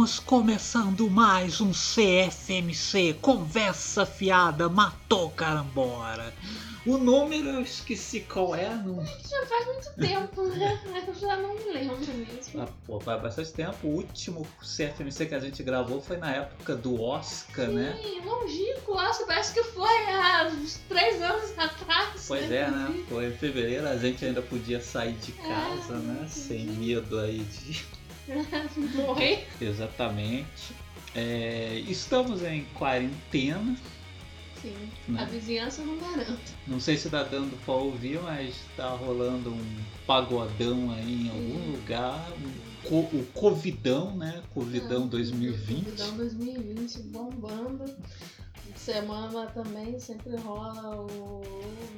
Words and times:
Estamos 0.00 0.18
começando 0.18 1.10
mais 1.10 1.60
um 1.60 1.72
CFMC 1.72 3.18
Conversa 3.20 4.06
Fiada 4.06 4.66
Matou 4.66 5.30
Carambora. 5.30 6.32
O 6.86 6.96
número 6.96 7.50
eu 7.50 7.60
esqueci 7.60 8.20
qual 8.20 8.54
é, 8.54 8.74
não. 8.76 9.04
Já 9.04 9.46
faz 9.46 9.66
muito 9.66 9.92
tempo, 9.98 10.46
né? 10.46 10.80
Eu 11.06 11.14
já 11.14 11.36
não 11.36 11.54
me 11.54 11.72
lembro 11.72 11.98
mesmo. 11.98 12.62
Ah, 12.62 12.68
pô, 12.86 12.98
faz 12.98 13.20
bastante 13.20 13.52
tempo. 13.52 13.76
O 13.82 13.96
último 13.96 14.46
CFMC 14.62 15.26
que 15.26 15.34
a 15.34 15.40
gente 15.40 15.62
gravou 15.62 16.00
foi 16.00 16.16
na 16.16 16.30
época 16.34 16.74
do 16.74 16.98
Oscar, 17.02 17.68
né? 17.68 17.98
Sim, 18.02 18.20
longínquo, 18.20 18.94
acho, 18.94 19.26
parece 19.26 19.52
que 19.52 19.62
foi 19.64 20.06
há 20.06 20.46
uns 20.46 20.80
três 20.88 21.20
anos 21.20 21.50
atrás. 21.58 22.24
Pois 22.26 22.48
né? 22.48 22.56
é, 22.56 22.70
né? 22.70 23.04
Foi 23.06 23.26
em 23.26 23.32
fevereiro, 23.32 23.86
a 23.86 23.98
gente 23.98 24.24
ainda 24.24 24.40
podia 24.40 24.80
sair 24.80 25.12
de 25.16 25.32
casa, 25.32 25.92
É, 25.92 25.98
né? 25.98 26.26
Sem 26.26 26.64
medo 26.64 27.18
aí 27.18 27.40
de. 27.40 27.99
Morrer. 28.94 29.46
Exatamente. 29.60 30.74
É, 31.14 31.82
estamos 31.88 32.42
em 32.42 32.64
quarentena. 32.74 33.76
Sim. 34.62 34.74
Né? 35.08 35.22
A 35.22 35.24
vizinhança 35.24 35.82
não 35.82 35.98
garante. 35.98 36.52
Não 36.66 36.78
sei 36.78 36.96
se 36.96 37.08
tá 37.08 37.22
dando 37.22 37.56
pra 37.64 37.74
ouvir, 37.74 38.20
mas 38.22 38.54
tá 38.76 38.90
rolando 38.90 39.50
um 39.50 39.76
pagodão 40.06 40.90
aí 40.92 41.26
em 41.26 41.30
algum 41.30 41.64
Sim. 41.64 41.70
lugar. 41.72 42.32
Um 42.32 42.88
co- 42.88 43.16
o 43.16 43.26
Covidão, 43.32 44.14
né? 44.16 44.42
Covidão 44.52 45.04
Ah, 45.04 45.08
2020. 45.08 45.84
Covidão 45.84 46.16
2020 46.16 46.98
bombando. 47.08 47.84
Semana 48.76 49.46
também 49.48 49.98
sempre 49.98 50.36
rola 50.36 50.96
o, 50.96 51.42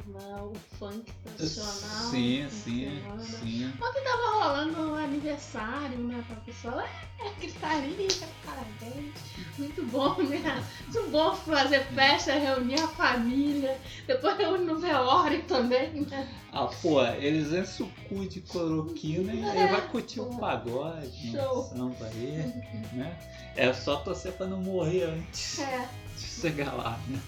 né, 0.07 0.37
o 0.41 0.53
funk 0.79 1.13
tradicional. 1.25 2.11
Sim, 2.11 2.47
sim, 2.51 3.01
semana. 3.03 3.23
sim. 3.23 3.73
Ontem 3.81 4.05
tava 4.05 4.45
rolando 4.45 4.93
um 4.93 4.95
aniversário, 4.95 5.99
né? 5.99 6.25
Pra 6.27 6.37
pessoa, 6.37 6.85
é, 6.85 7.31
gritaria, 7.41 8.09
parabéns. 8.45 9.13
Muito 9.59 9.85
bom, 9.87 10.17
né? 10.23 10.65
Muito 10.89 11.11
bom 11.11 11.35
fazer 11.37 11.85
festa, 11.87 12.33
reunir 12.33 12.81
a 12.81 12.89
família. 12.89 13.79
Depois 14.07 14.37
reúne 14.37 14.65
no 14.65 14.79
velório 14.79 15.43
também, 15.45 15.91
né? 15.93 16.29
Ah, 16.53 16.67
pô, 16.67 17.03
eles 17.03 17.53
enchem 17.53 17.87
o 17.87 18.09
cu 18.09 18.27
de 18.27 18.41
cloroquina 18.43 19.33
e 19.33 19.43
aí 19.43 19.69
vai 19.69 19.89
curtir 19.89 20.21
o 20.21 20.27
pagode, 20.37 21.33
Show. 21.33 21.61
um 21.61 21.63
samba 21.63 22.07
aí, 22.07 22.53
né? 22.93 23.17
É 23.57 23.73
só 23.73 23.97
torcer 23.97 24.33
pra 24.33 24.47
não 24.47 24.61
morrer 24.61 25.05
antes. 25.05 25.59
É, 25.61 25.89
de 26.17 26.23
chegar 26.41 26.73
lá, 26.73 26.99
né? 27.09 27.21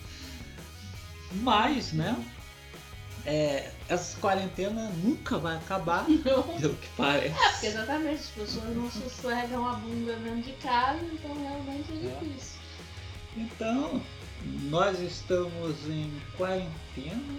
Mas, 1.32 1.92
né? 1.92 2.16
É, 3.26 3.70
essa 3.88 4.18
quarentena 4.20 4.90
nunca 5.02 5.38
vai 5.38 5.56
acabar, 5.56 6.04
não. 6.08 6.42
pelo 6.60 6.74
que 6.74 6.88
parece. 6.96 7.34
Porque 7.34 7.66
exatamente, 7.68 8.14
as 8.16 8.28
pessoas 8.28 8.76
não 8.76 8.90
sossegam 8.90 9.66
a 9.66 9.72
bunda 9.74 10.14
dentro 10.16 10.42
de 10.42 10.52
casa, 10.58 11.00
então 11.04 11.34
realmente 11.40 11.90
é 11.92 12.06
É. 12.06 12.18
difícil. 12.20 12.58
Então, 13.36 14.02
nós 14.64 15.00
estamos 15.00 15.76
em 15.88 16.12
quarentena. 16.36 17.34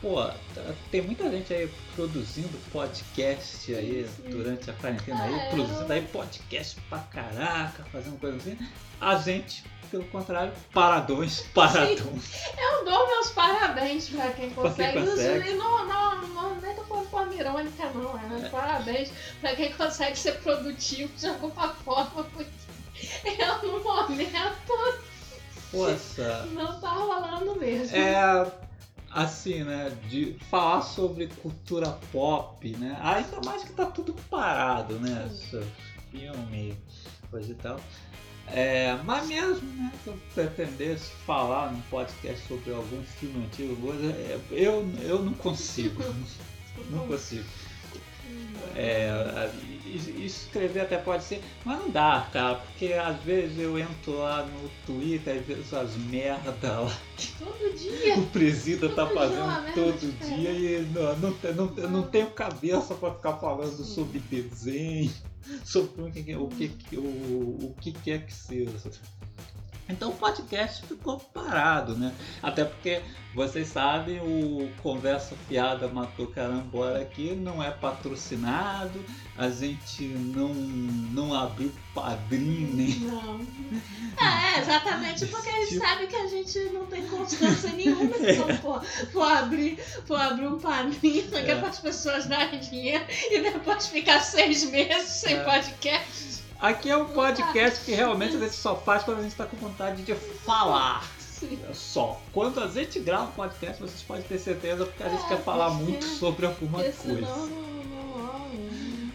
Pô, 0.00 0.24
tá- 0.54 0.74
tem 0.90 1.02
muita 1.02 1.30
gente 1.30 1.52
aí 1.52 1.70
produzindo 1.94 2.56
podcast 2.72 3.74
aí 3.74 4.08
Sim, 4.08 4.22
sim. 4.22 4.30
durante 4.30 4.70
a 4.70 4.72
quarentena 4.72 5.22
aí, 5.22 5.34
É, 5.34 5.50
produzindo 5.50 5.82
eu- 5.82 5.92
aí 5.92 6.02
podcast 6.06 6.80
pra 6.88 6.98
caraca, 7.00 7.84
fazendo 7.92 8.18
coisa 8.18 8.38
assim. 8.38 8.56
A 8.98 9.16
gente, 9.16 9.62
pelo 9.90 10.04
contrário, 10.04 10.52
paradões, 10.72 11.40
paradões. 11.54 12.46
Eu 12.56 12.84
dou 12.84 13.06
meus 13.08 13.30
parabéns 13.30 14.08
pra 14.08 14.30
quem 14.32 14.50
Pra 14.50 14.70
quem 14.70 14.76
consegue. 14.94 15.06
consegue. 15.06 15.50
E 15.50 15.54
não, 15.54 15.86
não, 15.86 16.28
não, 16.28 16.60
nem 16.60 16.74
tô 16.74 16.84
falando 16.84 17.08
forma 17.10 17.34
irônica, 17.34 17.90
não. 17.94 18.18
É, 18.18 18.22
né? 18.26 18.48
Parabéns 18.50 19.10
pra 19.40 19.54
quem 19.56 19.72
consegue 19.72 20.16
ser 20.18 20.32
produtivo 20.40 21.12
de 21.16 21.26
alguma 21.26 21.68
forma, 21.74 22.24
porque 22.24 22.50
eu 23.26 23.72
no 23.72 23.82
momento 23.82 25.00
Poxa, 25.70 26.46
não 26.52 26.80
tá 26.80 26.90
rolando 26.90 27.56
mesmo. 27.56 27.96
é 27.96 28.50
assim, 29.12 29.64
né, 29.64 29.90
de 30.08 30.36
falar 30.50 30.82
sobre 30.82 31.26
cultura 31.26 31.98
pop, 32.12 32.68
né? 32.76 32.96
Ainda 33.02 33.40
mais 33.44 33.64
que 33.64 33.72
tá 33.72 33.86
tudo 33.86 34.12
parado, 34.28 34.98
né? 35.00 35.28
Filme, 36.10 36.76
coisa 37.30 37.52
e 37.52 37.54
tal. 37.54 37.80
É, 38.52 38.98
mas 39.04 39.26
mesmo, 39.28 39.68
né, 39.76 39.92
se 40.02 40.10
eu 40.10 40.18
pretendesse 40.34 41.10
falar 41.26 41.72
num 41.72 41.80
podcast 41.82 42.46
sobre 42.48 42.72
algum 42.72 43.02
filme 43.02 43.44
antigo, 43.44 43.76
coisa, 43.76 44.06
é, 44.12 44.38
eu, 44.50 44.88
eu 45.02 45.22
não 45.22 45.32
consigo. 45.34 46.02
não 46.90 47.06
consigo. 47.06 47.44
É, 48.76 49.50
escrever 50.24 50.80
até 50.82 50.96
pode 50.96 51.24
ser, 51.24 51.42
mas 51.64 51.78
não 51.80 51.90
dá, 51.90 52.28
cara, 52.32 52.54
porque 52.56 52.92
às 52.92 53.20
vezes 53.22 53.58
eu 53.58 53.76
entro 53.76 54.18
lá 54.18 54.44
no 54.46 54.68
Twitter 54.86 55.36
e 55.36 55.40
vejo 55.40 55.76
as 55.76 55.96
merda 55.96 56.80
lá 56.80 56.96
Todo 57.38 57.76
dia. 57.76 58.14
o 58.16 58.26
presida 58.26 58.88
tá 58.90 59.04
Todo 59.06 59.12
uma 59.16 59.20
fazendo 59.56 59.74
todo 59.74 59.98
diferente. 60.12 60.40
dia 60.40 60.50
e 60.52 60.86
não, 60.94 61.16
não, 61.16 61.36
não, 61.56 61.74
eu 61.76 61.90
não 61.90 62.02
tenho 62.04 62.30
cabeça 62.30 62.94
pra 62.94 63.12
ficar 63.14 63.32
falando 63.38 63.84
sobre 63.84 64.20
desenho, 64.20 65.10
sobre 65.64 66.02
o 66.02 66.06
o 66.36 66.48
que, 66.48 66.96
o, 66.96 67.66
o 67.66 67.74
que 67.80 67.92
quer 67.92 68.26
que 68.26 68.32
seja. 68.32 68.70
Então 69.90 70.10
o 70.10 70.14
podcast 70.14 70.86
ficou 70.86 71.18
parado, 71.18 71.94
né? 71.96 72.12
Até 72.42 72.64
porque 72.64 73.00
vocês 73.34 73.68
sabem, 73.68 74.18
o 74.20 74.70
Conversa 74.82 75.36
Fiada 75.48 75.86
Matou 75.88 76.26
Carambora 76.28 77.00
aqui 77.00 77.32
não 77.34 77.62
é 77.62 77.70
patrocinado, 77.70 79.04
a 79.38 79.48
gente 79.48 80.02
não, 80.04 80.48
não 80.48 81.32
abriu 81.34 81.72
padrinho 81.94 82.74
nem 82.74 82.88
Não. 83.00 83.40
É, 84.20 84.60
exatamente 84.60 85.26
porque 85.26 85.48
a 85.48 85.52
gente 85.60 85.68
Tipo- 85.74 85.86
sabe 85.86 86.06
que 86.08 86.16
a 86.16 86.26
gente 86.26 86.58
não 86.72 86.86
tem 86.86 87.06
constância 87.06 87.70
nenhuma. 87.72 88.10
Então, 88.30 88.48
for, 88.58 88.84
for, 89.12 89.22
abrir, 89.32 89.76
for 90.06 90.20
abrir 90.20 90.46
um 90.46 90.58
padrinho, 90.58 91.22
só 91.30 91.40
que 91.42 91.50
é 91.50 91.54
É. 91.54 91.56
para 91.56 91.68
as 91.68 91.78
pessoas 91.80 92.26
darem 92.26 92.58
dinheiro 92.60 93.04
e 93.30 93.40
depois 93.40 93.86
ficar 93.88 94.20
seis 94.20 94.64
meses 94.70 95.08
sem 95.08 95.34
É. 95.36 95.44
podcast. 95.44 96.39
Aqui 96.60 96.90
é 96.90 96.96
um 96.96 97.06
podcast 97.06 97.84
que 97.84 97.92
realmente 97.92 98.36
a 98.36 98.40
gente 98.40 98.54
só 98.54 98.76
faz 98.76 99.02
quando 99.02 99.20
a 99.20 99.22
gente 99.22 99.32
está 99.32 99.46
com 99.46 99.56
vontade 99.56 100.02
de 100.02 100.14
falar. 100.14 101.08
Sim. 101.18 101.58
Só. 101.72 102.20
Quando 102.34 102.60
a 102.60 102.66
gente 102.68 102.98
grava 103.00 103.24
um 103.24 103.32
podcast, 103.32 103.80
vocês 103.80 104.02
podem 104.02 104.22
ter 104.24 104.38
certeza 104.38 104.84
porque 104.84 105.02
a 105.02 105.08
gente 105.08 105.24
É, 105.24 105.28
quer 105.28 105.42
falar 105.42 105.70
muito 105.70 106.04
sobre 106.04 106.44
alguma 106.44 106.80
Porque 106.82 106.92
coisa. 106.98 107.16
senão 107.26 107.46
não, 107.46 107.84
não 107.84 108.12
rola. 108.12 108.50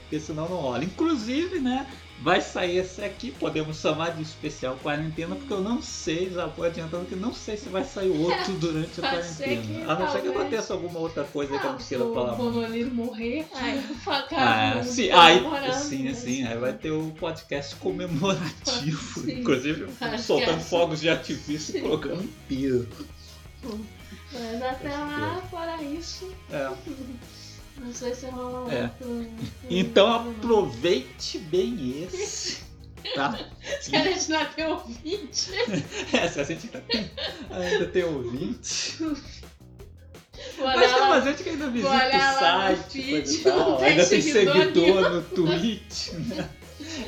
Porque 0.02 0.20
senão 0.20 0.50
não 0.50 0.58
rola. 0.58 0.84
Inclusive, 0.84 1.60
né? 1.60 1.86
Vai 2.22 2.42
sair 2.42 2.78
esse 2.78 3.04
aqui, 3.04 3.30
podemos 3.32 3.78
chamar 3.80 4.16
de 4.16 4.24
especial 4.24 4.78
quarentena, 4.82 5.36
porque 5.36 5.52
eu 5.52 5.62
não 5.62 5.82
sei, 5.82 6.30
já 6.32 6.46
vou 6.48 6.66
adiantando 6.66 7.06
que 7.06 7.16
não 7.16 7.34
sei 7.34 7.58
se 7.58 7.68
vai 7.70 7.84
sair 7.84 8.10
outro 8.10 8.54
durante 8.58 9.00
a 9.02 9.10
quarentena. 9.10 9.62
que 9.62 9.82
a 9.84 10.00
não 10.00 10.12
ser 10.12 10.22
que 10.22 10.28
aconteça 10.30 10.74
alguma 10.74 10.98
outra 11.00 11.24
coisa 11.26 11.60
que 11.60 11.66
eu 11.66 11.72
não 11.72 11.78
Ah, 11.78 11.84
queira 11.88 12.06
o 12.06 12.14
falar. 12.14 12.38
muito. 12.38 12.54
Bonoliro 12.54 12.96
morrer, 12.96 13.46
aí 13.54 13.80
o 13.80 14.10
Ah, 14.38 14.82
sim, 14.84 15.12
aí, 15.12 15.38
comemorando, 15.40 15.74
sim, 15.76 16.04
né? 16.04 16.14
sim, 16.14 16.44
aí 16.46 16.58
vai 16.58 16.74
ter 16.74 16.92
o 16.92 17.12
podcast 17.12 17.76
comemorativo, 17.76 19.20
Sim. 19.22 19.40
inclusive 19.42 19.88
soltando 20.18 20.58
é. 20.58 20.64
fogos 20.64 21.02
de 21.02 21.10
artifício 21.10 21.78
e 21.78 21.82
colocando 21.82 22.24
inteiro. 22.24 22.88
Mas 24.32 24.62
até 24.62 24.90
lá, 24.90 25.42
fora 25.50 25.82
isso, 25.84 26.32
É. 26.52 26.72
não 27.78 27.94
sei 27.94 28.16
se 28.16 28.26
rola 28.28 28.72
É. 28.74 28.84
outro. 28.84 29.28
Então 29.70 30.08
outro, 30.12 30.26
não. 30.26 30.32
aproveite 30.60 31.38
bem 31.40 32.04
esse, 32.04 32.64
tá? 33.14 33.38
Se 33.82 33.96
a 33.96 34.04
gente 34.04 34.32
não 34.32 34.46
tem 34.46 34.66
ouvinte. 34.68 35.52
É, 36.14 36.28
se 36.28 36.40
a 36.40 36.44
gente 36.44 36.66
ainda 36.68 36.82
tem, 36.88 37.12
ainda 37.50 37.86
tem 37.88 38.04
ouvinte. 38.04 38.98
Vou 40.58 40.68
Mas 40.68 40.92
tem 40.94 41.02
uma 41.02 41.22
gente 41.22 41.44
que 41.44 41.50
ainda 41.50 41.70
visita 41.70 41.94
o 41.96 42.40
site, 42.40 43.02
feed, 43.02 43.38
tal. 43.40 43.58
não 43.72 43.78
tem 43.78 43.88
ainda 43.88 44.06
tem 44.06 44.22
seguidor 44.22 45.10
no 45.12 45.22
Twitch, 45.24 46.12
né? 46.28 46.50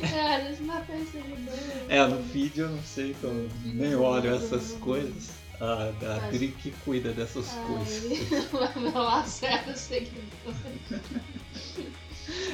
É, 0.01 0.35
a 0.35 0.39
gente 0.41 0.63
não 0.63 0.81
tem 0.85 1.05
seguidor. 1.05 1.53
É, 1.89 2.07
no 2.07 2.23
feed 2.23 2.59
eu 2.59 2.69
não 2.69 2.83
sei, 2.83 3.15
eu 3.21 3.49
nem 3.65 3.95
olho 3.95 4.33
essas 4.35 4.71
coisas. 4.73 5.29
A, 5.59 5.89
a 5.89 6.21
Mas- 6.21 6.33
Dri 6.33 6.49
que 6.49 6.71
cuida 6.85 7.11
dessas 7.13 7.47
coisas. 7.49 8.11
Ai, 8.53 8.71
não 8.93 9.07
acerta 9.09 9.75
seguidor. 9.75 10.53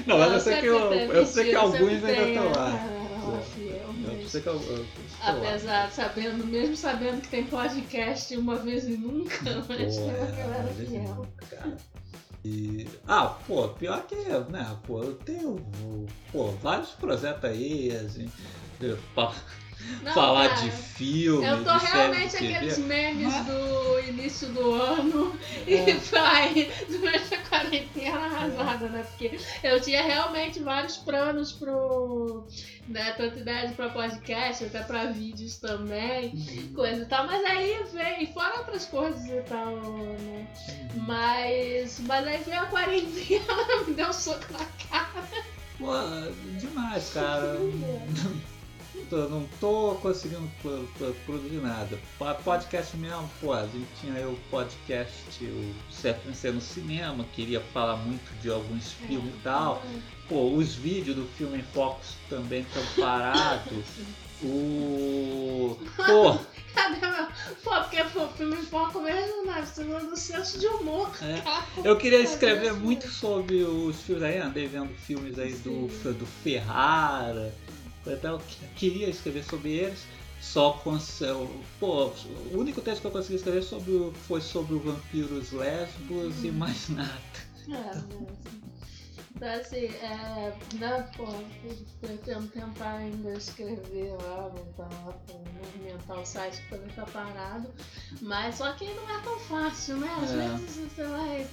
Não, 0.05 0.17
mas 0.19 0.31
eu 0.33 0.39
sei 0.39 0.53
que, 0.55 0.61
sempre 0.61 0.67
eu, 0.69 0.89
tem, 0.89 0.99
eu 1.01 1.25
sei 1.25 1.49
que 1.49 1.55
alguns 1.55 1.89
ainda 2.03 2.11
estão 2.11 2.43
é, 2.45 2.55
lá. 2.55 2.69
é, 2.69 3.03
é, 3.03 3.03
Eu 4.05 4.53
eu, 4.53 4.61
eu, 4.61 4.77
eu, 4.77 4.85
apesar, 5.21 5.91
sabendo, 5.91 6.45
mesmo 6.45 6.75
sabendo 6.77 7.21
que 7.21 7.27
tem 7.29 7.43
podcast 7.45 8.37
uma 8.37 8.55
vez 8.57 8.85
e 8.85 8.97
nunca, 8.97 9.65
mas 9.67 9.97
Pô, 9.97 10.05
tem 10.05 10.15
uma 10.15 10.27
é, 10.27 10.31
galera 10.37 10.73
fiel. 10.73 11.27
cara. 11.49 11.77
E, 12.45 12.87
ah, 13.07 13.27
pô, 13.47 13.69
pior 13.69 14.05
que, 14.05 14.15
né, 14.15 14.77
pô, 14.85 15.01
eu 15.01 15.13
tenho, 15.15 15.55
pô, 16.31 16.51
vários 16.61 16.89
projetos 16.89 17.45
aí, 17.45 17.89
assim, 17.95 18.29
de 18.79 18.95
Não, 20.01 20.13
falar 20.13 20.49
cara, 20.49 20.61
de 20.61 20.71
filme, 20.71 21.45
Eu 21.45 21.63
tô 21.63 21.77
de 21.77 21.85
realmente 21.85 22.29
de 22.31 22.37
aqueles 22.37 22.77
memes 22.77 23.33
Mas- 23.33 23.45
do 23.45 23.99
início 24.09 24.47
do 24.49 24.73
ano 24.73 25.37
É. 25.65 25.89
e 25.89 25.93
vai 25.93 26.71
durante 26.89 27.35
a 27.35 27.37
quarentena 27.47 28.19
arrasada, 28.19 28.89
né? 28.89 29.03
Porque 29.03 29.39
eu 29.63 29.79
tinha 29.81 30.03
realmente 30.03 30.59
vários 30.59 30.97
planos 30.97 31.51
pro. 31.51 32.45
Né, 32.85 33.13
tanto 33.13 33.39
ideias 33.39 33.71
pra 33.75 33.87
podcast, 33.89 34.65
até 34.65 34.83
pra 34.83 35.05
vídeos 35.05 35.55
também, 35.55 36.33
coisa 36.75 37.03
e 37.03 37.05
tal, 37.05 37.25
mas 37.25 37.41
aí 37.45 37.81
veio, 37.93 38.33
fora 38.33 38.57
outras 38.57 38.83
coisas 38.87 39.25
e 39.25 39.41
tal, 39.43 39.77
né? 39.77 40.45
Mas, 41.07 42.01
mas 42.01 42.27
aí 42.27 42.43
veio 42.43 42.59
a 42.59 42.65
quarentena, 42.65 43.45
me 43.87 43.93
deu 43.93 44.09
um 44.09 44.13
soco 44.13 44.51
na 44.51 44.65
cara. 44.89 45.23
Pô, 45.79 45.93
demais, 46.59 47.09
cara. 47.13 47.57
Tô- 49.09 49.27
não 49.29 49.47
tô 49.59 49.95
conseguindo 50.01 50.49
pro- 50.61 50.87
pro- 50.97 51.13
produzir 51.25 51.57
nada. 51.61 51.97
Podcast 52.43 52.95
mesmo, 52.97 53.29
pô, 53.41 53.53
a 53.53 53.63
gente 53.65 53.87
tinha 53.99 54.13
aí 54.13 54.25
o 54.25 54.37
podcast, 54.51 55.13
o 55.43 55.73
CFNC 55.91 56.51
no 56.51 56.61
cinema, 56.61 57.25
queria 57.33 57.59
falar 57.59 57.95
muito 57.97 58.31
de 58.41 58.49
alguns 58.49 58.93
filmes 58.93 59.33
e 59.33 59.37
tal. 59.43 59.81
Pô, 60.29 60.51
os 60.51 60.75
vídeos 60.75 61.15
do 61.15 61.25
filme 61.37 61.57
em 61.59 61.63
Focus 61.63 62.15
também 62.29 62.61
estão 62.61 62.83
parados. 63.03 63.85
O. 64.43 65.77
Pô? 66.05 66.33
Pô, 67.63 67.69
porque 67.81 68.03
pô, 68.05 68.23
o 68.25 68.29
filme 68.29 68.57
foco 68.57 68.99
mesmo, 69.01 69.45
né? 69.45 69.63
Você 69.65 69.83
não 69.83 70.05
do 70.05 70.15
senso 70.17 70.59
de 70.59 70.67
humor. 70.67 71.09
É. 71.21 71.87
eu 71.87 71.95
queria 71.97 72.19
escrever 72.19 72.73
muito 72.73 73.07
sobre 73.09 73.63
os 73.63 74.01
filmes 74.01 74.23
aí, 74.23 74.39
andei 74.39 74.67
vendo 74.67 74.93
filmes 74.95 75.37
aí 75.39 75.53
do, 75.53 75.87
do 76.13 76.25
Ferrara. 76.43 77.53
Então, 78.05 78.33
eu 78.33 78.39
que- 78.39 78.65
queria 78.75 79.09
escrever 79.09 79.43
sobre 79.43 79.71
eles. 79.71 79.99
Só 80.41 80.73
com. 80.73 80.97
Pô, 81.79 82.07
o 82.51 82.57
único 82.57 82.81
texto 82.81 82.99
que 82.99 83.07
eu 83.07 83.11
consegui 83.11 83.35
escrever 83.35 83.63
sobre, 83.63 84.11
foi 84.27 84.41
sobre 84.41 84.75
o 84.75 84.79
vampiros 84.79 85.53
lesbos 85.53 86.43
e 86.43 86.51
mais 86.51 86.89
nada. 86.89 87.13
É, 87.69 87.71
né? 87.71 88.03
Então, 89.43 89.59
assim, 89.59 89.87
é, 90.01 90.53
né, 90.75 91.05
pô, 91.17 91.25
eu 91.65 91.75
pretendo 91.99 92.47
tentar 92.47 92.93
ainda 92.93 93.33
escrever 93.33 94.13
lá, 94.23 94.49
montar 94.49 94.87
lá, 95.03 95.11
pra 95.27 95.35
movimentar 95.35 96.17
o 96.17 96.25
site 96.25 96.61
que 96.61 96.69
também 96.69 96.87
tá 96.95 97.03
parado. 97.07 97.67
Mas 98.21 98.55
só 98.55 98.71
que 98.71 98.85
não 98.85 99.03
é 99.13 99.21
tão 99.21 99.37
fácil, 99.39 99.97
né? 99.97 100.09
Às 100.23 100.31
É. 100.31 100.47
vezes 100.47 100.89
você 100.95 101.03
vai. 101.03 101.47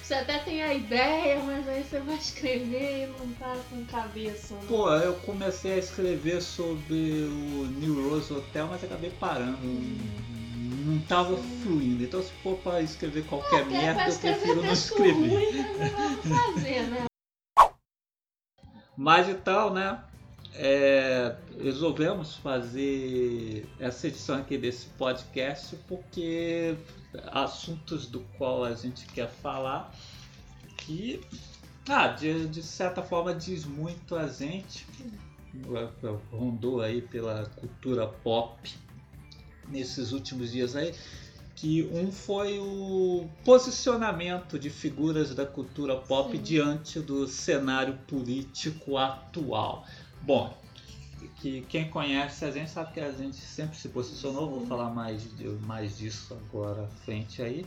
Você 0.00 0.14
até 0.14 0.38
tem 0.38 0.62
a 0.62 0.72
ideia, 0.72 1.40
mas 1.42 1.68
aí 1.68 1.82
você 1.82 1.98
vai 1.98 2.14
escrever 2.14 3.08
e 3.08 3.18
não 3.18 3.32
tá 3.34 3.56
com 3.70 3.84
cabeça. 3.86 4.54
Né? 4.54 4.60
Pô, 4.68 4.88
eu 4.92 5.14
comecei 5.14 5.72
a 5.72 5.78
escrever 5.78 6.40
sobre 6.40 6.94
o 7.24 7.66
New 7.80 8.08
Rose 8.08 8.32
Hotel, 8.32 8.68
mas 8.68 8.84
acabei 8.84 9.10
parando. 9.18 9.58
Não 10.86 11.00
tava 11.08 11.36
fluindo. 11.64 12.04
Então 12.04 12.22
se 12.22 12.30
for 12.44 12.56
pra 12.58 12.80
escrever 12.80 13.24
qualquer 13.26 13.62
Até 13.62 13.70
merda, 13.70 14.04
pra 14.04 14.12
eu 14.12 14.18
prefiro 14.18 14.62
não 14.62 14.72
escrever. 14.72 15.12
ruim, 15.12 15.58
é 15.58 15.90
não 15.90 16.22
fazer, 16.22 16.82
né? 16.82 17.06
Mas 18.96 19.28
então, 19.28 19.72
né? 19.72 20.00
é, 20.58 21.36
resolvemos 21.60 22.36
fazer 22.36 23.66
essa 23.78 24.08
edição 24.08 24.38
aqui 24.38 24.56
desse 24.56 24.86
podcast 24.90 25.76
porque 25.86 26.74
assuntos 27.30 28.06
do 28.06 28.20
qual 28.38 28.64
a 28.64 28.74
gente 28.74 29.06
quer 29.06 29.28
falar 29.28 29.92
que 30.78 31.20
ah, 31.88 32.08
de, 32.08 32.48
de 32.48 32.62
certa 32.62 33.02
forma 33.02 33.34
diz 33.34 33.64
muito 33.64 34.16
a 34.16 34.28
gente 34.28 34.86
rondou 36.32 36.80
aí 36.80 37.02
pela 37.02 37.46
cultura 37.56 38.06
pop 38.06 38.74
nesses 39.68 40.12
últimos 40.12 40.52
dias 40.52 40.74
aí 40.74 40.94
que 41.56 41.88
um 41.90 42.12
foi 42.12 42.58
o 42.58 43.26
posicionamento 43.44 44.58
de 44.58 44.68
figuras 44.70 45.34
da 45.34 45.46
cultura 45.46 45.96
pop 45.96 46.36
Sim. 46.36 46.42
diante 46.42 47.00
do 47.00 47.26
cenário 47.26 47.94
político 48.06 48.98
atual. 48.98 49.86
Bom, 50.20 50.54
que 51.40 51.62
quem 51.62 51.88
conhece 51.90 52.44
a 52.44 52.50
gente 52.50 52.70
sabe 52.70 52.92
que 52.92 53.00
a 53.00 53.10
gente 53.10 53.36
sempre 53.36 53.76
se 53.76 53.88
posicionou, 53.88 54.50
vou 54.50 54.66
falar 54.66 54.90
mais, 54.90 55.22
de- 55.36 55.48
mais 55.66 55.96
disso 55.96 56.34
agora 56.34 56.82
à 56.84 56.88
frente 57.04 57.40
aí. 57.40 57.64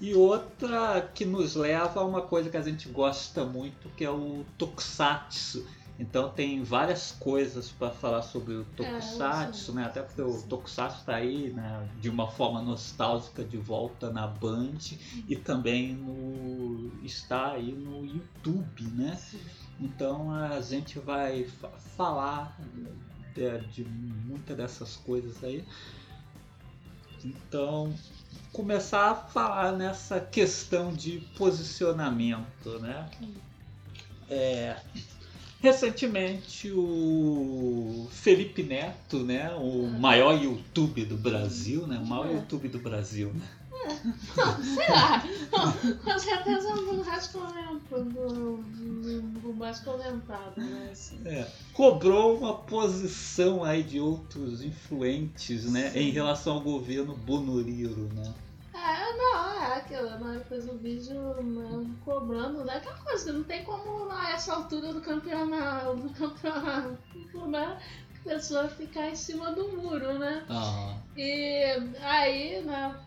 E 0.00 0.14
outra 0.14 1.02
que 1.14 1.24
nos 1.24 1.54
leva 1.54 2.00
a 2.00 2.04
uma 2.04 2.22
coisa 2.22 2.48
que 2.48 2.56
a 2.56 2.62
gente 2.62 2.88
gosta 2.88 3.44
muito, 3.44 3.88
que 3.90 4.04
é 4.04 4.10
o 4.10 4.44
Tokusatsu. 4.56 5.66
Então 5.98 6.28
tem 6.30 6.62
várias 6.62 7.10
coisas 7.10 7.70
para 7.70 7.90
falar 7.90 8.22
sobre 8.22 8.54
o 8.54 8.64
Tokusatsu, 8.76 9.72
né? 9.72 9.84
Até 9.84 10.00
porque 10.00 10.22
o 10.22 10.40
Tokusatsu 10.42 11.00
está 11.00 11.16
aí, 11.16 11.52
né? 11.52 11.88
De 12.00 12.08
uma 12.08 12.30
forma 12.30 12.62
nostálgica 12.62 13.42
de 13.44 13.56
volta 13.56 14.08
na 14.10 14.26
Band 14.26 14.78
e 15.28 15.34
também 15.34 15.94
no 15.94 16.92
está 17.02 17.52
aí 17.52 17.72
no 17.72 18.04
YouTube, 18.04 18.84
né? 18.94 19.20
Então 19.80 20.30
a 20.32 20.60
gente 20.60 20.98
vai 21.00 21.44
fa- 21.44 21.68
falar 21.96 22.56
de, 23.34 23.58
de 23.72 23.84
muitas 23.84 24.56
dessas 24.56 24.96
coisas 24.96 25.42
aí. 25.42 25.64
Então 27.24 27.92
começar 28.52 29.10
a 29.10 29.14
falar 29.14 29.72
nessa 29.72 30.20
questão 30.20 30.92
de 30.92 31.18
posicionamento, 31.36 32.78
né? 32.80 33.08
É, 34.30 34.76
recentemente 35.60 36.70
o 36.70 38.06
Felipe 38.10 38.62
Neto, 38.62 39.18
né, 39.20 39.50
o 39.54 39.86
maior 39.88 40.40
YouTube 40.40 41.04
do 41.04 41.16
Brasil, 41.16 41.86
né, 41.86 41.98
o 41.98 42.06
maior 42.06 42.28
É. 42.28 42.34
YouTube 42.34 42.68
do 42.68 42.78
Brasil, 42.78 43.32
né? 43.34 43.48
Sei 44.74 44.88
lá. 44.90 45.24
Com 46.04 46.18
certeza 46.18 46.68
o 46.74 47.04
mais 47.04 47.26
comentado, 47.28 48.04
do, 48.04 48.56
do, 48.56 49.22
do 49.40 49.54
mais 49.54 49.78
comentado, 49.80 50.58
né? 50.58 50.88
Assim. 50.92 51.18
É, 51.24 51.46
cobrou 51.72 52.36
uma 52.36 52.54
posição 52.54 53.64
aí 53.64 53.82
de 53.82 53.98
outros 54.00 54.62
influentes, 54.62 55.64
né, 55.70 55.92
em 55.94 56.10
relação 56.10 56.54
ao 56.54 56.60
governo 56.60 57.14
Bonuriro, 57.16 58.08
né? 58.14 58.34
É, 58.74 59.16
não, 59.16 59.62
é 59.62 59.76
aquilo, 59.78 60.18
né? 60.18 60.44
Fez 60.48 60.68
o 60.68 60.78
vídeo 60.78 61.42
né, 61.42 61.94
cobrando, 62.04 62.64
né? 62.64 62.76
Aquela 62.76 62.98
coisa 62.98 63.24
que 63.24 63.32
não 63.32 63.44
tem 63.44 63.64
como 63.64 64.10
a 64.10 64.30
essa 64.32 64.54
altura 64.54 64.92
do 64.92 65.00
campeonato, 65.00 65.96
do 65.96 66.10
campeonato, 66.10 66.98
né? 67.48 67.80
A 68.20 68.28
pessoa 68.28 68.68
ficar 68.68 69.08
em 69.10 69.16
cima 69.16 69.52
do 69.52 69.68
muro, 69.76 70.18
né? 70.18 70.44
Ah, 70.48 71.02
E 71.16 71.62
aí, 72.00 72.62
né, 72.62 73.00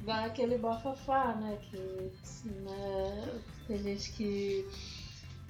dá 0.00 0.24
aquele 0.26 0.58
bafafá, 0.58 1.34
né? 1.36 1.58
Que 1.70 2.12
né, 2.44 3.40
tem 3.66 3.82
gente 3.82 4.12
que, 4.12 4.68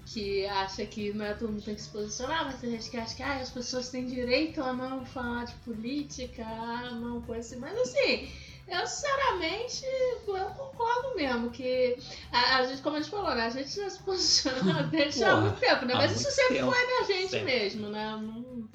que 0.07 0.47
acha 0.47 0.87
que 0.87 1.13
não 1.13 1.25
é 1.25 1.35
todo 1.35 1.51
mundo 1.53 1.65
tem 1.65 1.75
que 1.75 1.83
se 1.83 1.91
posicionar, 1.91 2.45
mas 2.45 2.61
tem 2.61 2.71
gente 2.71 2.91
que 2.91 2.97
acha 2.97 3.15
que 3.17 3.23
ah, 3.23 3.41
as 3.41 3.51
pessoas 3.51 3.91
têm 3.91 4.07
direito 4.07 4.63
a 4.63 4.73
não 4.73 5.05
falar 5.05 5.45
de 5.45 5.55
política, 5.57 6.45
a 6.45 6.91
não 6.93 7.23
coisa 7.23 7.41
assim. 7.55 7.61
Mas 7.61 7.79
assim, 7.79 8.29
eu 8.69 8.87
sinceramente 8.87 9.85
eu 10.27 10.45
concordo 10.57 11.15
mesmo 11.17 11.51
que 11.51 11.97
a, 12.33 12.57
a 12.59 12.65
gente, 12.67 12.83
como 12.83 12.97
a 12.97 13.01
gente 13.01 13.11
falou, 13.11 13.35
né? 13.35 13.47
A 13.47 13.51
gente 13.51 13.75
já 13.75 13.89
se 13.89 14.03
posiciona 14.03 14.83
desde 14.91 15.23
há 15.25 15.37
muito 15.37 15.59
tempo, 15.61 15.85
né? 15.85 15.95
Mas 15.95 16.13
isso 16.21 16.31
sempre 16.31 16.57
tempo. 16.59 16.73
foi 16.73 16.87
da 16.87 17.03
gente 17.07 17.31
Sempre. 17.31 17.45
mesmo, 17.45 17.89
né? 17.89 18.11
Não, 18.17 18.69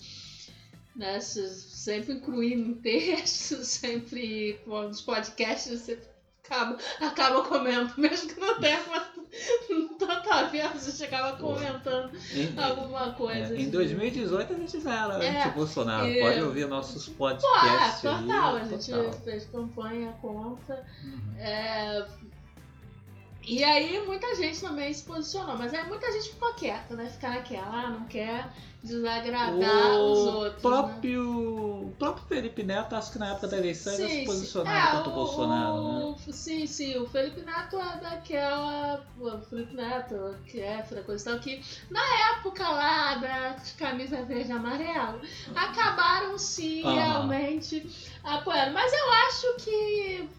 né, 0.96 1.20
se- 1.20 1.48
sempre 1.50 2.14
incluindo 2.14 2.70
em 2.72 2.74
texto, 2.76 3.64
sempre 3.66 4.60
nos 4.66 5.02
podcasts 5.02 5.80
você 5.82 6.00
acaba, 6.44 6.78
acaba 7.00 7.44
comentando, 7.44 7.94
mesmo 8.00 8.30
que 8.34 8.40
não 8.40 8.60
tenha 8.60 8.80
vez, 10.52 10.66
a 10.88 10.92
gente 10.92 11.04
acaba 11.04 11.38
Pô. 11.38 11.54
comentando 11.54 12.12
em, 12.34 12.60
alguma 12.62 13.14
coisa. 13.14 13.54
é, 13.56 13.58
em 13.62 13.66
de- 13.66 13.72
2018 13.72 14.54
a 14.54 14.56
gente 14.58 14.80
já 14.82 15.06
era 15.06 15.24
É, 15.24 15.44
anti-Bolsonaro, 15.44 16.08
e- 16.08 16.20
pode 16.20 16.42
ouvir 16.42 16.68
nossos 16.68 17.08
Pô, 17.10 17.30
é, 17.30 17.34
podcasts 17.36 18.02
total, 18.02 18.56
aí. 18.56 18.62
a 18.62 18.66
gente 18.66 18.92
total. 18.92 19.14
fez 19.24 19.46
campanha 19.46 20.12
contra. 20.22 20.86
Uhum. 21.04 21.36
É, 21.40 22.06
E 23.44 23.64
aí 23.64 24.06
muita 24.06 24.36
gente 24.36 24.62
também 24.62 24.94
se 24.94 25.04
posicionou, 25.04 25.58
mas 25.58 25.74
aí 25.74 25.88
muita 25.88 26.12
gente 26.12 26.30
ficou 26.30 26.54
quieta, 26.54 26.96
né? 26.96 27.08
Ficar 27.10 27.30
naquela, 27.32 27.86
ah, 27.86 27.90
não 27.90 28.06
quer 28.06 28.48
desagradar 28.84 30.00
os 30.02 30.20
outros. 30.20 30.54
né? 30.56 30.60
próprio, 30.62 31.88
o 31.88 31.96
próprio 32.00 32.26
Felipe 32.28 32.64
Neto, 32.64 32.96
acho 32.96 33.12
que 33.12 33.20
na 33.20 33.32
época 33.32 33.48
da 33.48 33.58
eleição, 33.58 33.94
ele 33.94 34.10
se 34.10 34.26
posicionava 34.26 34.78
É, 34.78 34.92
contra 34.98 35.10
o 35.12 35.14
Bolsonaro, 35.16 35.84
né? 35.84 36.16
o- 36.28 36.32
Sim, 36.34 36.66
sim, 36.66 36.98
o 36.98 37.08
Felipe 37.08 37.42
Neto 37.42 37.78
é 37.78 37.98
daquela. 38.00 39.06
O 39.20 39.38
Felipe 39.42 39.76
Neto, 39.76 40.36
que 40.48 40.60
é 40.60 40.82
tal, 41.24 41.40
que 41.40 41.62
na 41.90 42.02
época 42.36 42.68
lá 42.68 43.16
da 43.16 43.56
camisa 43.78 44.24
verde 44.24 44.50
e 44.50 44.54
amarelo, 44.54 45.22
acabaram 45.56 46.38
sim 46.38 46.82
realmente 46.82 47.88
apoiando. 48.24 48.74
Mas 48.74 48.92
eu 48.94 49.12
acho 49.28 49.56
que. 49.64 50.30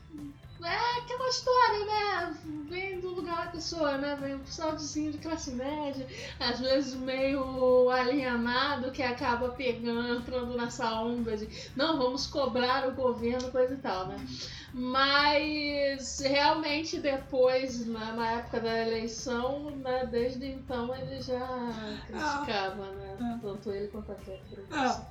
É 0.64 0.98
aquela 0.98 1.28
história, 1.28 1.84
né? 1.84 2.36
Vem 2.68 3.00
do 3.00 3.10
lugar 3.10 3.46
da 3.46 3.52
pessoa, 3.52 3.98
né? 3.98 4.16
Vem 4.20 4.34
um 4.34 4.38
pessoalzinho 4.40 5.12
de 5.12 5.18
classe 5.18 5.50
média, 5.52 6.06
às 6.38 6.60
vezes 6.60 6.94
meio 6.94 7.90
alienado, 7.90 8.90
que 8.92 9.02
acaba 9.02 9.50
pegando, 9.50 10.18
entrando 10.18 10.56
nessa 10.56 10.92
onda 11.00 11.36
de 11.36 11.48
não, 11.76 11.98
vamos 11.98 12.26
cobrar 12.26 12.88
o 12.88 12.92
governo, 12.92 13.50
coisa 13.50 13.74
e 13.74 13.78
tal, 13.78 14.06
né? 14.06 14.16
Mas 14.72 16.20
realmente 16.20 16.98
depois, 16.98 17.86
na, 17.86 18.12
na 18.12 18.30
época 18.32 18.60
da 18.60 18.80
eleição, 18.80 19.70
né, 19.70 20.06
desde 20.06 20.46
então 20.46 20.94
ele 20.94 21.20
já 21.20 21.46
criticava, 22.06 22.90
né? 22.92 23.18
Ah. 23.20 23.38
Tanto 23.42 23.70
ele 23.70 23.88
quanto 23.88 24.12
a 24.12 24.14
Kéfera. 24.14 24.64
Ah. 24.70 25.02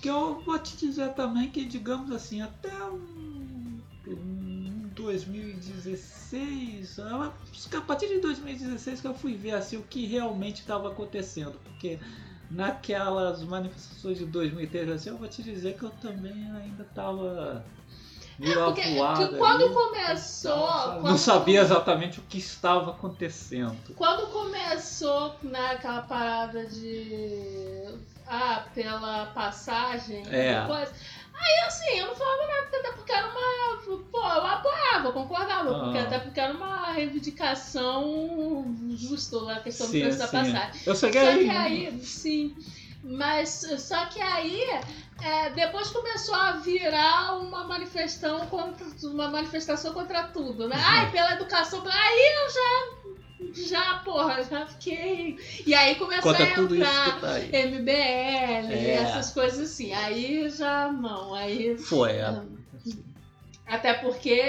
Que 0.00 0.08
eu 0.08 0.40
vou 0.40 0.58
te 0.58 0.76
dizer 0.76 1.12
também 1.12 1.50
que, 1.50 1.66
digamos 1.66 2.10
assim, 2.10 2.40
até 2.40 2.72
um, 2.84 3.78
um 4.06 4.49
2016, 4.94 6.98
ah, 7.00 7.32
acho 7.52 7.68
que 7.68 7.76
a 7.76 7.80
partir 7.80 8.08
de 8.08 8.18
2016 8.20 9.00
que 9.00 9.06
eu 9.06 9.14
fui 9.14 9.34
ver 9.34 9.52
assim, 9.52 9.76
o 9.76 9.82
que 9.82 10.06
realmente 10.06 10.60
estava 10.60 10.88
acontecendo. 10.88 11.58
Porque 11.64 11.98
naquelas 12.50 13.42
manifestações 13.44 14.18
de 14.18 14.26
2013, 14.26 14.92
assim, 14.92 15.10
eu 15.10 15.18
vou 15.18 15.28
te 15.28 15.42
dizer 15.42 15.76
que 15.76 15.84
eu 15.84 15.90
também 15.90 16.50
ainda 16.52 16.82
estava 16.82 17.64
meio 18.38 18.64
Porque 18.64 18.80
avoado 18.82 19.28
que 19.28 19.36
quando 19.36 19.64
ali. 19.64 19.74
começou. 19.74 20.92
Não 20.94 21.00
quando- 21.02 21.18
sabia 21.18 21.60
exatamente 21.60 22.20
o 22.20 22.22
que 22.22 22.38
estava 22.38 22.92
acontecendo. 22.92 23.76
Quando 23.94 24.28
começou 24.32 25.36
né, 25.42 25.72
aquela 25.72 26.02
parada 26.02 26.66
de. 26.66 27.84
Ah, 28.26 28.64
pela 28.74 29.26
passagem, 29.26 30.22
É. 30.28 30.64
coisa. 30.66 30.92
Aí 31.34 31.66
assim, 31.66 31.98
eu 31.98 32.06
não 32.06 32.14
falava 32.14 32.46
nada, 32.46 32.76
até 32.78 32.92
porque 32.92 33.12
era 33.12 33.26
uma. 33.26 34.00
Pô, 34.10 34.18
eu 34.18 34.46
apoiava, 34.46 35.12
concordava, 35.12 35.80
porque, 35.84 35.98
Ah. 35.98 36.02
até 36.02 36.18
porque 36.18 36.38
era 36.40 36.52
uma 36.52 36.92
reivindicação 36.92 38.76
justa 38.90 39.36
lá, 39.38 39.54
a 39.56 39.60
questão 39.60 39.86
do 39.86 39.92
Sim, 39.92 40.00
preço 40.02 40.18
da 40.18 40.28
passagem. 40.28 40.70
Eu 40.86 40.94
cheguei 40.94 41.20
Só 41.22 41.28
aí. 41.28 41.44
que 41.44 41.50
aí, 41.50 42.00
sim. 42.04 42.56
Mas 43.02 43.66
só 43.78 44.04
que 44.06 44.20
aí, 44.20 44.62
é, 45.22 45.50
depois 45.50 45.88
começou 45.90 46.34
a 46.34 46.52
virar 46.52 47.38
uma 47.38 47.64
manifestação 47.64 48.46
contra 48.48 48.86
uma 49.04 49.28
manifestação 49.30 49.94
contra 49.94 50.24
tudo, 50.24 50.68
né? 50.68 50.76
Uhum. 50.76 50.82
Ai, 50.84 51.10
pela 51.10 51.32
educação, 51.32 51.82
aí 51.82 52.34
eu 52.44 52.50
já 52.50 52.99
já, 53.52 54.00
porra, 54.04 54.42
já 54.44 54.66
fiquei. 54.66 55.38
E 55.66 55.74
aí 55.74 55.94
começou 55.94 56.32
a 56.32 56.42
entrar 56.42 57.20
tá. 57.20 57.38
MBL, 57.38 58.72
É. 58.72 58.94
essas 58.94 59.30
coisas 59.32 59.70
assim. 59.70 59.92
Aí 59.92 60.48
já 60.50 60.92
não, 60.92 61.34
aí 61.34 61.76
Foi, 61.78 62.12
é. 62.12 62.42
Até 63.70 63.94
porque 63.94 64.42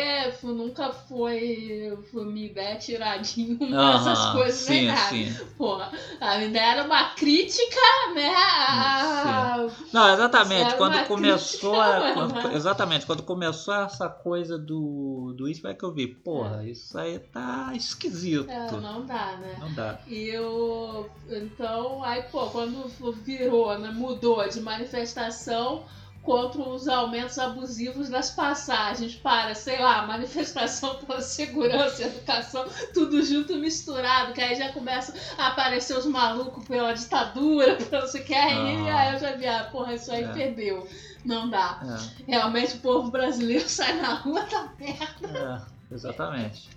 nunca 0.43 0.91
foi, 0.91 1.97
foi 2.11 2.25
minha 2.25 2.47
ideia 2.47 2.75
tiradinho 2.77 3.57
Aham, 3.73 4.11
essas 4.11 4.25
coisas 4.31 4.65
nem 4.67 4.81
sim, 4.81 4.87
nada. 4.87 5.09
sim. 5.09 5.45
Porra, 5.57 5.91
a 6.19 6.43
ideia 6.43 6.71
era 6.71 6.83
uma 6.83 7.09
crítica, 7.15 7.79
né? 8.15 8.33
a- 8.35 9.67
Não, 9.93 10.13
exatamente. 10.13 10.75
Quando 10.75 11.03
começou 11.07 11.75
crítica, 11.81 12.13
quando- 12.13 12.55
exatamente, 12.55 13.05
quando 13.05 13.23
começou 13.23 13.73
essa 13.75 14.09
coisa 14.09 14.57
do, 14.57 15.33
do 15.37 15.47
isso, 15.47 15.67
é 15.67 15.73
que 15.73 15.83
eu 15.85 15.93
vi, 15.93 16.07
porra, 16.07 16.63
isso 16.65 16.97
aí 16.97 17.19
tá 17.19 17.71
esquisito. 17.75 18.49
É, 18.49 18.71
não 18.71 19.05
dá, 19.05 19.37
né? 19.37 19.55
Não 19.59 19.73
dá. 19.73 19.99
E 20.07 20.29
eu. 20.29 21.09
Então, 21.29 22.03
aí, 22.03 22.23
pô, 22.23 22.47
quando 22.49 22.87
virou, 23.23 23.77
né, 23.77 23.91
mudou 23.91 24.47
de 24.47 24.59
manifestação 24.61 25.85
contra 26.23 26.61
os 26.61 26.87
aumentos 26.87 27.39
abusivos 27.39 28.07
das 28.09 28.29
passagens 28.29 29.15
para, 29.15 29.55
sei 29.55 29.79
lá, 29.81 30.05
manifestação 30.05 30.95
pela 30.95 31.19
segurança 31.21 32.03
e 32.03 32.05
educação, 32.05 32.65
tudo 32.93 33.23
junto 33.23 33.55
misturado, 33.55 34.31
que 34.33 34.41
aí 34.41 34.55
já 34.55 34.71
começam 34.71 35.15
a 35.37 35.47
aparecer 35.47 35.97
os 35.97 36.05
malucos 36.05 36.63
pela 36.67 36.93
ditadura, 36.93 37.75
pela 37.89 38.01
não 38.03 38.07
sei 38.07 38.21
o 38.21 38.25
que, 38.25 38.33
aí, 38.35 38.89
Ah. 38.89 38.99
aí 38.99 39.13
eu 39.15 39.19
já 39.19 39.31
vi, 39.35 39.47
ah, 39.47 39.67
porra, 39.71 39.95
isso 39.95 40.11
aí 40.11 40.23
É. 40.23 40.27
perdeu. 40.27 40.87
Não 41.25 41.49
dá. 41.49 41.79
É, 42.27 42.31
Realmente 42.31 42.75
o 42.75 42.79
povo 42.79 43.11
brasileiro 43.11 43.65
sai 43.69 43.93
na 44.01 44.13
rua, 44.15 44.41
tá 44.43 44.71
merda. 44.79 45.65
é, 45.91 45.93
exatamente. 45.95 46.69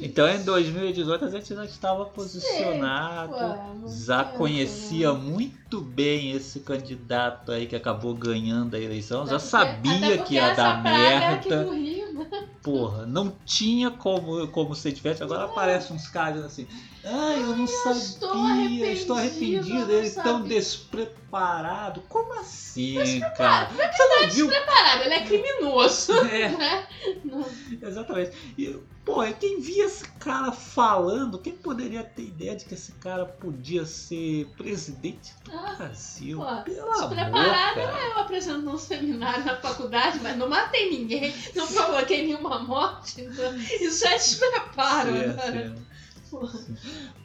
Então 0.00 0.28
em 0.28 0.42
2018 0.44 1.24
a 1.24 1.30
gente 1.30 1.54
já 1.54 1.64
estava 1.64 2.04
posicionado, 2.06 3.32
Pô, 3.32 3.38
não 3.86 3.88
já 3.88 4.24
conhecia 4.24 5.12
né? 5.12 5.18
muito 5.18 5.80
bem 5.80 6.32
esse 6.32 6.60
candidato 6.60 7.50
aí 7.50 7.66
que 7.66 7.74
acabou 7.74 8.14
ganhando 8.14 8.74
a 8.76 8.80
eleição, 8.80 9.26
já 9.26 9.36
Até 9.36 9.44
porque- 9.44 9.56
até 9.56 9.98
sabia 9.98 10.16
porque 10.16 10.22
que 10.28 10.34
ia 10.34 10.54
dar 10.54 10.78
é 10.78 10.82
merda. 10.82 11.64
né? 11.64 12.48
Porra, 12.62 13.06
não 13.06 13.32
tinha 13.44 13.90
como, 13.90 14.48
como 14.48 14.74
ser 14.74 14.90
diferente. 14.92 15.22
Agora 15.22 15.44
aparecem 15.44 15.94
uns 15.94 16.08
caras 16.08 16.44
assim. 16.44 16.66
Ai, 17.04 17.40
eu 17.42 17.56
não 17.56 17.64
estou 17.64 17.94
sabia, 17.94 18.92
estou 18.92 19.14
arrependido, 19.14 19.14
arrependido, 19.14 19.68
eu 19.78 19.86
não 19.86 19.94
eles 19.98 20.14
tão 20.14 20.24
sabia." 20.38 20.48
despreparados. 20.48 22.02
Como 22.08 22.32
assim, 22.40 23.20
cara? 23.36 23.68
Você 23.70 24.06
não 24.08 24.28
viu? 24.30 24.48
Parado, 24.66 25.02
ele 25.04 25.14
é 25.14 25.20
criminoso. 25.24 26.12
É, 26.12 26.48
Né? 26.48 26.86
Não. 27.24 27.44
exatamente. 27.82 28.32
E, 28.58 28.76
pô, 29.06 29.22
quem 29.40 29.60
via 29.60 29.86
esse 29.86 30.04
cara 30.18 30.52
falando, 30.52 31.38
quem 31.38 31.56
poderia 31.56 32.02
ter 32.04 32.24
ideia 32.24 32.56
de 32.56 32.64
que 32.66 32.74
esse 32.74 32.92
cara 32.94 33.24
podia 33.24 33.86
ser 33.86 34.46
presidente 34.56 35.32
do 35.44 35.52
Ah, 35.52 35.74
Brasil? 35.78 36.38
pô, 36.38 36.62
Pelo 36.64 36.90
amor, 36.92 37.44
cara. 37.44 37.80
Eu 37.80 38.18
apresento 38.18 38.62
num 38.62 38.76
seminário 38.76 39.44
na 39.44 39.56
faculdade, 39.56 40.18
mas 40.20 40.36
não 40.36 40.48
matei 40.48 40.90
ninguém, 40.90 41.32
não 41.54 41.66
provoquei 41.66 42.26
nenhuma 42.26 42.58
morte. 42.58 43.20
então 43.22 43.56
Isso 43.56 44.06
é 44.08 44.16
despreparo. 44.18 45.12
Sim, 45.12 45.26
né? 45.28 45.74
sim. 45.74 45.86
Pô. 46.28 46.48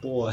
Pô, 0.00 0.30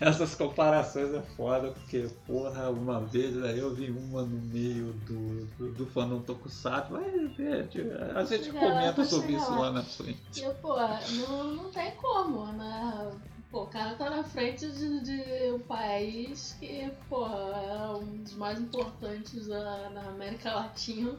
essas 0.00 0.34
comparações 0.34 1.12
é 1.14 1.22
foda, 1.36 1.70
porque, 1.72 2.08
porra, 2.26 2.70
uma 2.70 3.00
vez 3.00 3.34
eu 3.56 3.74
vi 3.74 3.90
uma 3.90 4.22
no 4.22 4.40
meio 4.42 4.92
do, 5.06 5.46
do, 5.56 5.72
do 5.72 5.86
Fandom 5.86 6.20
Tokusatsu, 6.20 6.92
mas 6.92 7.38
é, 7.38 7.68
a 8.14 8.24
gente 8.24 8.50
comenta 8.50 9.04
sobre 9.04 9.32
isso 9.32 9.50
lá. 9.52 9.58
lá 9.58 9.72
na 9.72 9.82
frente. 9.82 10.42
Pô, 10.60 10.76
não, 10.76 11.54
não 11.54 11.70
tem 11.70 11.92
como, 11.92 12.46
né? 12.52 13.12
Pô, 13.50 13.62
o 13.62 13.66
cara 13.68 13.94
tá 13.94 14.10
na 14.10 14.24
frente 14.24 14.66
de, 14.68 15.00
de 15.00 15.52
um 15.52 15.60
país 15.60 16.56
que, 16.58 16.90
porra, 17.08 17.36
é 17.36 17.88
um 17.96 18.22
dos 18.22 18.34
mais 18.34 18.60
importantes 18.60 19.46
da, 19.46 19.90
na 19.90 20.08
América 20.08 20.52
Latina. 20.52 21.16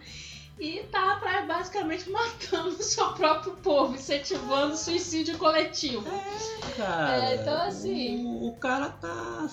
E 0.60 0.84
tá 0.92 1.18
pra, 1.18 1.44
basicamente 1.46 2.10
matando 2.10 2.70
o 2.70 2.84
seu 2.84 3.14
próprio 3.14 3.54
povo, 3.58 3.94
incentivando 3.96 4.74
o 4.74 4.78
suicídio 4.78 5.38
coletivo. 5.38 6.04
Cara, 6.76 7.12
É, 7.30 7.36
então, 7.36 7.62
assim- 7.68 8.26
o, 8.26 8.48
o 8.48 8.58
cara 8.58 8.90
tá 8.90 9.48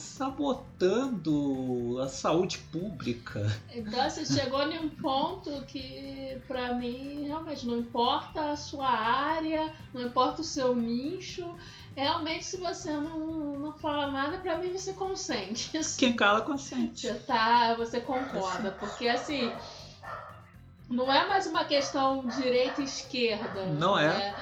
sabotando 0.84 1.98
a 2.00 2.08
saúde 2.08 2.58
pública. 2.58 3.40
Então, 3.74 4.00
assim, 4.00 4.24
chegou 4.24 4.62
em 4.62 4.78
um 4.78 4.88
ponto 4.88 5.64
que, 5.66 6.40
pra 6.48 6.74
mim, 6.74 7.26
realmente 7.26 7.66
não 7.66 7.78
importa 7.78 8.50
a 8.52 8.56
sua 8.56 8.88
área, 8.88 9.72
não 9.92 10.02
importa 10.02 10.40
o 10.40 10.44
seu 10.44 10.74
nicho. 10.74 11.44
Realmente, 11.96 12.44
se 12.44 12.56
você 12.56 12.90
não, 12.92 13.58
não 13.58 13.72
fala 13.74 14.10
nada, 14.10 14.38
pra 14.38 14.58
mim 14.58 14.72
você 14.72 14.92
consente. 14.94 15.76
Assim, 15.76 15.98
Quem 15.98 16.16
cala 16.16 16.40
consente. 16.40 17.02
Você 17.06 17.14
tá, 17.14 17.74
você 17.74 18.00
concorda, 18.00 18.72
porque 18.72 19.06
assim, 19.06 19.52
não 20.88 21.12
é 21.12 21.26
mais 21.26 21.46
uma 21.46 21.64
questão 21.64 22.26
direita 22.26 22.80
e 22.80 22.84
esquerda. 22.84 23.66
Não 23.66 23.98
é. 23.98 24.08
né? 24.08 24.34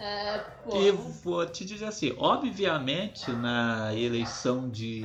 É, 0.00 0.38
pô, 0.62 0.80
E 0.80 0.92
vou 0.92 1.44
te 1.44 1.64
dizer 1.64 1.86
assim, 1.86 2.14
obviamente 2.18 3.32
na 3.32 3.92
eleição 3.96 4.68
de 4.70 5.04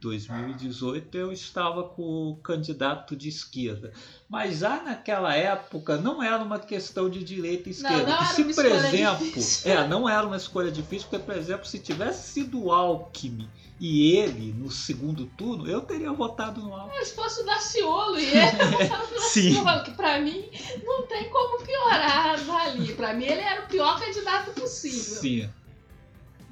2018 0.00 1.16
eu 1.16 1.30
estava 1.30 1.84
com 1.84 2.30
o 2.30 2.36
candidato 2.42 3.14
de 3.14 3.28
esquerda, 3.28 3.92
mas 4.28 4.58
já 4.58 4.82
naquela 4.82 5.32
época 5.36 5.98
não 5.98 6.20
era 6.20 6.42
uma 6.42 6.58
questão 6.58 7.08
de 7.08 7.22
direita 7.22 7.68
e 7.70 7.72
Não, 7.80 7.90
esquerda. 7.90 8.06
não 8.10 8.16
era 8.16 8.24
se 8.24 8.42
uma 8.42 8.54
por 8.54 8.66
exemplo, 8.66 9.24
difícil. 9.24 9.70
é, 9.72 9.86
não 9.86 10.08
era 10.08 10.26
uma 10.26 10.36
escolha 10.36 10.72
difícil, 10.72 11.06
porque 11.08 11.24
por 11.24 11.36
exemplo, 11.36 11.64
se 11.64 11.78
tivesse 11.78 12.32
sido 12.32 12.60
o 12.64 12.72
Alckmin 12.72 13.48
e 13.80 14.16
ele 14.16 14.52
no 14.56 14.70
segundo 14.70 15.26
turno, 15.26 15.68
eu 15.68 15.80
teria 15.80 16.12
votado 16.12 16.60
no 16.62 16.74
Alckmin. 16.74 17.04
se 17.04 17.14
fosse 17.14 17.42
o 17.42 17.44
Daciolo 17.44 18.18
e 18.18 18.24
ele, 18.24 18.50
tava 18.88 19.06
no. 19.06 19.14
Daciolo, 19.20 19.84
que 19.84 19.90
pra 19.92 20.18
mim 20.20 20.48
não 20.84 21.06
tem 21.06 21.28
como 21.30 21.62
piorar 21.64 22.38
ali. 22.66 22.94
Pra 22.94 23.12
mim 23.14 23.24
ele 23.24 23.40
era 23.40 23.64
o 23.64 23.66
pior 23.68 23.98
candidato 23.98 24.52
possível. 24.52 25.20
Sim. 25.20 25.50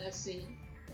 Assim, 0.07 0.45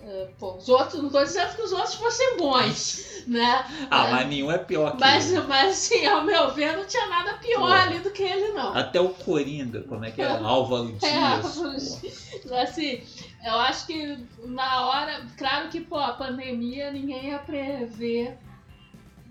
é, 0.04 0.28
pô, 0.38 0.56
os 0.56 0.68
outros, 0.68 1.02
não 1.02 1.08
tô 1.10 1.24
dizendo 1.24 1.56
que 1.56 1.62
os 1.62 1.72
outros 1.72 1.94
fossem 1.94 2.36
bons, 2.36 3.24
né? 3.26 3.64
Ah, 3.90 4.06
É, 4.06 4.10
mas 4.12 4.28
nenhum 4.28 4.50
é 4.52 4.58
pior 4.58 4.92
que 4.92 5.00
mas, 5.00 5.32
ele. 5.32 5.40
mas 5.46 5.70
assim, 5.70 6.06
ao 6.06 6.24
meu 6.24 6.52
ver, 6.52 6.76
não 6.76 6.84
tinha 6.86 7.06
nada 7.08 7.34
pior 7.38 7.58
Pô. 7.60 7.64
ali 7.66 7.98
do 8.00 8.10
que 8.10 8.22
ele, 8.22 8.52
não. 8.52 8.76
Até 8.76 9.00
o 9.00 9.08
Coringa, 9.08 9.82
como 9.82 10.04
é 10.04 10.10
que 10.10 10.20
é? 10.20 10.28
Álvaro 10.38 10.92
Dias. 10.92 11.02
É, 11.04 12.48
pô. 12.48 12.54
assim, 12.54 13.02
eu 13.44 13.54
acho 13.60 13.86
que 13.86 14.18
na 14.44 14.86
hora, 14.86 15.26
claro 15.36 15.68
que 15.68 15.80
pô, 15.80 15.96
a 15.98 16.12
pandemia 16.12 16.90
ninguém 16.92 17.28
ia 17.30 17.38
prever 17.38 18.36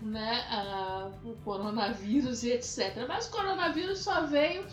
né, 0.01 0.45
a- 0.49 1.09
o 1.23 1.33
coronavírus 1.43 2.43
e 2.43 2.51
etc. 2.51 3.05
Mas 3.07 3.27
o 3.27 3.31
coronavírus 3.31 3.99
só 3.99 4.21
veio 4.21 4.65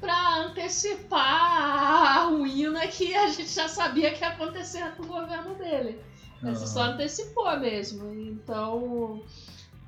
para 0.00 0.38
antecipar 0.38 1.20
a 1.20 2.24
ruína 2.24 2.86
que 2.88 3.14
a 3.14 3.28
gente 3.28 3.48
já 3.50 3.68
sabia 3.68 4.12
que 4.12 4.20
ia 4.22 4.28
acontecer 4.30 4.90
com 4.96 5.04
o 5.04 5.06
governo 5.06 5.54
dele. 5.54 6.00
Isso 6.42 6.66
só 6.66 6.82
antecipou 6.82 7.56
mesmo. 7.60 8.12
Então, 8.12 9.22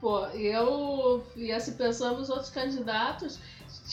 pô, 0.00 0.24
eu 0.28 1.26
e 1.34 1.50
assim 1.50 1.72
pensando 1.76 2.18
nos 2.18 2.30
outros 2.30 2.50
candidatos, 2.50 3.40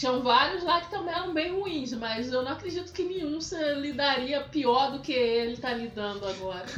tinham 0.02 0.24
vários 0.24 0.64
lá 0.64 0.82
que 0.82 0.90
também 0.90 1.14
eram 1.14 1.32
bem 1.32 1.54
ruins, 1.54 1.94
mas 1.94 2.32
eu 2.32 2.42
não 2.42 2.54
acredito 2.54 2.92
que 2.92 3.04
nenhum 3.04 3.40
se 3.40 3.56
lidaria 3.76 4.42
pior 4.42 4.92
do 4.92 5.00
que 5.00 5.14
ele 5.14 5.56
tá 5.58 5.74
lidando 5.76 6.28
agora. 6.28 6.66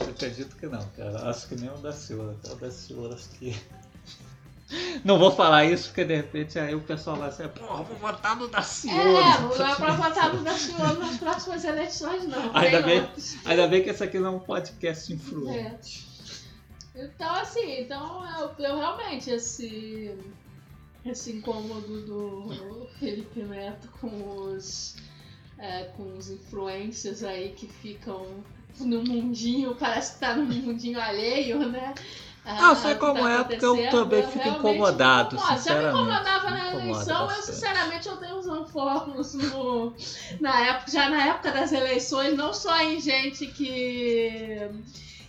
Eu 0.00 0.08
acredito 0.08 0.56
que 0.56 0.66
não, 0.66 0.84
cara. 0.88 1.30
Acho 1.30 1.46
que 1.46 1.54
nem 1.54 1.70
o 1.70 1.76
da 1.76 1.92
Silva. 1.92 2.36
O 2.50 2.56
da 2.56 2.68
Silva, 2.68 3.14
acho 3.14 3.28
que. 3.28 3.56
Não 5.04 5.20
vou 5.20 5.30
falar 5.30 5.66
isso 5.66 5.86
porque 5.86 6.04
de 6.04 6.16
repente 6.16 6.58
aí 6.58 6.74
o 6.74 6.80
pessoal 6.80 7.16
vai 7.16 7.30
ser, 7.30 7.48
porra, 7.50 7.84
vou 7.84 7.96
votar 7.98 8.34
no 8.34 8.48
da 8.48 8.60
Silva. 8.60 8.98
É, 8.98 9.40
não 9.40 9.56
dá 9.56 9.76
pra 9.76 9.92
votar 9.92 10.34
no 10.34 10.42
Daciolo 10.42 10.98
nas 10.98 11.18
próximas 11.18 11.62
eleições, 11.62 12.26
não. 12.26 12.56
Ainda 12.56 12.82
bem, 12.82 13.02
outros. 13.02 13.36
ainda 13.44 13.68
bem 13.68 13.84
que 13.84 13.90
esse 13.90 14.02
aqui 14.02 14.18
não 14.18 14.32
é 14.32 14.36
um 14.36 14.40
podcast 14.40 15.12
influente. 15.12 16.08
Então, 16.96 17.32
assim, 17.36 17.82
então 17.82 18.24
eu, 18.40 18.64
eu 18.64 18.76
realmente, 18.76 19.30
esse, 19.30 20.12
esse 21.04 21.32
incômodo 21.32 22.00
do 22.02 22.88
Felipe 22.98 23.40
Neto 23.42 23.88
com 24.00 24.08
os, 24.08 24.96
é, 25.58 25.84
com 25.96 26.16
os 26.16 26.30
influencers 26.30 27.22
aí 27.22 27.50
que 27.50 27.66
ficam 27.66 28.26
no 28.80 29.04
mundinho, 29.04 29.74
parece 29.76 30.14
que 30.14 30.20
tá 30.20 30.34
no 30.34 30.44
mundinho 30.44 31.00
alheio, 31.00 31.68
né? 31.68 31.94
Ah, 32.46 32.74
sei 32.74 32.90
ao 32.90 32.98
que 32.98 33.00
como 33.00 33.22
tá 33.22 33.30
é, 33.30 33.44
porque 33.44 33.64
eu 33.64 33.90
também 33.90 34.22
fico 34.22 34.38
realmente 34.38 34.58
incomodado, 34.58 35.36
me 35.36 35.42
incomoda. 35.42 35.62
Já 35.62 35.78
me 35.80 35.88
incomodava 35.88 36.50
na 36.50 36.74
eleição, 36.74 37.30
eu 37.30 37.42
sinceramente 37.42 38.06
eu 38.06 38.16
dei 38.16 38.32
uns 38.34 38.46
unfollows 38.46 39.34
no, 39.34 39.94
na 40.40 40.60
época, 40.60 40.90
já 40.90 41.08
na 41.08 41.26
época 41.26 41.52
das 41.52 41.72
eleições, 41.72 42.36
não 42.36 42.52
só 42.52 42.78
em 42.82 43.00
gente 43.00 43.46
que. 43.46 44.68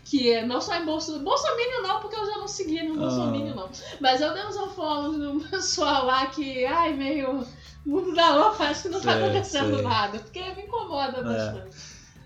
Que 0.06 0.42
não 0.44 0.62
só 0.62 0.76
em 0.76 0.86
Bolsonaro. 0.86 1.24
Bolsonaro 1.24 1.82
não, 1.82 2.00
porque 2.00 2.16
eu 2.16 2.26
já 2.26 2.38
não 2.38 2.48
segui 2.48 2.82
no 2.84 2.96
Bolsonaro 2.96 3.36
Ah. 3.36 3.56
não. 3.56 3.70
Mas 4.00 4.22
eu 4.22 4.34
dei 4.34 4.46
uns 4.46 4.56
unfollows 4.56 5.18
no 5.18 5.40
pessoal 5.50 6.06
lá 6.06 6.28
que, 6.28 6.64
ai, 6.66 6.94
meio. 6.94 7.46
Mundo 7.86 8.16
da 8.16 8.34
lua 8.36 8.56
parece 8.58 8.84
que 8.84 8.90
não 8.90 9.00
tá 9.00 9.14
Sei, 9.14 9.24
acontecendo 9.24 9.76
sei. 9.76 9.84
nada. 9.84 10.18
Porque 10.18 10.42
me 10.56 10.64
incomoda 10.64 11.18
É. 11.20 11.68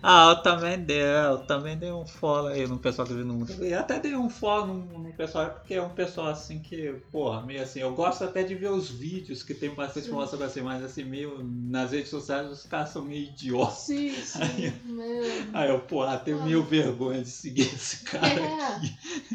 Ah, 0.02 0.30
eu 0.30 0.42
também 0.42 0.80
dei, 0.80 1.02
eu 1.02 1.40
também 1.40 1.78
dei 1.78 1.92
um 1.92 2.06
follow 2.06 2.48
aí 2.48 2.66
no 2.66 2.80
pessoal 2.80 3.08
que 3.08 3.14
vive 3.14 3.26
no 3.26 3.34
mundo. 3.34 3.66
E 3.66 3.74
até 3.74 4.00
dei 4.00 4.16
um 4.16 4.30
follow 4.30 4.68
no, 4.68 5.00
no 5.00 5.14
pessoal, 5.14 5.50
porque 5.50 5.74
é 5.74 5.82
um 5.82 5.90
pessoal 5.90 6.28
assim 6.28 6.60
que, 6.60 6.94
porra, 7.12 7.42
meio 7.42 7.62
assim, 7.62 7.80
eu 7.80 7.94
gosto 7.94 8.24
até 8.24 8.44
de 8.44 8.56
ver 8.56 8.72
os 8.72 8.90
vídeos 8.90 9.44
que 9.44 9.54
tem 9.54 9.70
bastante 9.70 10.08
informação 10.08 10.42
assim, 10.42 10.62
mas 10.62 10.84
assim, 10.84 11.04
meio 11.04 11.44
nas 11.44 11.92
redes 11.92 12.10
sociais 12.10 12.50
os 12.50 12.64
caras 12.64 12.90
são 12.90 13.04
meio 13.04 13.26
idiotas. 13.26 13.80
Sim, 13.80 14.12
sim. 14.24 14.72
Meu. 14.86 15.24
Aí 15.54 15.70
eu, 15.70 15.80
porra, 15.82 16.18
tenho 16.18 16.44
meio 16.44 16.64
vergonha 16.64 17.22
de 17.22 17.30
seguir 17.30 17.62
esse 17.62 18.04
cara. 18.06 18.28
É, 18.28 18.80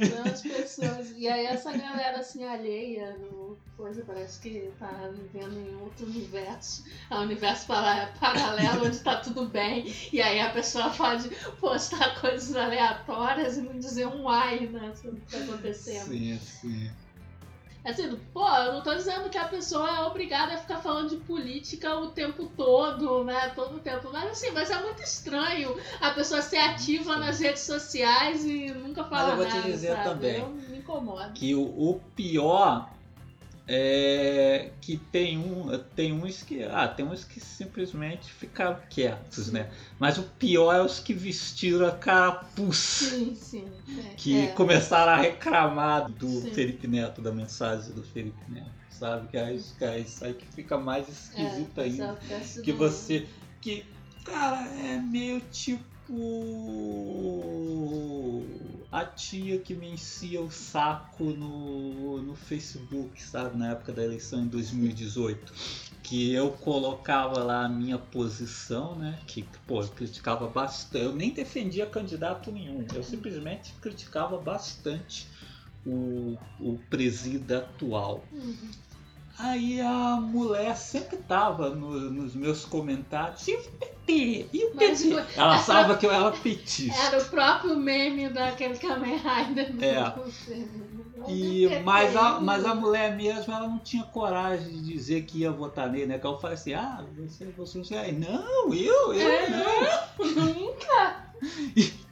não, 0.09 0.25
as 0.25 0.40
pessoas. 0.40 1.12
E 1.16 1.28
aí 1.28 1.47
essa 1.47 1.73
galera 1.76 2.18
assim 2.18 2.44
alheia 2.44 3.16
no 3.18 3.43
coisa, 3.76 4.04
parece 4.06 4.40
que 4.40 4.70
tá 4.78 5.11
vivendo 5.12 5.58
em 5.58 5.75
outro 5.82 6.06
universo. 6.06 6.84
É 7.11 7.14
um 7.16 7.23
universo 7.23 7.66
para- 7.66 8.12
paralelo 8.20 8.87
onde 8.87 8.99
tá 9.00 9.16
tudo 9.16 9.46
bem. 9.49 9.92
E 10.12 10.20
aí 10.23 10.40
a 10.40 10.50
pessoa 10.50 10.90
pode 10.90 11.28
postar 11.61 12.20
coisas 12.20 12.54
aleatórias 12.54 13.56
e 13.56 13.62
não 13.62 13.78
dizer 13.78 14.06
um 14.06 14.28
ai, 14.28 14.66
né? 14.66 14.92
Sobre 14.94 15.18
o 15.18 15.20
que 15.20 15.32
tá 15.32 15.38
acontecendo. 15.38 16.06
Sim, 16.08 16.38
sim. 16.38 16.90
Assim, 17.84 18.18
pô, 18.32 18.49
eu 18.49 18.73
não 18.73 18.82
tô 18.82 18.94
dizendo 18.94 19.28
que 19.28 19.37
a 19.37 19.46
pessoa 19.46 19.87
é 19.99 20.00
obrigada 20.04 20.54
a 20.54 20.56
ficar 20.56 20.78
falando 20.78 21.11
de 21.11 21.16
política 21.16 21.94
o 21.99 22.08
tempo 22.12 22.46
todo, 22.56 23.25
né? 23.25 23.50
Todo 23.50 23.76
o 23.76 23.80
tempo. 23.80 24.08
Mas 24.11 24.30
assim, 24.30 24.52
mas 24.52 24.70
é 24.70 24.81
muito 24.83 25.02
estranho 25.02 25.76
a 26.00 26.11
pessoa 26.12 26.40
ser 26.40 26.57
ativa 26.57 27.18
nas 27.18 27.38
redes 27.40 27.61
sociais 27.61 28.42
e 28.42 28.70
nunca 28.72 29.05
falar 29.05 29.33
eu 29.33 29.37
vou 29.37 29.44
te 29.46 29.57
nada, 29.57 29.70
dizer 29.70 29.92
sabe? 29.92 30.02
também. 30.09 30.38
Eu 30.38 30.48
me 30.48 30.79
incomoda. 30.79 31.33
Que 31.35 31.55
o, 31.55 31.61
o 31.62 32.00
pior 32.16 32.88
é 33.66 34.70
que 34.81 34.98
tem 34.98 35.38
um 35.38 35.79
tem 35.96 36.12
uns 36.12 36.42
que 36.42 36.62
ah 36.64 36.87
tem 36.87 37.05
uns 37.05 37.24
que 37.24 37.40
simplesmente 37.40 38.31
ficaram 38.31 38.79
quietos 38.90 39.50
né 39.50 39.70
mas 39.98 40.18
o 40.18 40.22
pior 40.22 40.74
é 40.74 40.83
os 40.83 41.00
que 41.00 41.14
vestiram 41.14 41.87
a 41.87 41.92
capuz 41.92 42.77
Sim, 42.77 43.35
sim. 43.35 43.72
é, 43.98 44.14
que 44.16 44.40
é. 44.40 44.46
começaram 44.48 45.12
a 45.12 45.16
reclamar 45.16 46.11
do 46.11 46.29
Sim. 46.29 46.53
Felipe 46.53 46.87
Neto 46.87 47.22
da 47.22 47.33
mensagem 47.33 47.92
do 47.92 48.03
Felipe 48.03 48.38
Neto 48.48 48.70
sabe 48.90 49.29
que 49.29 49.38
aí, 49.38 49.61
que 49.79 49.85
aí 49.85 50.03
isso 50.03 50.24
aí 50.24 50.35
que 50.35 50.46
fica 50.46 50.77
mais 50.77 51.09
esquisito 51.09 51.81
É, 51.81 51.85
ainda 51.85 52.18
que 52.62 52.72
você 52.72 53.27
que 53.62 53.87
cara 54.24 54.66
é 54.66 54.98
meio 54.98 55.40
tipo 55.53 56.14
a 58.94 59.04
tia 59.04 59.59
que 59.59 59.74
me 59.74 59.88
enchia 59.88 60.40
o 60.40 60.52
saco 60.52 61.24
no, 61.24 62.22
no 62.22 62.37
Facebook, 62.37 63.20
sabe, 63.20 63.59
na 63.59 63.72
época 63.72 63.92
da 63.92 64.04
eleição 64.04 64.42
em 64.42 64.46
2018, 64.46 65.52
que 66.04 66.33
eu 66.33 66.52
colocava 66.52 67.42
lá 67.42 67.64
a 67.64 67.68
minha 67.68 67.98
posição, 67.98 68.96
né, 68.96 69.18
que 69.26 69.42
pô, 69.66 69.83
eu 69.83 69.88
criticava 69.88 70.46
bastante, 70.46 71.04
eu 71.04 71.12
nem 71.12 71.30
defendia 71.30 71.87
candidato 71.87 72.52
nenhum, 72.52 72.87
eu 72.94 73.02
simplesmente 73.02 73.72
criticava 73.80 74.38
bastante 74.38 75.26
o, 75.85 76.38
o 76.61 76.78
presídio 76.88 77.59
atual. 77.59 78.24
Uhum. 78.30 78.70
Aí 79.38 79.81
a 79.81 80.16
mulher 80.20 80.77
sempre 80.77 81.16
tava 81.16 81.70
no- 81.70 82.11
nos 82.11 82.35
meus 82.37 82.64
comentários. 82.64 83.47
E 83.49 83.55
o 83.57 83.62
PT? 83.73 84.47
E 84.53 84.64
o 84.66 84.70
PT? 84.77 85.11
foi- 85.12 85.25
Ela 85.37 85.59
sabia 85.59 85.97
que 85.97 86.07
eu 86.07 86.12
era 86.12 86.31
petista. 86.31 87.01
Era 87.03 87.20
o 87.20 87.25
próprio 87.25 87.77
meme 87.77 88.29
daquele 88.29 88.79
Kamen 88.79 89.16
Rider. 89.18 89.75
É. 89.83 90.14
E, 91.27 91.81
mas, 91.85 92.14
a, 92.14 92.38
mas 92.38 92.64
a 92.66 92.75
mulher 92.75 93.16
mesmo, 93.16 93.53
ela 93.53 93.66
não 93.66 93.79
tinha 93.79 94.05
coragem 94.05 94.68
de 94.68 94.83
dizer 94.83 95.23
que 95.23 95.38
ia 95.38 95.51
votar 95.51 95.90
nele, 95.90 96.07
né? 96.07 96.18
Que 96.18 96.27
eu 96.27 96.38
falei 96.38 96.55
assim, 96.55 96.75
ah, 96.75 97.03
você, 97.16 97.47
você, 97.47 97.79
você. 97.79 97.94
Aí, 97.97 98.12
não, 98.12 98.73
eu, 98.75 99.12
eu 99.14 99.31
É. 99.31 99.49
não. 99.51 100.27
Nunca. 100.44 101.25
E 101.75 101.92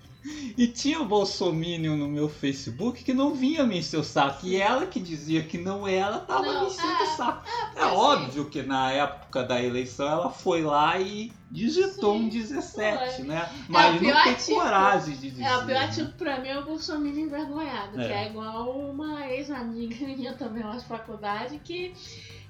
tinha 0.68 1.00
o 1.00 1.04
Bolsominion 1.04 1.96
no 1.96 2.08
meu 2.08 2.28
Facebook 2.28 3.02
que 3.02 3.12
não 3.12 3.34
vinha 3.34 3.64
me 3.64 3.78
encher 3.78 3.98
o 3.98 4.04
saco. 4.04 4.46
E 4.46 4.56
ela 4.56 4.86
que 4.86 5.00
dizia 5.00 5.42
que 5.42 5.58
não 5.58 5.86
ela, 5.86 6.20
tava 6.20 6.42
Não, 6.46 6.60
me 6.62 6.66
enchendo 6.68 6.92
é, 6.92 7.02
o 7.02 7.06
saco. 7.16 7.48
É, 7.76 7.82
assim- 7.82 7.94
óbvio 7.96 8.44
que 8.50 8.62
na 8.62 8.90
época 8.92 9.42
da 9.42 9.60
eleição 9.62 10.06
ela 10.06 10.30
foi 10.30 10.62
lá 10.62 10.98
e 11.00 11.32
digitou 11.50 12.16
Sim, 12.16 12.24
um 12.24 12.28
17, 12.28 13.16
foi. 13.16 13.24
né? 13.26 13.48
Mas 13.68 13.98
pior 13.98 14.14
não 14.14 14.22
tem 14.24 14.34
tipo- 14.34 14.54
coragem 14.60 15.16
de 15.16 15.30
dizer. 15.30 15.42
É, 15.42 15.56
o 15.56 15.66
pior 15.66 15.80
né? 15.80 15.88
tipo 15.88 16.12
pra 16.12 16.40
mim 16.40 16.48
é 16.48 16.58
o 16.58 16.64
Bolsonaro 16.64 17.18
envergonhado, 17.18 18.00
É. 18.00 18.06
que 18.06 18.12
é 18.12 18.26
igual 18.30 18.70
uma 18.70 19.26
ex-amiga 19.28 20.06
minha 20.06 20.32
também 20.34 20.62
lá 20.62 20.76
de 20.76 20.84
faculdade, 20.84 21.60
que, 21.62 21.92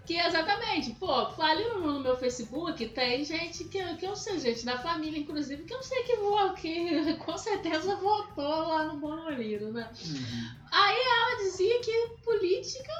que 0.04 0.18
exatamente, 0.18 0.90
pô, 0.92 1.12
ali 1.40 1.64
no, 1.74 2.00
meu 2.00 2.16
Facebook 2.16 2.88
tem 2.88 3.24
gente 3.24 3.64
que, 3.64 3.96
que 3.96 4.04
eu 4.04 4.16
sei, 4.16 4.38
gente 4.40 4.64
da 4.64 4.78
família, 4.78 5.18
inclusive, 5.18 5.62
que 5.64 5.74
eu 5.74 5.82
sei 5.82 6.02
que, 6.02 6.16
vou, 6.16 6.52
que 6.54 7.14
com 7.24 7.38
certeza 7.38 7.94
votou 7.96 8.68
lá 8.68 8.84
no 8.84 8.98
Bonoliro, 8.98 9.72
né? 9.72 9.88
Uhum. 10.04 10.62
Ela 10.72 11.36
dizia 11.36 11.80
que 11.80 12.08
política. 12.24 12.92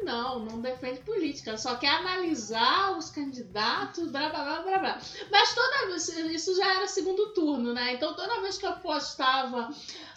Não, 0.00 0.38
não 0.38 0.60
defende 0.60 1.00
política, 1.00 1.58
só 1.58 1.74
quer 1.74 1.88
analisar 1.88 2.96
os 2.96 3.10
candidatos, 3.10 4.08
blá 4.12 4.28
blá 4.28 4.44
blá 4.44 4.62
blá 4.62 4.78
blá. 4.78 5.00
Mas 5.28 5.54
toda 5.54 5.86
vez, 5.88 6.08
isso 6.08 6.56
já 6.56 6.76
era 6.76 6.86
segundo 6.86 7.34
turno, 7.34 7.74
né? 7.74 7.94
Então 7.94 8.14
toda 8.14 8.40
vez 8.40 8.56
que 8.56 8.64
eu 8.64 8.74
postava 8.74 9.68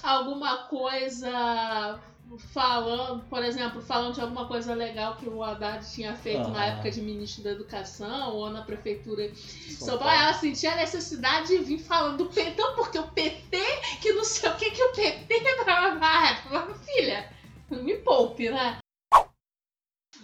alguma 0.03 0.65
coisa 0.65 1.99
falando, 2.37 3.23
por 3.25 3.43
exemplo, 3.43 3.81
falando 3.81 4.15
de 4.15 4.21
alguma 4.21 4.47
coisa 4.47 4.73
legal 4.73 5.15
que 5.17 5.27
o 5.27 5.43
Haddad 5.43 5.85
tinha 5.93 6.15
feito 6.15 6.47
na 6.49 6.61
Ah. 6.61 6.65
época 6.67 6.91
de 6.91 7.01
ministro 7.01 7.43
da 7.43 7.51
Educação 7.51 8.35
ou 8.35 8.49
na 8.49 8.61
prefeitura 8.61 9.31
Paulo, 9.79 9.99
Paulo. 9.99 10.13
ela 10.13 10.33
sentia 10.33 10.73
a 10.73 10.75
necessidade 10.77 11.47
de 11.49 11.57
vir 11.59 11.79
falando 11.79 12.17
do 12.17 12.25
PT, 12.27 12.49
então 12.51 12.75
porque 12.75 12.97
o 12.99 13.07
PT, 13.07 13.57
que 14.01 14.13
não 14.13 14.23
sei 14.23 14.49
o 14.49 14.55
que, 14.55 14.71
que 14.71 14.83
o 14.83 14.91
PT 14.93 15.39
blá, 15.63 15.91
blá, 15.95 16.41
blá. 16.49 16.73
Filha, 16.85 17.29
me 17.69 17.95
poupe, 17.97 18.49
né? 18.49 18.77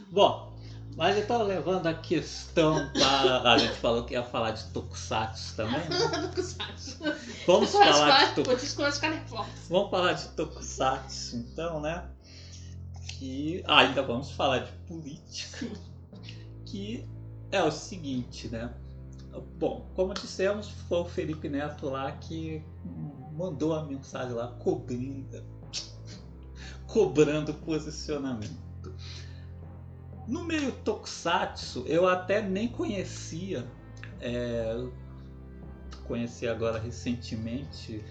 Bom, 0.10 0.47
Mas 0.98 1.16
então, 1.16 1.44
levando 1.44 1.86
a 1.86 1.94
questão 1.94 2.92
para. 2.92 3.54
A 3.54 3.58
gente 3.60 3.76
falou 3.76 4.04
que 4.04 4.16
ia 4.16 4.24
falar 4.24 4.50
de 4.50 4.64
Tokusatsu 4.72 5.56
também, 5.56 5.88
né? 5.88 6.00
Tokusatsu. 6.34 6.98
Vamos 7.46 7.72
falar 7.72 8.26
de 8.30 8.44
Tokusatsu. 8.44 9.46
Vamos 9.70 9.92
falar 9.92 10.14
de 10.14 10.28
Tokusatsu, 10.30 11.36
então, 11.36 11.80
né? 11.80 12.04
Que 13.12 13.64
ah, 13.68 13.82
ainda 13.82 14.02
vamos 14.02 14.32
falar 14.32 14.58
de 14.58 14.72
política. 14.88 15.68
Que 16.66 17.08
é 17.52 17.62
o 17.62 17.72
seguinte, 17.72 18.48
né? 18.48 18.74
Bom, 19.60 19.88
como 19.96 20.16
dissemos, 20.16 20.68
foi 20.90 21.02
o 21.02 21.06
Felipe 21.06 21.48
Neto 21.48 21.92
lá 21.92 22.12
que 22.14 22.66
mandou 23.34 23.76
a 23.76 23.86
mensagem 23.86 24.34
lá 24.34 24.48
cobrindo, 24.48 25.44
cobrando 26.88 27.54
posicionamento. 27.54 28.67
No 30.28 30.44
meio 30.44 30.72
Tokusatsu, 30.84 31.86
eu 31.88 32.08
até 32.08 32.42
nem 32.42 32.68
conhecia, 32.68 33.66
é, 34.20 34.86
conheci 36.04 36.48
agora 36.48 36.78
recentemente, 36.80 38.04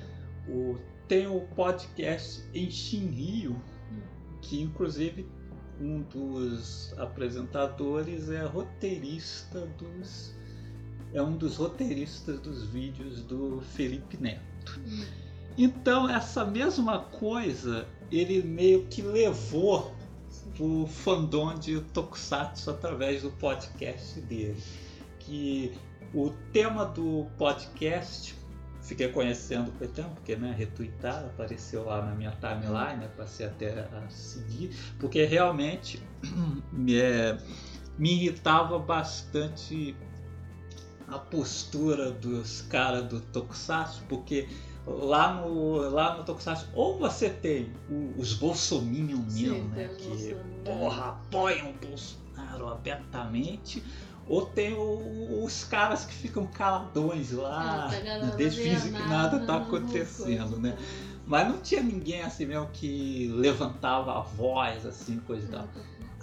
o, 0.49 0.79
tem 1.07 1.27
o 1.27 1.41
podcast 1.55 2.43
em 2.55 2.71
Shinryu, 2.71 3.61
que 4.41 4.63
inclusive 4.63 5.29
um 5.81 6.03
dos 6.03 6.95
apresentadores 6.99 8.31
é 8.31 8.45
roteirista 8.45 9.67
dos. 9.79 10.35
É 11.13 11.23
um 11.23 11.37
dos 11.37 11.57
roteiristas 11.57 12.41
dos 12.41 12.65
vídeos 12.65 13.23
do 13.23 13.61
Felipe 13.61 14.17
Neto. 14.17 14.81
Então, 15.57 16.09
essa 16.09 16.45
mesma 16.45 16.99
coisa 16.99 17.87
ele 18.11 18.43
meio 18.43 18.87
que 18.87 19.01
levou 19.01 19.96
o 20.59 20.87
fandom 20.87 21.55
de 21.55 21.81
Tokusatsu 21.81 22.71
através 22.71 23.23
do 23.23 23.31
podcast 23.31 24.21
dele. 24.21 24.63
Que 25.19 25.73
o 26.15 26.31
tema 26.53 26.85
do 26.85 27.27
podcast, 27.37 28.35
fiquei 28.83 29.09
conhecendo 29.09 29.71
com 29.73 29.85
o 29.85 29.89
tempo, 29.89 30.11
porque 30.11 30.37
né, 30.37 30.55
retweetaram, 30.57 31.27
apareceu 31.27 31.85
lá 31.85 32.05
na 32.05 32.15
minha 32.15 32.31
timeline, 32.33 33.01
né, 33.01 33.11
passei 33.17 33.47
até 33.47 33.81
a 33.81 34.09
seguir, 34.09 34.71
porque 34.99 35.25
realmente 35.25 36.03
me, 36.73 36.97
é, 37.01 37.37
me 37.99 38.15
irritava 38.15 38.79
bastante 38.79 39.97
a 41.09 41.19
postura 41.19 42.11
dos 42.11 42.63
caras 42.63 43.05
do 43.05 43.21
Tokusatsu, 43.21 44.03
porque 44.09 44.49
lá 44.87 45.35
no, 45.35 45.79
lá 45.91 46.17
no 46.17 46.25
Tokusatsu, 46.25 46.69
ou 46.73 46.99
você 46.99 47.29
tem 47.29 47.73
o- 47.91 48.15
os 48.17 48.35
bolsominion 48.35 49.19
mesmo, 49.19 49.69
né, 49.71 49.89
que 49.99 50.37
porra, 50.65 51.09
apoiam 51.09 51.71
o 51.71 51.73
Bolsonaro 51.75 52.69
abertamente, 52.69 53.83
ou 54.29 54.47
tem 54.47 54.75
o- 54.75 55.45
os 55.45 55.65
caras 55.65 56.05
que 56.05 56.15
ficam 56.15 56.47
caladões 56.47 57.33
lá, 57.33 57.89
É, 58.29 58.31
tá 58.31 58.51
fingem 58.51 58.93
que 58.93 59.03
nada 59.09 59.41
tá 59.41 59.59
não 59.59 59.63
acontecendo, 59.63 60.59
né? 60.59 60.77
Mas 61.27 61.49
não 61.49 61.59
tinha 61.59 61.83
ninguém 61.83 62.23
assim 62.23 62.47
mesmo 62.47 62.69
que 62.73 63.29
levantava 63.35 64.17
a 64.19 64.21
voz, 64.21 64.87
assim, 64.87 65.19
coisa 65.27 65.45
e 65.47 65.51
tal. 65.51 65.69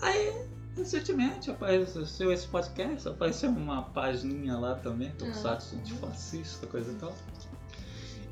Aí, 0.02 0.46
recentemente, 0.78 1.52
apareceu 1.52 2.32
esse 2.32 2.48
podcast, 2.48 3.10
apareceu 3.10 3.50
uma 3.50 3.82
página 3.84 4.58
lá 4.58 4.76
também, 4.76 5.12
Tokusatsu 5.12 5.76
antifascista, 5.76 6.66
coisa 6.68 6.92
e 6.92 6.96
tal. 6.96 7.14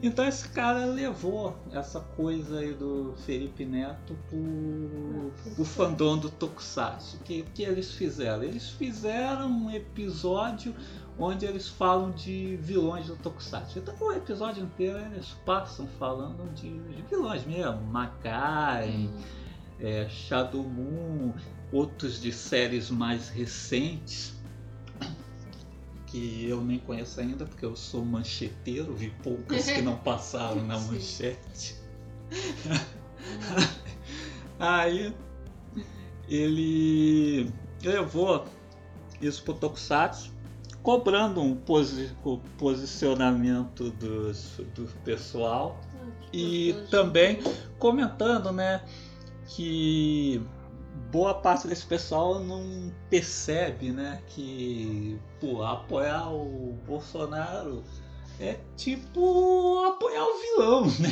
Então 0.03 0.27
esse 0.27 0.49
cara 0.49 0.83
levou 0.85 1.55
essa 1.71 1.99
coisa 1.99 2.59
aí 2.59 2.73
do 2.73 3.13
Felipe 3.23 3.63
Neto 3.63 4.17
pro, 4.29 5.53
pro 5.53 5.63
fandom 5.63 6.17
do 6.17 6.29
Tokusatsu. 6.29 7.17
O 7.17 7.19
que, 7.19 7.43
que 7.53 7.61
eles 7.61 7.91
fizeram? 7.91 8.43
Eles 8.43 8.69
fizeram 8.69 9.47
um 9.47 9.69
episódio 9.69 10.73
onde 11.19 11.45
eles 11.45 11.67
falam 11.67 12.09
de 12.09 12.57
vilões 12.57 13.07
do 13.07 13.15
Tokusatsu. 13.15 13.77
Então 13.77 13.95
o 13.99 14.11
episódio 14.11 14.63
inteiro 14.63 14.97
eles 14.97 15.37
passam 15.45 15.87
falando 15.99 16.51
de, 16.55 16.79
de 16.79 17.01
vilões 17.03 17.45
mesmo. 17.45 17.81
Makai, 17.83 19.07
é, 19.79 20.09
Shadow 20.09 20.63
Moon, 20.63 21.31
outros 21.71 22.19
de 22.19 22.31
séries 22.31 22.89
mais 22.89 23.29
recentes 23.29 24.40
que 26.11 26.45
eu 26.47 26.61
nem 26.61 26.77
conheço 26.77 27.21
ainda 27.21 27.45
porque 27.45 27.65
eu 27.65 27.75
sou 27.75 28.03
mancheteiro, 28.03 28.93
vi 28.93 29.11
poucas 29.23 29.65
que 29.65 29.81
não 29.81 29.95
passaram 29.97 30.61
na 30.65 30.77
manchete. 30.77 31.75
Aí 34.59 35.13
ele 36.27 37.49
levou 37.81 38.45
isso 39.21 39.43
pro 39.43 39.53
Tokusatsu, 39.53 40.31
cobrando 40.83 41.41
um 41.41 41.55
posi- 41.55 42.11
o 42.23 42.37
posicionamento 42.57 43.89
dos, 43.91 44.59
do 44.75 44.85
pessoal 45.03 45.79
e 46.33 46.75
também 46.89 47.39
comentando, 47.79 48.51
né, 48.51 48.83
que 49.47 50.41
boa 51.11 51.33
parte 51.33 51.67
desse 51.67 51.85
pessoal 51.85 52.39
não 52.39 52.91
percebe, 53.09 53.91
né, 53.91 54.21
que 54.27 55.19
pô, 55.39 55.63
apoiar 55.63 56.31
o 56.31 56.73
Bolsonaro 56.87 57.83
é 58.41 58.59
tipo 58.75 59.83
apoiar 59.85 60.23
o 60.25 60.39
vilão, 60.41 60.85
né? 60.99 61.09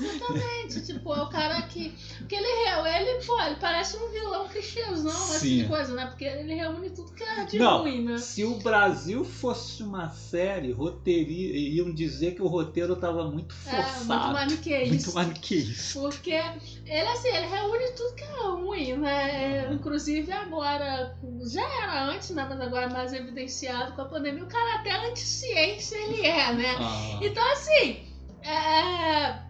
Exatamente, 0.00 0.80
tipo, 0.84 1.14
é 1.14 1.22
o 1.22 1.28
cara 1.28 1.62
que. 1.62 1.94
Porque 2.18 2.34
ele, 2.34 2.46
re- 2.46 3.00
ele, 3.00 3.24
pô, 3.24 3.40
ele 3.40 3.56
parece 3.56 3.96
um 3.96 4.08
vilão 4.10 4.48
cristãozão, 4.48 5.10
essa 5.12 5.38
Sim. 5.40 5.68
coisa, 5.68 5.94
né? 5.94 6.06
Porque 6.06 6.24
ele 6.24 6.54
reúne 6.54 6.90
tudo 6.90 7.12
que 7.12 7.22
é 7.22 7.44
de 7.44 7.58
Não, 7.58 7.82
ruim, 7.82 8.04
né? 8.04 8.18
Se 8.18 8.44
o 8.44 8.56
Brasil 8.56 9.24
fosse 9.24 9.82
uma 9.82 10.10
série, 10.10 10.72
roteiri... 10.72 11.74
iam 11.76 11.92
dizer 11.94 12.34
que 12.34 12.42
o 12.42 12.46
roteiro 12.46 12.96
tava 12.96 13.24
muito 13.30 13.54
É, 13.66 13.72
muito 13.76 13.86
forçado. 13.92 14.32
maniqueísta. 14.32 14.88
muito 14.94 15.14
maniqueísta. 15.14 16.00
Porque 16.00 16.30
ele, 16.32 17.08
assim, 17.08 17.28
ele 17.28 17.46
reúne 17.46 17.92
tudo 17.96 18.14
que 18.14 18.24
é 18.24 18.42
ruim, 18.48 18.96
né? 18.96 19.72
Inclusive 19.72 20.32
agora, 20.32 21.16
já 21.46 21.62
era 21.82 22.04
antes, 22.06 22.30
né? 22.30 22.46
Mas 22.48 22.60
agora 22.60 22.88
mais 22.88 23.12
evidenciado 23.12 23.92
com 23.92 24.02
a 24.02 24.06
pandemia, 24.06 24.42
o 24.44 24.48
cara 24.48 24.80
até 24.80 24.92
anti-ciência 25.08 25.96
ele 25.96 26.23
é, 26.26 26.52
né? 26.52 26.74
Ah, 26.78 27.18
Então, 27.22 27.52
assim, 27.52 28.06
é. 28.42 29.44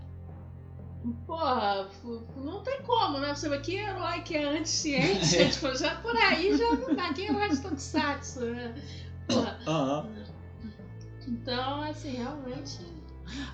Porra, 1.26 1.88
não 2.36 2.62
tem 2.62 2.80
como, 2.82 3.18
né? 3.18 3.34
Você 3.34 3.48
vê 3.48 3.58
que 3.60 3.76
herói 3.76 4.22
que 4.22 4.36
é 4.36 4.44
anti-ciência, 4.44 5.48
tipo, 5.50 5.74
já 5.76 5.96
por 5.96 6.16
aí 6.16 6.56
já 6.56 6.70
não 6.70 6.94
dá. 6.94 7.12
Quem 7.12 7.26
é 7.26 7.30
herói 7.30 7.48
de 7.50 7.60
Tokusatsu, 7.60 8.40
né? 8.40 8.74
Porra. 9.28 9.58
ah. 9.66 10.04
Então, 11.28 11.82
assim, 11.82 12.16
realmente. 12.16 12.78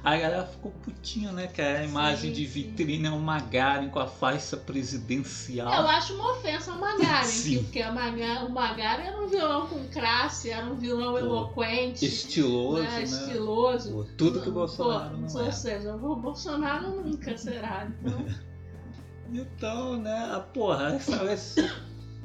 A 0.02 0.16
galera 0.16 0.44
ficou 0.46 0.72
putinha, 0.72 1.30
né? 1.32 1.46
Que 1.46 1.62
a 1.62 1.84
imagem 1.84 2.30
Sim, 2.34 2.40
de 2.42 2.46
sim. 2.46 2.52
vitrine 2.70 3.06
é 3.06 3.10
um 3.10 3.20
Magaren 3.20 3.88
com 3.88 3.98
a 4.00 4.06
faixa 4.06 4.56
Eu 4.56 4.60
presidencial. 4.62 5.70
acho 5.86 6.14
uma 6.14 6.32
ofensa 6.32 6.72
ao 6.72 6.78
Magaren, 6.78 7.22
Sim. 7.28 7.62
porque 7.62 7.82
Maga- 7.84 8.44
o 8.46 8.50
Magaren 8.50 9.04
era 9.04 9.22
um 9.22 9.28
vilão 9.28 9.68
com 9.68 9.86
classe, 9.88 10.50
era 10.50 10.66
um 10.66 10.74
vilão 10.76 11.12
Pô, 11.12 11.18
eloquente, 11.18 12.04
Estiloso, 12.04 12.82
né? 12.82 12.90
né? 12.90 13.02
estiloso. 13.04 13.92
Pô, 13.92 14.04
tudo 14.16 14.40
que 14.42 14.48
o 14.48 14.52
Pô, 14.52 14.58
Bolsonaro 14.60 15.16
não 15.16 15.28
Ou 15.34 15.46
é. 15.46 15.52
seja, 15.52 15.94
o 15.94 16.16
Bolsonaro 16.16 16.90
nunca 17.02 17.36
será. 17.38 17.86
Então, 18.02 18.26
Então, 19.32 19.96
né? 20.00 20.30
a 20.34 20.40
Porra, 20.40 20.94
essa, 20.94 21.14
essa, 21.24 21.80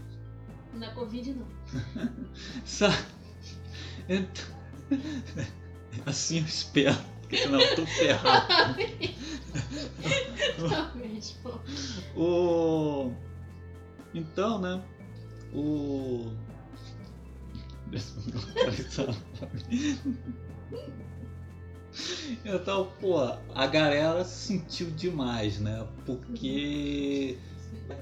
na 0.74 0.90
Covid 0.96 1.34
não. 1.36 1.48
essa- 2.66 3.06
então, 4.10 4.46
assim 6.06 6.40
eu 6.40 6.46
espero, 6.46 6.96
porque 7.26 7.38
senão 7.38 7.60
eu 7.60 7.76
tô 7.76 7.86
ferrado. 7.88 8.76
Realmente, 10.70 11.36
pô. 11.42 11.60
O... 12.16 13.12
Então, 14.14 14.62
né? 14.62 14.82
O. 15.54 16.32
Então, 22.46 22.92
pô, 23.02 23.20
a 23.54 23.68
galera 23.68 24.24
sentiu 24.24 24.92
demais, 24.92 25.60
né? 25.60 25.88
Porque 26.06 27.40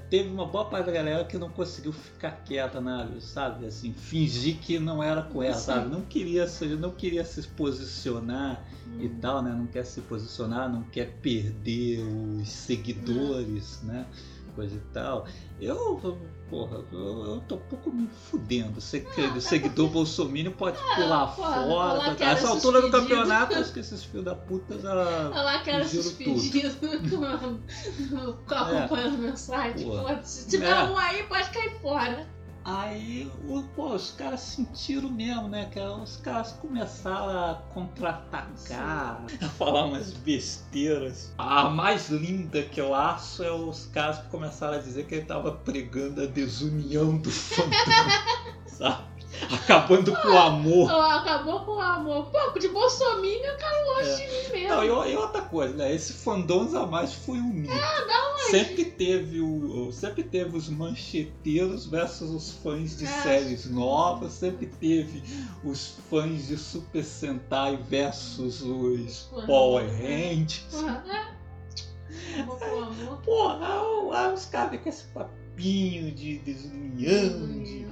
teve 0.08 0.28
uma 0.30 0.46
boa 0.46 0.64
parte 0.66 0.86
da 0.86 0.92
galera 0.92 1.24
que 1.24 1.36
não 1.36 1.48
conseguiu 1.50 1.92
ficar 1.92 2.30
quieta, 2.44 2.80
né? 2.80 3.08
sabe? 3.20 3.66
Assim, 3.66 3.92
fingir 3.92 4.56
que 4.58 4.78
não 4.78 5.02
era 5.02 5.22
com 5.22 5.42
ela, 5.42 5.54
Sim. 5.56 5.64
sabe? 5.66 5.88
Não 5.90 6.02
queria, 6.02 6.46
se- 6.46 6.66
não 6.76 6.90
queria 6.90 7.24
se 7.24 7.42
posicionar 7.48 8.64
e 8.98 9.06
Hum. 9.06 9.18
tal, 9.20 9.42
né? 9.42 9.50
Não 9.54 9.66
quer 9.66 9.84
se 9.84 10.00
posicionar, 10.02 10.70
não 10.72 10.82
quer 10.84 11.10
perder 11.20 12.00
os 12.00 12.48
seguidores, 12.48 13.80
né? 13.82 14.06
Coisa 14.54 14.76
e 14.76 14.80
tal. 14.92 15.26
Eu, 15.60 16.20
porra, 16.48 16.84
eu, 16.92 17.24
eu 17.26 17.40
tô 17.48 17.56
um 17.56 17.60
pouco 17.68 17.90
me 17.90 18.08
fudendo. 18.08 18.80
Se, 18.80 19.04
o 19.36 19.40
seguidor 19.40 19.88
bolsominion 19.88 20.52
pode 20.52 20.78
pular 20.94 21.22
Ah, 21.22 21.26
porra, 21.26 21.64
fora. 21.64 22.14
tá- 22.14 22.24
Essa 22.26 22.48
altura 22.48 22.80
do 22.80 22.86
esses 22.86 23.00
campeonato, 23.00 23.54
acho 23.56 23.72
que 23.72 23.80
esses 23.80 24.04
filhos 24.04 24.24
da 24.24 24.34
puta 24.36 24.78
já. 24.78 24.92
Olha 24.92 25.42
lá 25.42 25.58
que 25.58 25.70
era 25.70 25.84
Pediram 25.84 26.02
suspendido 26.04 26.70
com, 27.10 28.36
com 28.46 28.54
acompanhando 28.54 29.18
meu 29.18 29.36
site. 29.36 29.82
Porra. 29.84 30.14
Pô, 30.16 30.22
se 30.22 30.48
tiver 30.48 30.70
É. 30.70 30.84
um 30.84 30.96
aí, 30.96 31.22
pode 31.24 31.50
cair 31.50 31.80
fora. 31.80 32.26
Aí 32.64 33.30
pô, 33.76 33.88
os 33.94 34.12
caras 34.12 34.40
sentiram 34.40 35.10
mesmo, 35.10 35.48
né? 35.48 35.68
Que 35.70 35.78
os 35.78 36.16
caras 36.16 36.52
começaram 36.52 37.28
a 37.28 37.54
contra-atacar, 37.74 39.22
a 39.42 39.48
falar 39.58 39.84
umas 39.84 40.12
besteiras. 40.12 41.32
A 41.36 41.68
mais 41.68 42.08
linda 42.08 42.62
que 42.62 42.80
eu 42.80 42.94
acho 42.94 43.42
é 43.42 43.52
os 43.52 43.86
caras 43.86 44.18
que 44.18 44.28
começaram 44.28 44.74
a 44.74 44.78
dizer 44.78 45.06
que 45.06 45.16
ele 45.16 45.26
tava 45.26 45.52
pregando 45.52 46.22
a 46.22 46.26
desunião 46.26 47.18
do 47.18 47.30
fandom, 47.30 47.70
sabe? 48.66 49.14
Acabando 49.52 50.14
com 50.16 50.28
o 50.28 50.38
amor. 50.38 50.90
Acabou 50.90 51.60
com 51.64 51.72
o 51.72 51.80
amor. 51.80 52.30
Pô, 52.30 52.58
de 52.58 52.68
Bolsonaro 52.68 53.24
eu 53.24 53.56
quero 53.56 53.86
longe 53.94 54.10
É. 54.10 54.16
de 54.16 54.22
mim 54.52 54.60
mesmo. 54.60 54.76
Não, 54.76 55.06
e, 55.06 55.16
outra 55.16 55.42
coisa, 55.42 55.74
né? 55.74 55.92
Esse 55.94 56.12
fandom 56.12 56.76
a 56.78 56.86
mais 56.86 57.12
foi 57.12 57.38
um 57.38 57.52
mito. 57.52 57.72
Sempre 58.50 58.84
teve 58.84 59.40
o, 59.40 59.90
sempre 59.92 60.22
teve 60.22 60.56
os 60.56 60.68
mancheteiros 60.68 61.86
versus 61.86 62.30
os 62.30 62.50
fãs 62.52 62.96
de 62.96 63.04
É. 63.04 63.22
séries 63.22 63.66
novas, 63.70 64.32
sempre 64.32 64.66
teve 64.66 65.22
os 65.64 65.96
fãs 66.10 66.46
de 66.48 66.56
Super 66.56 67.04
Sentai 67.04 67.76
versus 67.76 68.62
os 68.62 69.30
Uhum. 69.32 69.46
Power 69.46 69.84
Rangers. 69.86 70.64
Porra, 70.70 71.04
é. 71.10 71.34
Porra, 73.24 74.32
os 74.32 74.44
caras 74.46 74.80
com 74.80 74.88
esse 74.88 75.04
papinho 75.04 76.10
de 76.12 76.38
desunião, 76.38 77.62
de. 77.62 77.86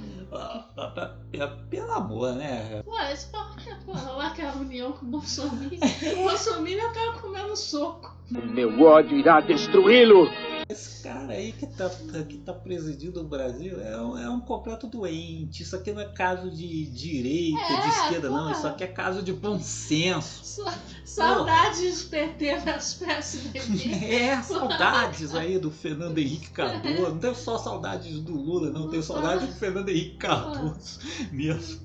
É, 1.33 1.47
pelo 1.69 1.93
amor, 1.93 2.35
né? 2.35 2.83
Pô, 2.85 2.99
esse 3.01 3.27
é 3.71 3.75
porra 3.85 4.13
lá 4.13 4.31
que 4.31 4.43
é 4.43 4.49
a 4.49 4.53
união 4.53 4.93
com 4.93 5.07
o 5.07 5.09
Bolsonaro. 5.09 5.71
O 6.19 6.29
Bolsonaro 6.29 6.69
eu 6.69 6.93
quero 6.93 7.21
comer 7.21 7.43
no 7.43 7.57
soco. 7.57 8.17
Meu 8.31 8.81
ódio 8.83 9.19
irá 9.19 9.41
destruí-lo. 9.41 10.29
Esse 10.69 11.03
cara 11.03 11.33
aí 11.33 11.53
que 11.53 11.67
tá, 11.67 11.91
que 12.29 12.39
tá 12.39 12.53
presidindo 12.53 13.21
o 13.21 13.25
Brasil 13.25 13.81
é 13.81 14.01
um, 14.01 14.19
é 14.19 14.29
um 14.31 14.41
completo 14.41 14.87
doente. 14.87 15.63
Isso 15.63 15.77
aqui 15.77 15.93
não 15.93 16.01
é 16.01 16.07
caso 16.07 16.51
de 16.51 16.87
direita, 16.87 17.59
É, 17.61 17.81
de 17.83 17.89
esquerda, 17.89 18.31
não. 18.31 18.39
porra. 18.39 18.53
Isso 18.53 18.67
aqui 18.67 18.85
é 18.85 18.87
caso 18.87 19.23
de 19.23 19.33
bom 19.33 19.59
senso. 19.61 20.45
Sa- 20.45 20.79
Saudades 21.05 22.05
PT 22.05 22.59
versus 22.61 22.95
PSDB. 22.95 24.05
É, 24.07 24.41
saudades 24.43 25.35
aí 25.35 25.59
do 25.59 25.71
Fernando 25.71 26.17
Henrique 26.19 26.51
Cardoso. 26.51 27.03
Não 27.03 27.19
tenho 27.19 27.35
só 27.35 27.59
saudades 27.59 28.19
do 28.21 28.33
Lula, 28.35 28.71
não. 28.71 28.89
Tenho 28.89 29.03
saudades 29.03 29.47
do 29.49 29.55
Fernando 29.55 29.89
Henrique 29.91 30.17
Cardoso 30.17 31.01
mesmo. 31.31 31.81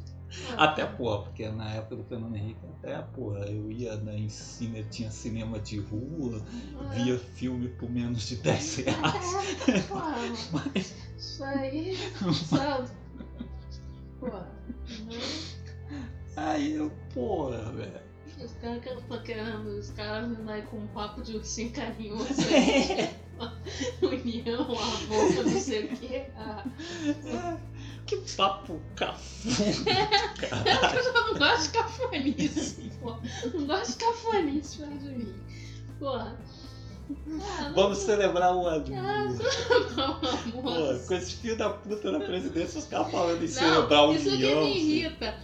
Até, 0.57 0.85
porra, 0.85 1.23
porque 1.23 1.47
na 1.49 1.71
época 1.71 1.95
do 1.95 2.03
Fernando 2.03 2.35
Henrique, 2.35 2.65
até, 2.65 2.97
porra, 3.01 3.45
eu 3.45 3.71
ia 3.71 3.95
na, 3.97 4.13
em 4.13 4.29
cine, 4.29 4.83
tinha 4.85 5.09
cinema 5.09 5.59
de 5.59 5.79
rua, 5.79 6.45
via 6.93 7.17
filme 7.17 7.69
por 7.69 7.89
menos 7.89 8.27
de 8.27 8.35
10 8.37 8.75
reais. 8.77 9.67
É, 9.67 9.79
porra, 9.81 10.15
isso 11.17 11.43
aí, 11.43 11.95
sabe? 12.45 12.89
Pô, 14.19 14.27
né? 14.27 15.19
Aí 16.35 16.73
eu, 16.73 16.91
porra, 17.13 17.71
velho. 17.71 18.01
os 18.43 18.51
caras 18.53 18.83
que 18.83 18.89
eu 18.89 19.01
tô 19.01 19.21
querendo, 19.21 19.67
os 19.69 19.89
caras 19.91 20.29
vindo 20.29 20.49
aí 20.49 20.61
com 20.63 20.77
um 20.77 20.87
papo 20.87 21.21
de 21.21 21.35
ursinho 21.35 21.71
carinhoso. 21.71 22.27
União, 24.01 24.61
amor, 24.63 25.45
não 25.45 25.59
sei 25.59 25.85
o 25.85 25.97
quê. 25.97 26.25
Ah, 26.35 26.63
Que 28.07 28.15
papo 28.37 28.79
cafona, 28.95 29.55
eu 31.05 31.13
não 31.13 31.33
gosto 31.37 31.63
de 31.63 31.69
cafonice, 31.77 32.91
pô. 33.01 33.15
Não 33.53 33.67
gosto 33.67 33.91
de 33.91 33.97
cafonice 34.05 34.77
perto 34.77 34.97
de 34.97 35.09
mim. 35.09 35.35
Porra. 35.99 36.37
Ah, 37.41 37.71
Vamos 37.75 37.99
celebrar 37.99 38.55
o 38.55 38.65
ano. 38.65 38.85
Não, 38.89 40.19
Pô, 40.61 41.07
com 41.07 41.13
esse 41.13 41.35
filho 41.35 41.57
da 41.57 41.69
puta 41.69 42.11
na 42.11 42.19
presidência, 42.19 42.79
os 42.79 42.85
caras 42.85 43.11
falando 43.11 43.43
em 43.43 43.47
celebrar 43.47 44.07
o 44.09 44.13
isso 44.13 44.23
que 44.25 44.29
união. 44.35 44.61
me 44.63 44.77
irrita. 44.77 45.37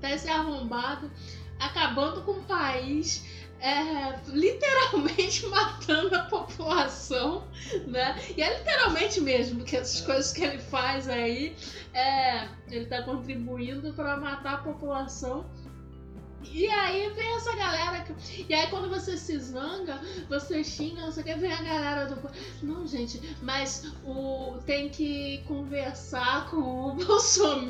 Tá 0.00 0.10
esse 0.10 0.28
arrombado 0.28 1.10
acabando 1.58 2.22
com 2.22 2.32
o 2.32 2.42
país, 2.44 3.24
é, 3.64 4.20
literalmente 4.26 5.46
matando 5.48 6.14
a 6.14 6.24
população, 6.24 7.44
né? 7.86 8.14
E 8.36 8.42
é 8.42 8.58
literalmente 8.58 9.22
mesmo, 9.22 9.60
porque 9.60 9.78
essas 9.78 10.02
coisas 10.02 10.32
que 10.34 10.44
ele 10.44 10.58
faz 10.58 11.08
aí, 11.08 11.56
é, 11.94 12.46
ele 12.70 12.84
tá 12.84 13.02
contribuindo 13.02 13.94
para 13.94 14.18
matar 14.18 14.54
a 14.54 14.58
população. 14.58 15.46
E 16.52 16.68
aí 16.68 17.10
vem 17.10 17.36
essa 17.36 17.54
galera 17.56 18.04
que. 18.04 18.46
E 18.48 18.54
aí 18.54 18.66
quando 18.68 18.88
você 18.88 19.16
se 19.16 19.38
zanga, 19.38 20.00
você 20.28 20.62
xinga, 20.62 21.02
não 21.02 21.12
sei 21.12 21.22
o 21.22 21.26
que, 21.26 21.34
vem 21.34 21.52
a 21.52 21.62
galera 21.62 22.06
do. 22.06 22.30
Não, 22.62 22.86
gente, 22.86 23.20
mas 23.42 23.84
o 24.04 24.58
tem 24.66 24.88
que 24.88 25.42
conversar 25.46 26.50
com 26.50 26.56
o 26.56 26.92
Bolsonaro, 26.94 27.64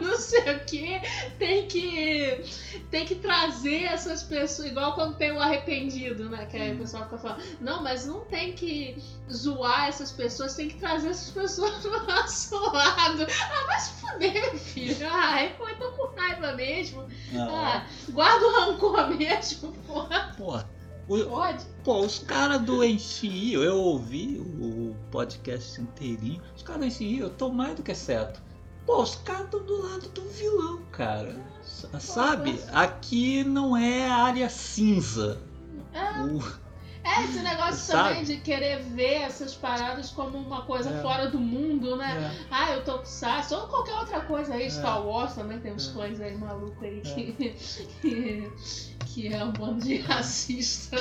não 0.00 0.18
sei 0.18 0.54
o 0.54 0.64
que, 0.64 1.00
tem 1.38 1.66
que 1.66 2.44
tem 2.90 3.04
que 3.04 3.16
trazer 3.16 3.84
essas 3.84 4.22
pessoas, 4.22 4.68
igual 4.68 4.94
quando 4.94 5.16
tem 5.16 5.32
o 5.32 5.40
arrependido, 5.40 6.28
né? 6.28 6.46
Que 6.46 6.56
aí 6.56 6.74
o 6.74 6.78
pessoal 6.78 7.04
fica 7.04 7.18
falando, 7.18 7.42
não, 7.60 7.82
mas 7.82 8.06
não 8.06 8.20
tem 8.20 8.52
que 8.52 8.96
zoar 9.32 9.88
essas 9.88 10.12
pessoas, 10.12 10.54
tem 10.54 10.68
que 10.68 10.76
trazer 10.76 11.08
essas 11.10 11.30
pessoas 11.30 11.76
pro 11.82 12.06
nosso 12.06 12.54
lado. 12.72 13.26
Ah, 13.50 13.64
vai 13.66 13.80
se 13.80 13.90
fuder, 14.00 14.32
meu 14.32 14.58
filho. 14.58 15.08
Ai, 15.10 15.54
eu 15.58 15.78
tô 15.78 15.90
com 15.92 16.14
raiva 16.18 16.52
mesmo. 16.52 17.06
Não, 17.32 17.56
Ah, 17.56 17.86
guarda 18.10 18.46
o 18.46 18.52
rancor 18.52 19.08
mesmo, 19.16 19.72
porra. 19.86 20.34
porra. 20.36 20.68
O- 21.08 21.24
Pode? 21.24 21.64
Pô, 21.84 22.00
os 22.00 22.18
caras 22.18 22.60
do 22.62 22.82
Enchi, 22.82 23.52
eu 23.52 23.76
ouvi 23.76 24.38
o 24.40 24.94
podcast 25.12 25.80
inteirinho. 25.80 26.42
Os 26.56 26.62
caras 26.62 26.80
do 26.80 26.86
Enchi, 26.86 27.18
eu 27.18 27.30
tô 27.30 27.48
mais 27.48 27.76
do 27.76 27.82
que 27.82 27.94
certo. 27.94 28.42
Pô, 28.84 29.02
os 29.02 29.14
caras 29.16 29.44
estão 29.44 29.62
do 29.64 29.82
lado 29.82 30.08
do 30.08 30.22
vilão, 30.30 30.80
cara. 30.90 31.36
Sabe? 32.00 32.60
Aqui 32.72 33.44
não 33.44 33.76
é 33.76 34.08
área 34.10 34.48
cinza. 34.50 35.40
É. 35.92 36.22
O- 36.22 36.65
É, 37.06 37.24
esse 37.24 37.38
negócio 37.40 37.76
Sabe? 37.76 38.08
também 38.08 38.24
de 38.24 38.36
querer 38.38 38.82
ver 38.82 39.22
essas 39.22 39.54
paradas 39.54 40.10
como 40.10 40.36
uma 40.36 40.62
coisa 40.62 40.90
É. 40.90 41.02
fora 41.02 41.28
do 41.30 41.38
mundo, 41.38 41.96
né? 41.96 42.32
é, 42.34 42.46
Ah, 42.50 42.72
eu 42.72 42.84
tô 42.84 42.98
com 42.98 43.04
saço, 43.04 43.54
ou 43.54 43.68
qualquer 43.68 43.94
outra 43.94 44.20
coisa 44.22 44.54
aí, 44.54 44.64
É. 44.64 44.70
Star 44.70 45.06
Wars 45.06 45.34
também 45.34 45.60
tem 45.60 45.72
uns 45.72 45.88
É. 45.88 45.92
fãs 45.92 46.20
aí 46.20 46.36
malucos 46.36 46.82
aí 46.82 47.00
que, 47.00 47.32
que, 48.00 48.52
que 49.06 49.28
é 49.32 49.44
um 49.44 49.52
bando 49.52 49.84
de 49.84 49.98
racista. 50.02 50.96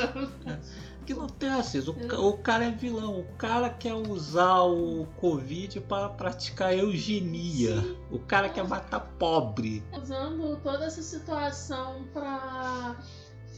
que 1.05 1.13
não 1.13 1.27
tem 1.27 1.49
racismo. 1.49 1.95
O, 2.17 2.29
o 2.29 2.37
cara 2.39 2.65
é 2.65 2.71
vilão. 2.71 3.19
O 3.19 3.25
cara 3.37 3.69
quer 3.69 3.93
usar 3.93 4.61
o 4.63 5.05
Covid 5.17 5.79
para 5.81 6.09
praticar 6.09 6.75
eugenia. 6.75 7.79
Sim. 7.81 7.97
O 8.11 8.19
cara 8.19 8.49
quer 8.49 8.67
matar 8.67 8.99
pobre. 9.19 9.83
Usando 10.01 10.59
toda 10.63 10.85
essa 10.85 11.01
situação 11.03 12.05
pra 12.11 12.95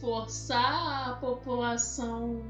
forçar 0.00 1.10
a 1.10 1.12
população 1.14 2.42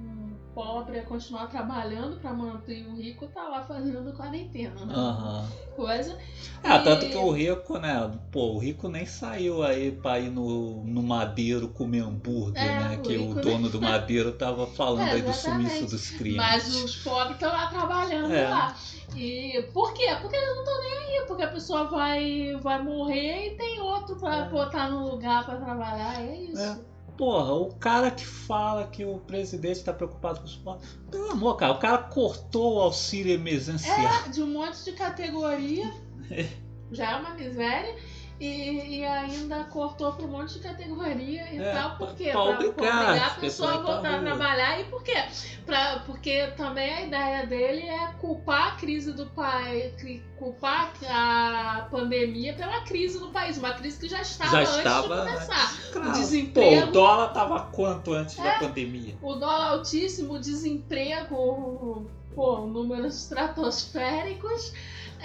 pobre 0.55 0.99
a 0.99 1.05
continuar 1.05 1.47
trabalhando 1.47 2.19
pra 2.21 2.33
manter 2.33 2.85
o 2.89 2.97
rico 2.97 3.29
tá 3.29 3.45
lá 3.45 3.63
fazendo 3.63 4.13
quarentena, 4.13 4.85
né? 4.87 4.93
Aham. 4.95 5.49
Coisa. 5.77 6.19
Ah, 6.65 6.79
E- 6.79 6.83
tanto 6.85 7.07
que 7.09 7.17
o 7.17 7.31
rico, 7.31 7.79
né? 7.79 8.11
Pô, 8.33 8.55
o 8.55 8.59
rico 8.59 8.89
nem 8.89 9.07
saiu 9.07 9.63
aí 9.63 9.93
pra 9.93 10.19
ir 10.19 10.31
no, 10.31 10.83
no 10.85 11.01
Madeiro 11.01 11.69
comer 11.69 12.01
hambúrguer, 12.01 12.61
É, 12.61 12.81
né? 12.81 12.97
o 12.97 13.03
Que 13.03 13.17
o 13.17 13.35
nem- 13.35 13.45
dono 13.45 13.69
do 13.69 13.81
Madeiro 13.81 14.33
tava 14.33 14.67
falando 14.75 15.07
É, 15.07 15.13
aí 15.13 15.23
do 15.23 15.33
sumiço 15.33 15.87
dos 15.87 16.11
clientes. 16.11 16.37
Mas 16.37 16.75
os 16.75 16.97
pobres 17.05 17.35
estão 17.35 17.53
lá 17.53 17.67
trabalhando 17.69 18.35
É. 18.35 18.49
lá. 18.49 18.75
E 19.15 19.63
por 19.73 19.93
quê? 19.95 20.09
Porque 20.21 20.35
eles 20.35 20.49
não 20.57 20.65
estão 20.65 20.81
nem 20.81 20.99
aí, 21.21 21.25
porque 21.29 21.43
a 21.45 21.49
pessoa 21.49 21.85
vai, 21.85 22.57
vai 22.61 22.83
morrer 22.83 23.53
e 23.53 23.57
tem 23.57 23.81
outro 23.81 24.17
pra 24.17 24.39
É. 24.39 24.49
botar 24.49 24.91
no 24.91 25.09
lugar 25.09 25.45
pra 25.47 25.55
trabalhar. 25.57 26.21
É 26.21 26.37
isso. 26.37 26.85
É. 27.19 27.27
Porra, 27.27 27.53
o 27.53 27.75
cara 27.75 28.11
que 28.11 28.25
fala 28.25 28.87
que 28.87 29.05
o 29.05 29.19
presidente 29.19 29.83
tá 29.83 29.93
preocupado 29.93 30.41
com 30.41 30.47
os 30.47 30.57
pobres. 30.57 30.99
Pelo 31.11 31.31
amor, 31.33 31.57
cara, 31.57 31.73
o 31.73 31.79
cara 31.79 31.99
cortou 31.99 32.77
o 32.77 32.81
auxílio 32.81 33.33
emergencial. 33.33 34.29
de 34.31 34.43
um 34.43 34.47
monte 34.47 34.85
de 34.85 34.93
categoria. 34.93 35.93
É. 36.31 36.47
Já 36.91 37.13
é 37.13 37.17
uma 37.17 37.35
miséria. 37.35 37.97
E, 38.41 38.99
e 39.01 39.05
ainda 39.05 39.65
cortou 39.65 40.13
para 40.13 40.25
um 40.25 40.29
monte 40.29 40.55
de 40.55 40.61
categoria 40.61 41.53
e 41.53 41.59
É, 41.61 41.73
tal. 41.73 41.97
Por 41.97 42.15
quê? 42.15 42.31
pra 42.31 42.41
obrigar 42.45 43.27
a 43.27 43.31
pessoa 43.31 43.75
a 43.75 43.77
voltar 43.79 44.15
a 44.15 44.21
trabalhar. 44.21 44.81
E 44.81 44.85
por 44.85 45.03
quê? 45.03 45.25
Pra, 45.67 46.05
porque 46.07 46.47
também 46.57 46.89
a 46.95 47.03
ideia 47.03 47.47
dele 47.47 47.83
é 47.83 48.13
culpar 48.21 48.69
a 48.69 48.71
crise 48.77 49.13
do 49.13 49.27
país, 49.27 49.93
culpar 50.39 50.93
a 51.11 51.89
pandemia 51.91 52.55
pela 52.55 52.81
crise 52.83 53.19
do 53.19 53.29
país. 53.31 53.59
Uma 53.59 53.73
crise 53.73 53.99
que 53.99 54.09
já 54.09 54.21
estava 54.23 54.53
Já 54.53 54.61
antes 54.61 54.77
estava, 54.77 55.03
de 55.03 55.33
começar. 55.33 55.91
Claro. 55.93 56.13
desemprego. 56.13 56.83
Pô, 56.83 56.89
o 56.89 56.93
dólar 56.93 57.29
tava 57.33 57.61
quanto 57.73 58.13
antes 58.13 58.39
É. 58.39 58.43
da 58.45 58.59
pandemia? 58.61 59.17
O 59.21 59.35
dólar 59.35 59.71
altíssimo, 59.73 60.35
o 60.35 60.39
desemprego, 60.39 62.07
pô, 62.37 62.59
números 62.67 63.17
estratosféricos. 63.23 64.73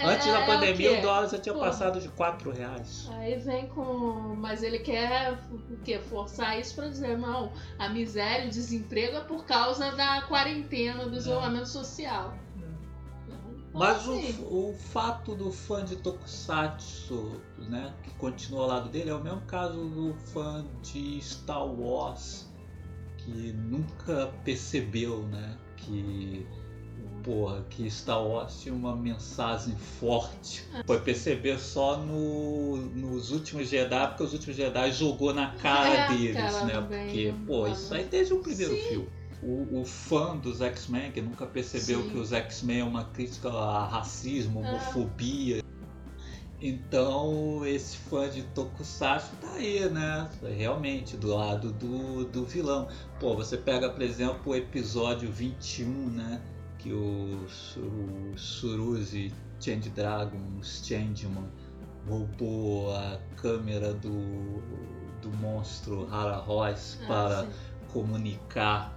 Antes 0.01 0.27
É, 0.27 0.32
da 0.32 0.39
é 0.39 0.43
o 0.43 0.45
pandemia, 0.45 0.89
quê? 0.91 0.97
o 0.97 1.01
dólar 1.01 1.29
já 1.29 1.38
tinha 1.38 1.53
Pô. 1.53 1.60
passado 1.62 1.99
de 1.99 2.10
4 2.10 2.51
reais. 2.51 3.08
Aí 3.13 3.36
vem 3.38 3.67
com. 3.67 4.36
Mas 4.38 4.63
ele 4.63 4.79
quer 4.79 5.34
o 5.51 5.77
quê? 5.84 5.99
Forçar 5.99 6.60
isso 6.60 6.75
pra 6.75 6.88
dizer, 6.88 7.17
não, 7.17 7.51
a 7.77 7.89
miséria, 7.89 8.47
o 8.47 8.49
desemprego 8.49 9.17
é 9.17 9.21
por 9.21 9.45
causa 9.45 9.91
da 9.91 10.21
quarentena, 10.23 11.06
do 11.08 11.15
isolamento 11.15 11.67
social. 11.69 12.34
Mas 13.73 14.08
o, 14.08 14.15
Sim. 14.21 14.47
o 14.51 14.75
fato 14.77 15.34
do 15.34 15.51
fã 15.51 15.84
de 15.84 15.95
Tokusatsu, 15.95 17.41
né, 17.58 17.91
que 18.03 18.12
continua 18.12 18.62
ao 18.62 18.67
lado 18.67 18.89
dele, 18.89 19.10
é 19.10 19.15
o 19.15 19.23
mesmo 19.23 19.41
caso 19.41 19.84
do 19.89 20.13
fã 20.32 20.63
de 20.84 21.19
Star 21.19 21.65
Wars, 21.65 22.47
que 23.17 23.51
nunca 23.53 24.32
percebeu, 24.43 25.23
né, 25.23 25.58
que 25.75 26.45
porra, 27.24 27.66
que 27.70 27.90
Star 27.90 28.22
Wars 28.26 28.60
tinha 28.62 28.74
uma 28.76 28.96
mensagem 28.96 29.76
forte. 29.76 30.66
Foi 30.86 31.00
perceber 31.00 31.58
só 31.60 31.98
no, 31.98 32.78
nos 32.78 33.32
últimos 33.32 33.70
Jedi, 33.70 34.08
porque 34.08 34.24
os 34.24 34.34
últimos 34.34 34.56
Jedi 34.56 34.92
jogou 34.92 35.34
na 35.34 35.52
cara 35.56 35.90
É, 35.90 36.08
deles, 36.10 36.36
cara, 36.36 36.66
né? 36.66 36.74
também, 36.74 37.06
Porque, 37.06 37.34
pô, 37.48 37.68
isso 37.68 37.94
aí 37.94 38.04
desde 38.06 38.34
o 38.34 38.40
primeiro 38.40 38.76
Sim. 38.76 38.82
filme. 38.90 39.08
O, 39.42 39.82
o 39.82 39.86
fã 39.86 40.38
dos 40.38 40.62
X-Men, 40.62 41.12
que 41.12 41.22
nunca 41.22 41.46
percebeu 41.46 42.02
Sim. 42.04 42.10
que 42.10 42.18
os 42.18 42.32
X-Men 42.32 42.80
é 42.80 42.84
uma 42.84 43.04
crítica 43.06 43.50
a 43.50 43.86
racismo, 43.88 44.64
É. 44.64 44.68
homofobia. 44.70 45.64
Então, 46.62 47.66
esse 47.66 47.98
fã 47.98 48.30
de 48.30 48.42
Tokusatsu 48.44 49.32
tá 49.42 49.52
aí, 49.56 49.90
né? 49.90 50.30
Realmente, 50.58 51.18
do 51.18 51.36
lado 51.36 51.74
do, 51.74 52.24
do 52.24 52.46
vilão. 52.46 52.88
Pô, 53.20 53.36
você 53.36 53.58
pega, 53.58 53.90
por 53.90 54.02
exemplo, 54.02 54.54
o 54.54 54.56
episódio 54.56 55.30
21, 55.30 55.88
né? 56.10 56.42
Que 56.84 56.91
o, 56.91 57.48
Su- 57.48 57.80
o 57.80 58.38
Suruzi 58.38 59.32
Change 59.62 59.89
Dragon, 59.91 60.38
os 60.60 60.86
Changeman, 60.86 61.48
roubou 62.10 62.93
a 62.93 63.17
câmera 63.38 63.93
do, 63.93 64.12
do 65.22 65.32
monstro 65.39 66.08
Hara 66.13 66.36
Royce 66.36 66.98
Ah, 67.04 67.08
para 67.08 67.41
sim. 67.43 67.50
comunicar 67.93 68.93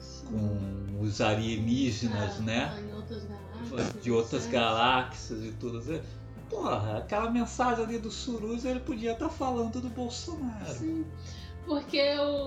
Sim. 0.00 0.26
com 0.26 1.00
os 1.00 1.20
alienígenas, 1.20 2.38
Ah, 2.38 2.42
né? 2.42 2.90
Outras 2.96 3.22
galáxias. 3.24 4.02
de 4.02 4.10
outras 4.10 4.42
etc. 4.42 4.52
galáxias 4.52 5.44
e 5.44 5.52
tudo. 5.52 6.00
Porra, 6.50 6.98
aquela 6.98 7.30
mensagem 7.30 7.84
ali 7.84 7.98
do 7.98 8.10
Surus 8.10 8.64
ele 8.64 8.80
podia 8.80 9.12
estar 9.12 9.28
falando 9.28 9.80
do 9.80 9.88
Bolsonaro. 9.90 10.66
Sim. 10.74 11.04
Porque 11.68 12.02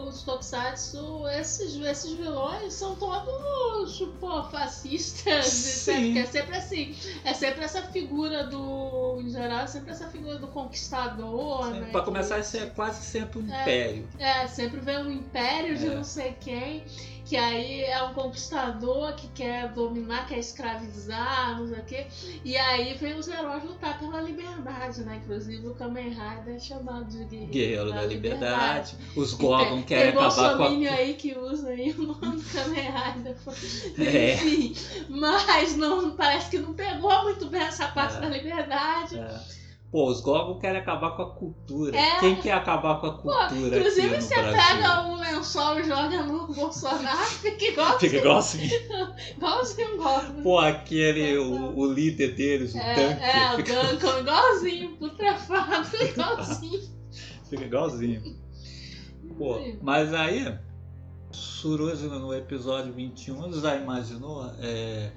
os 0.08 0.24
Tokusatsu, 0.24 1.28
esses, 1.28 1.76
esses 1.76 2.14
vilões 2.14 2.74
são 2.74 2.96
todos, 2.96 4.00
pô, 4.20 4.44
fascistas, 4.46 5.46
Sim. 5.46 6.14
Que 6.14 6.20
é 6.20 6.26
sempre 6.26 6.58
assim. 6.58 6.96
É 7.24 7.32
sempre 7.34 7.64
essa 7.64 7.84
figura 7.84 8.46
do. 8.48 9.20
Em 9.22 9.30
geral, 9.30 9.60
é 9.60 9.68
sempre 9.68 9.92
essa 9.92 10.08
figura 10.08 10.40
do 10.40 10.48
conquistador, 10.48 11.68
né? 11.70 11.90
Para 11.92 12.02
começar, 12.02 12.40
isso 12.40 12.58
é 12.58 12.66
quase 12.66 13.06
sempre 13.06 13.40
um 13.40 13.54
É. 13.54 13.62
império. 13.62 14.08
É, 14.18 14.48
sempre 14.48 14.80
vem 14.80 14.98
um 14.98 15.12
império 15.12 15.78
de 15.78 15.86
É. 15.86 15.96
não 15.96 16.04
sei 16.04 16.36
quem, 16.42 16.84
que 17.32 17.38
aí 17.38 17.84
é 17.84 18.04
um 18.04 18.14
conquistador 18.14 19.16
que 19.16 19.26
quer 19.30 19.70
dominar, 19.70 20.28
quer 20.28 20.40
escravizar, 20.40 21.58
não 21.58 21.66
sei 21.66 21.80
o 21.80 21.86
quê. 21.86 22.08
E 22.44 22.58
aí 22.58 22.94
vem 22.96 23.14
os 23.14 23.26
heróis 23.30 23.64
lutar 23.64 23.98
pela 23.98 24.20
liberdade, 24.20 25.02
né? 25.04 25.22
Inclusive 25.24 25.66
o 25.66 25.74
Kamen 25.74 26.10
Rider 26.10 26.56
é 26.56 26.60
chamado 26.60 27.06
de 27.06 27.24
guerreiro, 27.24 27.52
Guerreiro 27.54 27.94
da 27.94 28.04
liberdade. 28.04 28.98
Os 29.16 29.34
Gorgon 29.34 29.76
tem, 29.76 29.84
querem 29.84 30.12
tem 30.12 30.22
acabar 30.22 30.36
com 30.36 30.42
a. 30.42 30.58
bolsominion 30.58 30.92
aí 30.94 31.14
que 31.14 31.34
usa 31.38 31.70
aí 31.70 31.92
o 31.92 32.04
nome 32.04 32.36
do 32.36 32.50
Kamen 32.50 32.92
Rider. 32.92 33.38
É. 33.98 34.34
Enfim, 34.34 34.76
mas 35.08 35.78
não, 35.78 36.12
parece 36.12 36.50
que 36.50 36.58
não 36.58 36.74
pegou 36.74 37.24
muito 37.24 37.46
bem 37.46 37.62
essa 37.62 37.88
parte 37.88 38.18
É. 38.18 38.20
da 38.20 38.28
liberdade. 38.28 39.18
É. 39.18 39.61
Pô, 39.92 40.10
os 40.10 40.22
Gorgon 40.22 40.58
querem 40.58 40.80
acabar 40.80 41.18
com 41.18 41.22
a 41.22 41.32
cultura. 41.32 41.98
É. 41.98 42.20
Quem 42.22 42.36
quer 42.38 42.54
acabar 42.54 43.02
com 43.02 43.08
a 43.08 43.18
cultura 43.18 43.78
Inclusive, 43.78 44.16
aqui 44.16 44.22
você 44.22 44.36
pega 44.36 45.06
um 45.06 45.16
lençol 45.16 45.80
e 45.82 45.84
joga 45.84 46.24
no 46.24 46.48
Bolsonaro, 46.48 47.26
fica 47.28 47.66
igual, 47.66 48.00
Fica 48.00 48.16
igual 48.16 48.38
assim. 48.38 48.70
igualzinho 49.36 49.94
um 49.94 49.98
golpe. 49.98 50.42
Pô, 50.44 50.60
aquele, 50.60 51.38
o, 51.38 51.78
o 51.78 51.92
líder 51.92 52.36
deles, 52.36 52.74
o 52.74 52.78
É, 52.78 52.96
tanque, 52.96 53.22
é, 53.22 53.54
o 53.54 53.56
fica, 53.58 53.84
Duncan, 53.84 54.20
igualzinho, 54.20 54.96
putrefado, 54.96 55.98
igualzinho. 56.02 56.82
fica 57.50 57.66
igualzinho. 57.66 58.38
Pô, 59.38 59.60
mas 59.82 60.14
aí, 60.14 60.58
Suruzi 61.32 62.08
no 62.08 62.34
episódio 62.34 62.94
21 62.94 63.52
já 63.60 63.76
imaginou? 63.76 64.50
É, 64.58 65.12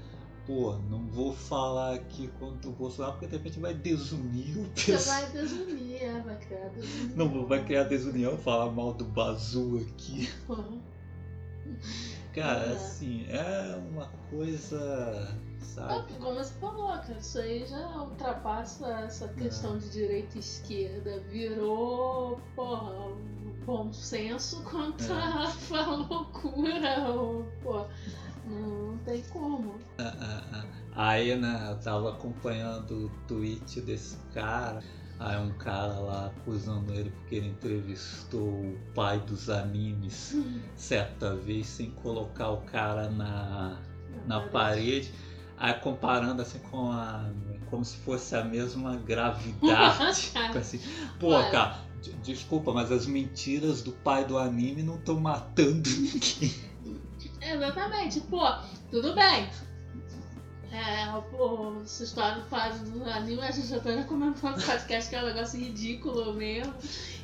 pô, 0.46 0.74
não 0.90 1.06
vou 1.08 1.32
falar 1.32 1.94
aqui 1.94 2.28
contra 2.38 2.68
o 2.68 2.72
Bolsonaro 2.72 3.14
porque 3.14 3.26
de 3.26 3.36
repente 3.36 3.58
vai 3.60 3.74
desunir 3.74 4.58
o 4.58 4.68
pessoal. 4.70 5.20
vai 5.22 5.30
desunir, 5.32 6.02
é, 6.02 6.20
vai 6.20 6.36
criar 6.38 6.68
desunião. 6.68 7.16
Não 7.16 7.46
vai 7.46 7.64
criar 7.64 7.84
desunião, 7.84 8.36
falar 8.38 8.70
mal 8.70 8.92
do 8.92 9.04
Bazu 9.04 9.78
aqui. 9.88 10.28
Cara, 12.34 12.64
É. 12.66 12.72
assim, 12.72 13.24
é 13.28 13.76
uma 13.90 14.06
coisa, 14.28 15.34
sabe? 15.60 16.12
Como 16.14 16.34
você 16.34 16.52
falou, 16.54 16.88
cara, 16.88 17.16
isso 17.18 17.38
aí 17.38 17.64
já 17.64 18.02
ultrapassa 18.02 18.86
essa 19.04 19.28
questão 19.28 19.78
de 19.78 19.88
direita 19.90 20.36
e 20.36 20.40
esquerda. 20.40 21.20
Virou, 21.30 22.40
porra, 22.56 23.06
um 23.06 23.54
bom 23.64 23.92
senso 23.92 24.62
contra 24.64 25.14
É. 25.14 25.72
a 25.78 25.86
loucura. 25.94 27.08
ou, 27.12 27.44
Pô, 27.62 27.86
não 28.46 28.98
tem 28.98 29.22
como. 29.24 29.78
Ah, 29.98 30.12
ah, 30.20 30.42
ah. 30.52 30.64
Aí, 30.96 31.34
né, 31.36 31.68
eu 31.70 31.76
tava 31.80 32.10
acompanhando 32.10 33.06
o 33.06 33.10
tweet 33.26 33.80
desse 33.80 34.16
cara. 34.32 34.82
Aí 35.18 35.38
um 35.38 35.52
cara 35.52 35.92
lá 36.00 36.26
acusando 36.26 36.92
ele 36.92 37.10
porque 37.10 37.36
ele 37.36 37.48
entrevistou 37.48 38.48
o 38.48 38.78
pai 38.94 39.20
dos 39.20 39.48
animes 39.48 40.36
certa 40.74 41.34
vez 41.36 41.66
sem 41.68 41.90
colocar 41.90 42.50
o 42.50 42.58
cara 42.62 43.08
na, 43.10 43.78
na 44.26 44.40
parede. 44.40 45.12
Aí 45.56 45.72
comparando 45.74 46.42
assim 46.42 46.58
com 46.58 46.90
a. 46.90 47.30
como 47.70 47.84
se 47.84 47.96
fosse 47.98 48.34
a 48.34 48.42
mesma 48.44 48.96
gravidade. 48.96 50.16
Fica 50.26 50.50
assim, 50.58 50.80
pô, 51.20 51.28
Olha. 51.28 51.50
cara, 51.50 51.78
de- 52.02 52.12
desculpa, 52.14 52.72
mas 52.72 52.90
as 52.90 53.06
mentiras 53.06 53.82
do 53.82 53.92
pai 53.92 54.24
do 54.24 54.36
anime 54.36 54.82
não 54.82 54.96
estão 54.96 55.18
matando 55.20 55.88
ninguém. 55.90 56.73
Exatamente, 57.52 58.20
pô, 58.22 58.40
tudo 58.90 59.14
bem. 59.14 59.48
É, 60.72 61.06
pô, 61.30 61.76
essa 61.84 62.02
história 62.02 62.42
do 62.42 62.90
do 62.98 63.08
anime, 63.08 63.42
a 63.42 63.50
gente 63.52 63.68
já 63.68 63.78
tá 63.78 63.90
comentando 64.04 64.56
no 64.56 64.62
podcast 64.62 65.08
que 65.08 65.14
é 65.14 65.22
um 65.22 65.26
negócio 65.26 65.60
ridículo 65.60 66.34
mesmo 66.34 66.74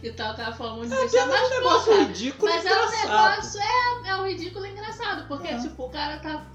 e 0.02 0.12
tal, 0.12 0.37
tava 0.37 0.52
falando 0.56 0.83
de 0.85 0.88
besteira, 0.94 1.26
mas, 1.26 1.40
É 1.40 1.46
um 1.46 1.50
negócio 1.50 1.98
ridículo 2.06 2.52
mas 2.52 2.64
e 2.64 2.68
é 2.68 2.70
um 2.70 2.76
engraçado. 2.76 3.09
negócio, 3.09 3.61
é, 3.61 4.09
é 4.11 4.16
um 4.16 4.26
ridículo 4.28 4.66
engraçado, 4.66 5.26
porque, 5.26 5.48
É. 5.48 5.59
tipo, 5.59 5.85
o 5.85 5.90
cara 5.90 6.18
tá. 6.20 6.46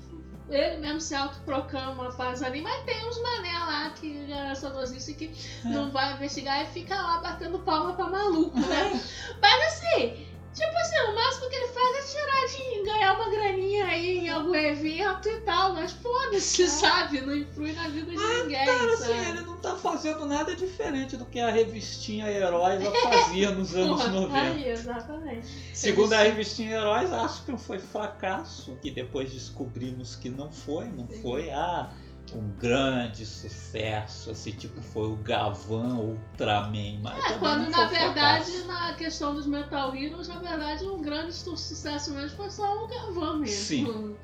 Ele 0.47 0.77
mesmo 0.77 1.01
se 1.01 1.15
autoproclama 1.15 2.11
paz 2.11 2.43
anime, 2.43 2.61
mas 2.69 2.83
tem 2.85 3.03
uns 3.09 3.19
mané 3.19 3.51
lá 3.57 3.89
que 3.89 4.27
já 4.27 4.51
é 4.51 4.55
saudosista 4.55 5.11
que 5.13 5.25
É. 5.65 5.67
não 5.67 5.89
vai 5.91 6.13
investigar 6.13 6.61
e 6.61 6.67
fica 6.67 6.95
lá 6.95 7.17
batendo 7.17 7.57
palma 7.59 7.93
pra 7.93 8.07
maluco, 8.07 8.57
né? 8.59 9.01
Mas 9.41 9.63
assim, 9.73 10.27
tipo 10.55 10.77
assim, 10.77 10.99
o 11.11 11.15
máximo 11.15 11.49
que 11.49 11.55
ele 11.55 11.67
faz 11.67 11.95
é 11.95 12.17
tirar 12.17 12.47
de 12.47 12.83
ganhar 12.83 13.13
uma 13.15 13.29
graninha 13.29 13.85
aí 13.85 14.19
em 14.19 14.29
algum 14.29 14.55
evento 14.55 15.27
e 15.27 15.41
tal, 15.41 15.73
mas 15.73 15.91
foda-se, 15.91 16.67
sabe? 16.67 17.21
Não 17.21 17.35
influi 17.35 17.73
na 17.73 17.89
vida 17.89 18.11
de 18.11 18.17
ninguém, 18.17 18.55
É. 18.55 18.65
Cara, 18.65 18.93
assim, 18.93 19.03
sabe? 19.03 19.29
ele 19.29 19.41
não 19.41 19.57
tá 19.57 19.75
fazendo 19.75 20.25
nada 20.25 20.55
diferente 20.55 21.17
do 21.17 21.25
que 21.25 21.39
a 21.39 21.51
revistinha 21.51 22.29
Heróis 22.29 22.81
já 22.81 22.91
fazia 22.91 23.51
nos 23.51 23.73
anos 23.75 24.01
Porra, 24.01 24.13
90. 24.13 24.41
Aí, 24.41 24.69
exatamente. 24.69 25.47
Segundo 25.73 26.13
a 26.13 26.19
revistinha 26.19 26.77
Heróis, 26.77 27.11
acho 27.11 27.43
que 27.43 27.57
foi 27.57 27.79
fracasso. 27.79 28.77
Que 28.81 28.91
depois 28.91 29.31
descobrimos 29.31 30.15
que 30.15 30.29
não 30.29 30.51
foi, 30.51 30.85
não 30.85 31.07
foi 31.07 31.49
ah, 31.51 31.91
um 32.33 32.49
grande 32.57 33.25
sucesso, 33.25 34.31
assim, 34.31 34.51
tipo, 34.51 34.81
foi 34.81 35.07
o 35.07 35.15
Gavan 35.17 35.95
Ultraman. 35.97 36.99
Mas 37.01 37.17
É, 37.17 37.21
também 37.27 37.39
quando 37.39 37.69
na 37.69 37.85
verdade, 37.85 38.51
na 38.63 38.93
questão 38.93 39.35
dos 39.35 39.45
Metal 39.45 39.95
Heroes, 39.95 40.27
na 40.27 40.39
verdade, 40.39 40.83
um 40.85 41.01
grande 41.01 41.33
su- 41.33 41.55
sucesso 41.57 42.11
mesmo 42.13 42.35
foi 42.37 42.49
só 42.49 42.83
o 42.83 42.87
Gavan 42.87 43.37
mesmo. 43.39 43.55
Sim. 43.55 44.15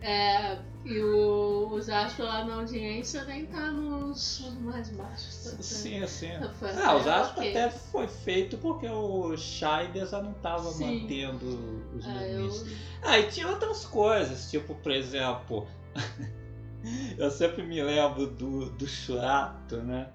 É, 0.00 0.58
e 0.84 0.98
o, 1.00 1.68
os 1.74 1.88
Astros 1.88 2.26
lá 2.26 2.44
na 2.44 2.54
audiência 2.56 3.24
nem 3.24 3.46
tá 3.46 3.70
nos 3.70 4.44
mais 4.62 4.88
baixos. 4.90 5.44
tá? 5.44 5.62
Sim, 5.62 6.04
sim. 6.08 6.30
Foi- 6.58 6.70
Ah, 6.70 6.96
os 6.96 7.06
é, 7.06 7.10
Astros 7.10 7.38
ok. 7.38 7.50
até 7.50 7.70
foi 7.70 8.08
feito 8.08 8.56
porque 8.58 8.88
o 8.88 9.36
Scheider 9.36 10.06
já 10.08 10.20
não 10.20 10.32
estava 10.32 10.70
Sim. 10.72 11.02
mantendo 11.02 11.84
os 11.96 12.04
Ah, 12.04 12.26
eu- 12.26 12.40
limites. 12.46 12.66
Ah, 13.02 13.18
e 13.18 13.28
tinha 13.28 13.46
outras 13.48 13.84
coisas, 13.84 14.50
tipo, 14.50 14.74
por 14.74 14.90
exemplo, 14.90 15.68
eu 17.18 17.30
sempre 17.30 17.62
me 17.62 17.82
lembro 17.82 18.26
do, 18.26 18.70
do 18.70 18.86
Churato, 18.86 19.76
né? 19.78 20.10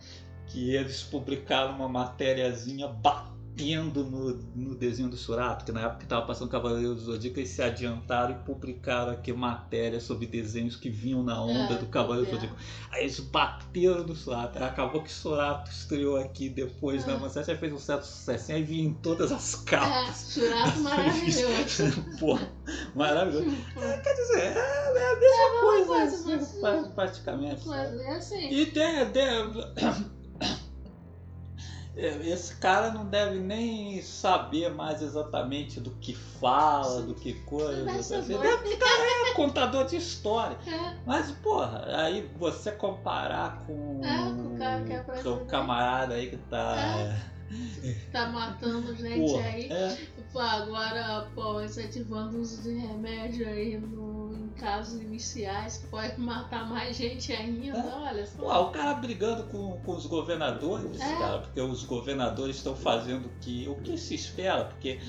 Que 0.47 0.73
eles 0.75 1.03
publicaram 1.03 1.75
uma 1.75 1.89
matériazinha 1.89 2.87
batendo 2.87 3.36
indo 3.59 4.03
no, 4.03 4.33
no 4.55 4.75
desenho 4.75 5.09
do 5.09 5.17
Churato, 5.17 5.65
que 5.65 5.71
na 5.71 5.81
época 5.81 5.97
que 5.99 6.03
estava 6.05 6.25
passando 6.25 6.49
Cavaleiro 6.49 6.93
do 6.95 7.01
Zodíaco, 7.01 7.39
eles 7.39 7.49
se 7.49 7.61
adiantaram 7.61 8.31
e 8.35 8.37
publicaram 8.45 9.11
aqui 9.11 9.33
matéria 9.33 9.99
sobre 9.99 10.27
desenhos 10.27 10.75
que 10.75 10.89
vinham 10.89 11.23
na 11.23 11.41
onda 11.41 11.73
É, 11.73 11.77
do 11.77 11.85
Cavaleiro 11.87 12.29
do 12.29 12.35
é. 12.37 12.39
Zodíaco. 12.39 12.55
Aí 12.91 13.01
eles 13.03 13.19
bateram 13.19 14.03
no 14.05 14.15
Churato. 14.15 14.57
Aí 14.59 14.63
Acabou 14.65 15.01
que 15.01 15.11
Churato 15.11 15.71
estreou 15.71 16.17
aqui 16.17 16.49
depois 16.49 17.03
É. 17.03 17.07
na 17.11 17.17
Manchete, 17.17 17.49
aí 17.51 17.57
fez 17.57 17.73
um 17.73 17.79
certo 17.79 18.03
sucesso. 18.05 18.51
Aí 18.51 18.63
vinha 18.63 18.87
em 18.89 18.93
todas 18.93 19.31
as 19.31 19.61
É, 19.61 19.65
capas. 19.65 20.33
Churato 20.33 20.79
maravilhoso. 20.81 22.03
Pô, 22.19 22.37
maravilhoso. 22.95 23.45
Pô, 23.73 23.81
Quer 23.81 24.13
dizer, 24.13 24.39
é, 24.39 24.53
é 24.53 25.11
a 25.11 25.19
mesma 25.19 25.61
coisa, 25.61 25.85
coisa, 25.87 26.15
assim, 26.15 26.35
mas- 26.35 26.51
pra- 26.59 26.83
praticamente. 26.93 27.67
Mas 27.67 27.93
é 27.99 28.09
assim. 28.15 28.49
E 28.49 28.65
tem, 28.67 29.05
tem- 29.11 30.66
Esse 31.97 32.55
cara 32.57 32.91
não 32.91 33.05
deve 33.05 33.39
nem 33.39 34.01
saber 34.01 34.69
mais 34.71 35.01
exatamente 35.01 35.79
do 35.79 35.91
que 35.91 36.13
fala, 36.13 37.01
do 37.01 37.15
que 37.15 37.33
coisa. 37.41 38.03
Saber. 38.03 38.37
deve 38.37 38.69
ficar 38.69 38.85
é, 38.85 39.33
contador 39.33 39.85
de 39.85 39.95
história. 39.95 40.57
É, 40.67 40.95
Mas, 41.05 41.31
porra, 41.31 41.85
aí 41.87 42.29
você 42.37 42.71
comparar 42.71 43.63
com, 43.65 44.01
É, 44.03 44.17
com 44.31 44.55
o 44.55 44.57
cara 44.57 44.93
é 44.93 44.97
com 44.99 45.01
o 45.01 45.05
presidente. 45.05 45.45
camarada 45.49 46.13
aí 46.13 46.29
que 46.29 46.37
tá. 46.37 46.75
tá 48.11 48.27
matando 48.27 48.95
gente 48.95 49.19
Porra, 49.31 49.47
aí. 49.47 49.71
é. 49.71 49.97
Pô, 50.33 50.39
agora, 50.39 51.27
pô, 51.33 51.61
incentivando 51.61 52.37
o 52.37 52.41
uso 52.41 52.61
de 52.61 52.73
remédio 52.77 53.47
aí 53.47 53.77
no, 53.79 54.35
em 54.35 54.49
casos 54.49 55.01
iniciais, 55.01 55.83
pode 55.89 56.19
matar 56.19 56.67
mais 56.69 56.97
gente 56.97 57.31
ainda, 57.31 57.77
É. 57.77 57.93
olha 57.95 58.25
só. 58.25 58.67
o 58.67 58.71
cara 58.71 58.93
brigando 58.95 59.43
com, 59.45 59.79
com 59.83 59.95
os 59.95 60.05
governadores, 60.05 60.99
É. 60.99 61.15
cara, 61.17 61.39
porque 61.39 61.61
os 61.61 61.83
governadores 61.85 62.57
estão 62.57 62.75
fazendo 62.75 63.27
o 63.27 63.31
que, 63.39 63.67
o 63.69 63.75
que 63.75 63.97
se 63.97 64.15
espera, 64.15 64.65
porque 64.65 64.99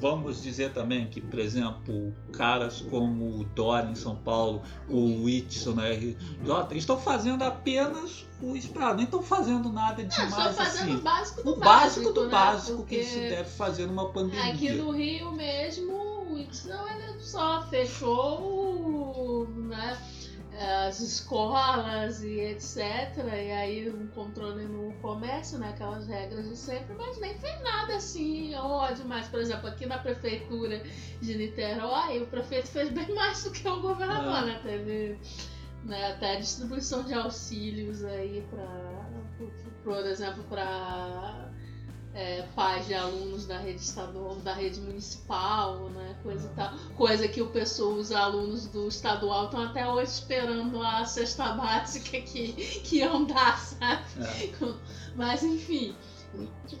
vamos 0.00 0.42
dizer 0.42 0.72
também 0.72 1.06
que, 1.08 1.20
por 1.20 1.38
exemplo, 1.38 2.14
caras 2.32 2.80
como 2.90 3.40
o 3.40 3.44
Dória 3.44 3.88
em 3.90 3.94
São 3.94 4.16
Paulo, 4.16 4.62
o 4.88 5.24
Whitson 5.24 5.72
na 5.74 5.88
RJ, 5.88 6.16
estão 6.72 6.98
fazendo 6.98 7.42
apenas 7.42 8.26
o 8.40 8.56
esperado, 8.56 8.96
nem 8.96 9.04
estão 9.04 9.22
fazendo 9.22 9.70
nada 9.70 10.04
demais 10.04 10.56
fazendo 10.56 10.64
assim. 10.64 10.96
o 10.96 11.00
básico 11.00 11.42
do 11.42 11.52
O 11.52 11.56
básico 11.56 12.12
do 12.12 12.24
né? 12.24 12.30
básico 12.30 12.84
que 12.84 13.04
se 13.04 13.20
deve 13.20 13.48
fazer 13.50 13.86
numa 13.86 14.08
pandemia. 14.08 14.52
Aqui 14.52 14.72
no 14.72 14.90
Rio 14.90 15.30
mesmo, 15.32 15.92
o 15.92 16.34
Whitson 16.34 16.88
ele 16.88 17.20
só 17.20 17.62
fechou 17.68 19.46
né, 19.48 19.96
as 20.86 21.00
escolas 21.00 22.22
e 22.22 22.38
etc. 22.40 22.76
E 23.26 23.50
aí 23.52 23.90
um 23.90 24.06
controle 24.08 24.64
no 24.64 24.92
comércio, 25.00 25.58
né, 25.58 25.70
aquelas 25.70 26.06
regras 26.06 26.48
de 26.48 26.56
sempre, 26.56 26.94
mas 26.96 27.18
nem 27.20 27.34
fez 27.38 27.60
nada 27.62 27.96
assim, 27.96 28.54
ó, 28.54 28.90
demais. 28.92 29.28
Por 29.28 29.40
exemplo, 29.40 29.68
aqui 29.68 29.86
na 29.86 29.98
prefeitura 29.98 30.82
de 31.20 31.36
Niterói, 31.36 32.22
o 32.22 32.26
prefeito 32.26 32.68
fez 32.68 32.88
bem 32.90 33.10
mais 33.14 33.44
do 33.44 33.50
que 33.50 33.68
o 33.68 33.80
governador, 33.80 34.42
É. 34.42 34.46
né? 34.46 34.60
Teve 34.62 35.18
né, 35.84 36.12
até 36.12 36.36
a 36.36 36.40
distribuição 36.40 37.02
de 37.02 37.12
auxílios 37.14 38.04
aí 38.04 38.46
para, 38.50 39.06
por 39.82 40.06
exemplo, 40.06 40.44
para 40.44 41.51
é, 42.14 42.42
pais 42.54 42.86
de 42.86 42.94
alunos 42.94 43.46
da 43.46 43.58
rede 43.58 43.80
estadual, 43.80 44.36
da 44.36 44.52
rede 44.52 44.80
municipal, 44.80 45.88
né, 45.90 46.14
coisa 46.22 46.46
e 46.46 46.54
tal. 46.54 46.72
Coisa 46.96 47.28
que 47.28 47.40
o 47.40 47.48
pessoal, 47.48 47.92
os 47.92 48.12
alunos 48.12 48.66
do 48.66 48.88
estadual 48.88 49.46
estão 49.46 49.62
até 49.62 49.88
hoje 49.88 50.12
esperando 50.12 50.82
a 50.82 51.04
cesta 51.04 51.52
básica 51.52 52.20
que, 52.20 52.52
que 52.52 52.98
iam 52.98 53.24
dar, 53.24 53.58
sabe? 53.58 54.04
É. 54.20 54.74
Mas 55.16 55.42
enfim. 55.42 55.94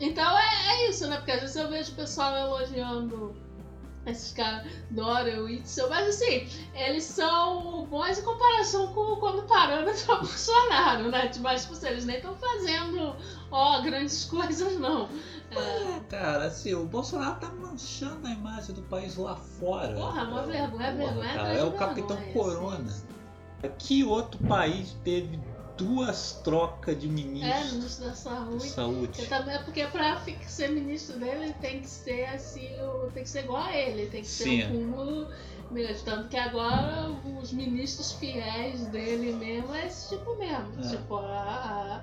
Então 0.00 0.38
é, 0.38 0.68
é 0.68 0.90
isso, 0.90 1.06
né? 1.06 1.16
Porque 1.16 1.32
às 1.32 1.40
vezes 1.40 1.56
eu 1.56 1.68
vejo 1.68 1.92
o 1.92 1.96
pessoal 1.96 2.34
elogiando 2.34 3.34
esses 4.06 4.32
caras 4.32 4.66
Dória, 4.90 5.40
Whitson, 5.42 5.88
mas 5.88 6.08
assim, 6.08 6.48
eles 6.74 7.04
são 7.04 7.86
bons 7.86 8.18
em 8.18 8.22
comparação 8.22 8.92
com 8.92 9.16
quando 9.16 9.46
parâmetro 9.46 10.10
é 10.10 10.14
o 10.14 10.18
Bolsonaro, 10.18 11.08
né? 11.10 11.30
Mas 11.40 11.66
tipo, 11.66 11.86
eles 11.86 12.04
nem 12.04 12.16
estão 12.16 12.34
fazendo 12.34 13.14
ó, 13.52 13.80
grandes 13.82 14.24
coisas, 14.26 14.78
não. 14.80 15.08
É, 15.50 15.54
É, 15.96 16.00
cara, 16.08 16.46
assim, 16.46 16.74
o 16.74 16.84
Bolsonaro 16.86 17.38
tá 17.38 17.48
manchando 17.50 18.26
a 18.26 18.30
imagem 18.30 18.74
do 18.74 18.82
país 18.82 19.16
lá 19.16 19.36
fora. 19.36 19.94
porra, 19.94 20.22
uma 20.24 20.40
Cara. 20.40 20.46
vergonha, 20.46 20.86
é 20.86 20.92
vergonha. 20.92 21.34
cara, 21.34 21.52
é 21.52 21.64
o 21.64 21.72
Capitão 21.72 22.16
vergonha, 22.16 22.32
Corona. 22.32 22.78
assim, 22.88 23.04
assim. 23.62 23.74
Que 23.78 24.02
outro 24.02 24.40
país 24.48 24.96
teve 25.04 25.38
duas 25.76 26.40
trocas 26.44 26.98
de 26.98 27.06
É, 27.06 27.10
ministros 27.10 27.72
ministro 27.72 28.04
da 28.06 28.10
de 28.12 28.18
saúde. 28.18 28.68
saúde? 28.70 29.06
Porque, 29.08 29.26
também, 29.26 29.58
porque 29.64 29.86
pra 29.86 30.20
ser 30.46 30.68
ministro 30.70 31.18
dele 31.18 31.44
ele 31.44 31.52
tem 31.54 31.80
que 31.80 31.88
ser 31.88 32.24
assim, 32.26 32.68
tem 33.14 33.22
que 33.22 33.28
ser 33.30 33.44
igual 33.44 33.62
a 33.62 33.76
ele, 33.76 34.06
tem 34.06 34.22
que 34.22 34.28
Sim. 34.28 34.60
ser 34.62 34.66
um 34.72 34.92
cúmulo. 34.92 35.28
Tanto 36.04 36.28
que 36.28 36.36
agora 36.36 37.08
os 37.40 37.50
ministros 37.52 38.12
fiéis 38.12 38.84
dele 38.88 39.32
mesmo 39.32 39.74
é 39.74 39.86
esse 39.86 40.10
tipo 40.10 40.36
mesmo. 40.38 40.84
É. 40.84 40.88
Tipo, 40.88 41.16
a, 41.16 41.22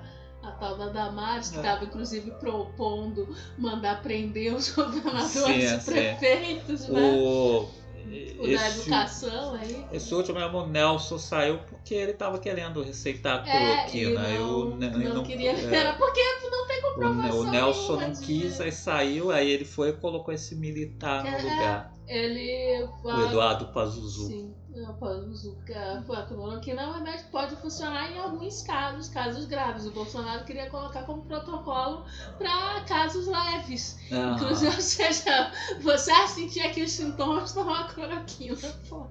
a 0.42 0.50
tal 0.52 0.76
da 0.76 0.88
Damares, 0.88 1.50
que 1.50 1.56
É. 1.56 1.58
estava 1.58 1.84
inclusive 1.84 2.30
propondo 2.32 3.28
mandar 3.58 4.02
prender 4.02 4.54
os 4.54 4.70
governadores 4.74 5.72
Sim, 5.72 5.76
e 5.76 5.80
sim. 5.80 5.84
prefeitos, 5.84 6.88
né? 6.88 7.12
O, 7.12 7.68
O 8.38 8.42
da 8.42 8.48
esse, 8.48 8.80
educação 8.80 9.54
aí. 9.54 9.86
esse 9.92 10.14
último 10.14 10.38
mesmo, 10.38 10.58
o 10.58 10.66
Nelson 10.66 11.18
saiu 11.18 11.58
porque 11.64 11.94
ele 11.94 12.14
tava 12.14 12.38
querendo 12.38 12.82
receitar 12.82 13.44
É, 13.46 13.50
cloroquina. 13.50 14.28
e 14.30 14.34
e 14.36 14.38
o 14.38 14.64
não, 14.64 14.76
Ne- 14.76 14.90
não, 14.90 15.22
e 15.22 15.22
queria 15.22 15.52
é, 15.52 15.74
era 15.76 15.92
porque 15.94 16.20
não 16.50 16.66
tem 16.66 16.80
o, 16.80 16.90
comprovação 16.94 17.22
Ne- 17.22 17.30
o 17.32 17.44
Nelson 17.44 17.96
não 17.96 18.12
de- 18.12 18.20
quis, 18.26 18.60
aí 18.60 18.72
saiu, 18.72 19.30
aí 19.30 19.50
ele 19.50 19.64
foi 19.64 19.90
e 19.90 19.92
colocou 19.92 20.32
esse 20.32 20.54
militar 20.56 21.24
no 21.24 21.36
É, 21.36 21.42
lugar. 21.42 21.92
Ele 22.06 22.88
O 23.04 23.10
Eduardo 23.20 23.72
Pazuzu. 23.72 24.26
Sim, 24.28 24.54
cloroquina, 24.70 26.04
a 26.18 26.22
cloroquina 26.22 26.82
é 26.82 26.86
um 26.86 26.92
remédio 26.92 27.24
que 27.24 27.30
pode 27.30 27.56
funcionar 27.56 28.10
em 28.12 28.18
alguns 28.18 28.62
casos, 28.62 29.08
casos 29.08 29.46
graves. 29.46 29.86
O 29.86 29.90
Bolsonaro 29.90 30.44
queria 30.44 30.70
colocar 30.70 31.02
como 31.04 31.22
protocolo 31.24 32.04
para 32.38 32.80
casos 32.84 33.26
leves. 33.26 33.98
Ah, 34.12 34.34
Inclusive, 34.36 34.74
ou 34.74 34.80
seja, 34.80 35.52
você 35.80 36.12
sentir 36.28 36.60
aqui 36.60 36.82
os 36.82 36.92
sintomas, 36.92 37.52
tomar 37.52 37.92
cloroquina. 37.92 38.56
Pô. 38.88 39.06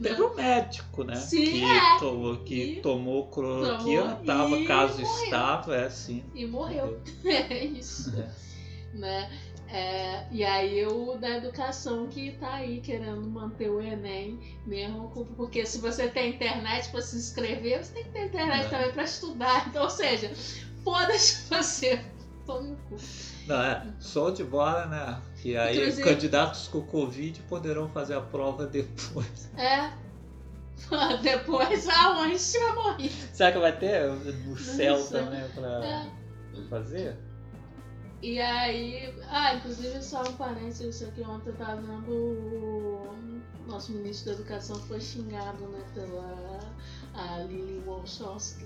Teve 0.00 0.22
um 0.22 0.34
médico, 0.34 1.02
né? 1.02 1.16
Sim, 1.16 1.44
que, 1.44 1.64
é. 1.64 1.98
tomou, 1.98 2.36
que 2.38 2.54
E 2.54 2.80
tomou 2.80 3.26
cloroquina, 3.26 4.02
tomou 4.02 4.24
tava 4.24 4.64
caso 4.64 5.00
morreu. 5.00 5.24
estável, 5.24 5.74
é 5.74 5.84
assim. 5.84 6.24
E 6.34 6.46
morreu. 6.46 7.00
É 7.24 7.64
isso. 7.64 8.14
É. 8.16 8.28
né? 8.96 9.30
É, 9.70 10.24
e 10.30 10.42
aí 10.44 10.86
o 10.86 11.16
da 11.18 11.28
educação 11.36 12.06
que 12.06 12.32
tá 12.40 12.54
aí 12.54 12.80
querendo 12.80 13.20
manter 13.28 13.68
o 13.68 13.80
Enem 13.80 14.38
mesmo, 14.66 15.10
porque 15.36 15.66
se 15.66 15.78
você 15.78 16.08
tem 16.08 16.30
internet 16.30 16.90
para 16.90 17.02
se 17.02 17.16
inscrever, 17.16 17.84
você 17.84 17.92
tem 17.92 18.04
que 18.04 18.10
ter 18.10 18.24
internet 18.26 18.64
É. 18.66 18.68
também 18.70 18.92
para 18.92 19.02
estudar. 19.04 19.68
Então, 19.68 19.82
ou 19.84 19.90
seja, 19.90 20.32
foda-se 20.82 21.48
você. 21.50 22.00
Tome 22.46 22.72
o 22.72 22.76
cu. 22.88 22.96
Não, 23.46 23.62
é, 23.62 23.86
show 24.00 24.30
de 24.30 24.42
bola, 24.42 24.86
né? 24.86 25.20
Que 25.42 25.54
aí 25.56 25.76
Inclusive- 25.76 26.02
candidatos 26.02 26.66
com 26.68 26.80
Covid 26.82 27.42
poderão 27.42 27.88
fazer 27.90 28.14
a 28.14 28.20
prova 28.22 28.66
depois. 28.66 29.50
É. 29.58 29.90
Depois 31.22 31.88
aonde 31.88 32.38
vai 32.38 32.72
morrer. 32.74 33.10
Será 33.32 33.50
que 33.50 33.58
vai 33.58 33.76
ter 33.76 34.08
no 34.46 34.56
céu 34.56 34.96
sei. 34.96 35.20
também 35.20 35.48
pra 35.50 35.84
É. 35.84 36.06
fazer? 36.70 37.16
E 38.20 38.40
aí, 38.40 39.14
ah, 39.28 39.54
inclusive 39.54 40.02
só 40.02 40.22
um 40.22 40.32
parênteses, 40.36 40.96
isso 40.96 41.04
aqui 41.04 41.22
ontem 41.22 41.50
eu 41.50 41.56
tava 41.56 41.80
vendo 41.80 42.10
o 42.10 43.16
nosso 43.66 43.92
ministro 43.92 44.26
da 44.26 44.32
Educação 44.40 44.76
foi 44.76 45.00
xingado, 45.00 45.68
né, 45.68 45.84
pela 45.94 46.58
a 47.18 47.38
Lili 47.38 47.82
Walshowski 47.86 48.64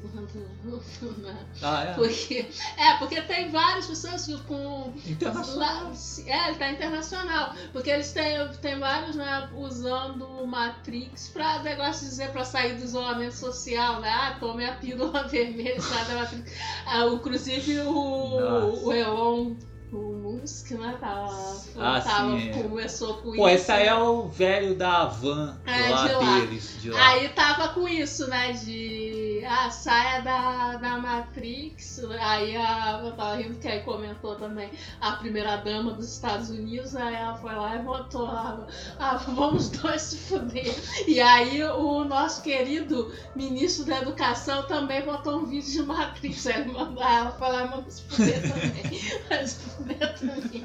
né? 1.18 1.46
Ah, 1.62 1.84
é? 1.84 1.92
Porque, 1.94 2.46
é, 2.76 2.96
porque 2.98 3.22
tem 3.22 3.50
várias 3.50 3.86
pessoas 3.86 4.26
com 4.42 4.92
Internacional. 5.06 5.84
Lá- 5.84 5.92
é, 6.26 6.48
ele 6.48 6.58
tá 6.58 6.70
internacional. 6.70 7.54
Porque 7.72 7.90
eles 7.90 8.12
têm, 8.12 8.46
têm 8.60 8.78
vários, 8.78 9.16
né, 9.16 9.48
usando 9.56 10.26
o 10.26 10.46
Matrix 10.46 11.28
pra 11.28 11.60
negócio 11.62 12.06
dizer 12.06 12.30
pra 12.30 12.44
sair 12.44 12.74
do 12.76 12.84
isolamento 12.84 13.34
social, 13.34 14.00
né? 14.00 14.08
Ah, 14.10 14.36
tome 14.38 14.64
a 14.66 14.74
pílula 14.76 15.26
vermelha, 15.28 15.80
sai 15.80 16.04
da 16.04 16.14
Matrix. 16.14 16.52
Ah, 16.86 17.06
inclusive 17.06 17.80
o, 17.80 18.40
Nossa. 18.40 18.86
o 18.86 18.92
Elon 18.92 19.56
o 19.92 20.12
Musk, 20.12 20.70
né? 20.72 20.96
Tava, 21.00 21.56
Ah, 21.78 22.00
tava- 22.00 22.38
sim, 22.38 22.48
é. 22.48 22.62
começou 22.62 23.14
com 23.18 23.32
Pô, 23.32 23.46
isso. 23.48 23.56
esse 23.62 23.72
aí 23.72 23.86
é 23.86 23.94
o 23.94 24.26
velho 24.28 24.74
da 24.74 25.04
van 25.06 25.56
É, 25.66 25.90
lá 25.90 26.06
de 26.08 26.14
lá. 26.14 26.38
deles, 26.40 26.76
de 26.80 26.90
lá. 26.90 27.08
Aí 27.08 27.28
tava 27.30 27.68
com 27.68 27.86
isso, 27.86 28.26
né? 28.28 28.52
De. 28.52 29.42
ah, 29.46 29.70
saia 29.70 30.20
da, 30.22 30.76
da 30.76 30.98
Matrix. 30.98 32.02
Aí 32.20 32.56
a, 32.56 33.00
eu 33.04 33.12
tava 33.12 33.36
rindo 33.36 33.58
que 33.58 33.68
aí 33.68 33.80
comentou 33.80 34.34
também 34.36 34.70
a 35.00 35.12
primeira 35.12 35.56
dama 35.56 35.92
dos 35.92 36.10
Estados 36.12 36.48
Unidos, 36.50 36.96
aí 36.96 37.14
ela 37.14 37.34
foi 37.36 37.54
lá 37.54 37.76
e 37.76 37.82
votou 37.82 38.26
ah, 38.26 38.66
ah, 38.98 39.16
vamos 39.16 39.68
dois 39.68 40.00
se 40.02 40.16
fuder. 40.16 40.74
E 41.06 41.20
aí 41.20 41.62
o 41.64 42.04
nosso 42.04 42.40
querido 42.42 43.12
ministro 43.36 43.84
da 43.84 43.98
Educação 44.00 44.62
também 44.62 45.02
votou 45.02 45.38
um 45.40 45.44
vídeo 45.46 45.70
de 45.70 45.82
Matrix. 45.82 46.46
Aí 46.46 46.62
ela 46.62 47.32
foi 47.38 47.48
lá 47.48 47.64
e 47.64 47.68
mandou 47.68 47.90
se 47.90 48.02
fuder 48.04 48.40
também. 48.50 49.00
Vai 49.28 49.42
também. 49.84 50.64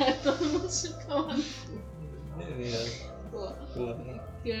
Aí 0.00 0.12
todo 0.22 0.44
mundo 0.44 0.68
ficou. 0.70 1.28
Beleza. 2.36 3.10
Pô, 3.30 3.48
Porque, 3.74 4.54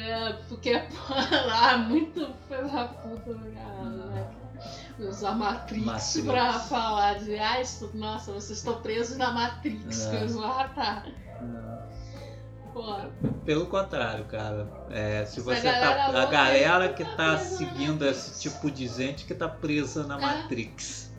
porque 0.48 0.78
pô, 0.78 1.14
lá 1.48 1.78
muito 1.78 2.28
pela 2.48 2.84
puta, 2.88 3.32
né? 3.34 4.30
Usar 4.98 5.32
Matrix, 5.34 5.84
Matrix. 5.84 6.20
pra 6.26 6.52
falar 6.52 7.18
de 7.18 7.34
ah, 7.38 7.60
isso, 7.60 7.90
nossa, 7.94 8.30
vocês 8.32 8.58
estão 8.58 8.80
presos 8.82 9.16
na 9.16 9.32
Matrix, 9.32 10.06
É. 10.06 10.10
que 10.10 10.16
eles 10.16 10.34
vão 10.34 10.46
matar. 10.46 11.06
Pô, 12.72 12.94
Pelo 13.44 13.66
contrário, 13.66 14.26
cara. 14.26 14.68
É, 14.90 15.24
se 15.24 15.40
você 15.40 15.66
Essa 15.66 15.72
galera 15.72 16.12
tá. 16.12 16.22
A 16.22 16.26
galera 16.26 16.88
que 16.92 17.04
tá 17.04 17.16
tá 17.16 17.38
seguindo 17.38 18.06
esse 18.06 18.40
tipo 18.40 18.70
de 18.70 18.86
gente 18.86 19.24
que 19.24 19.34
tá 19.34 19.48
presa 19.48 20.06
na 20.06 20.16
É. 20.18 20.20
Matrix. 20.20 21.09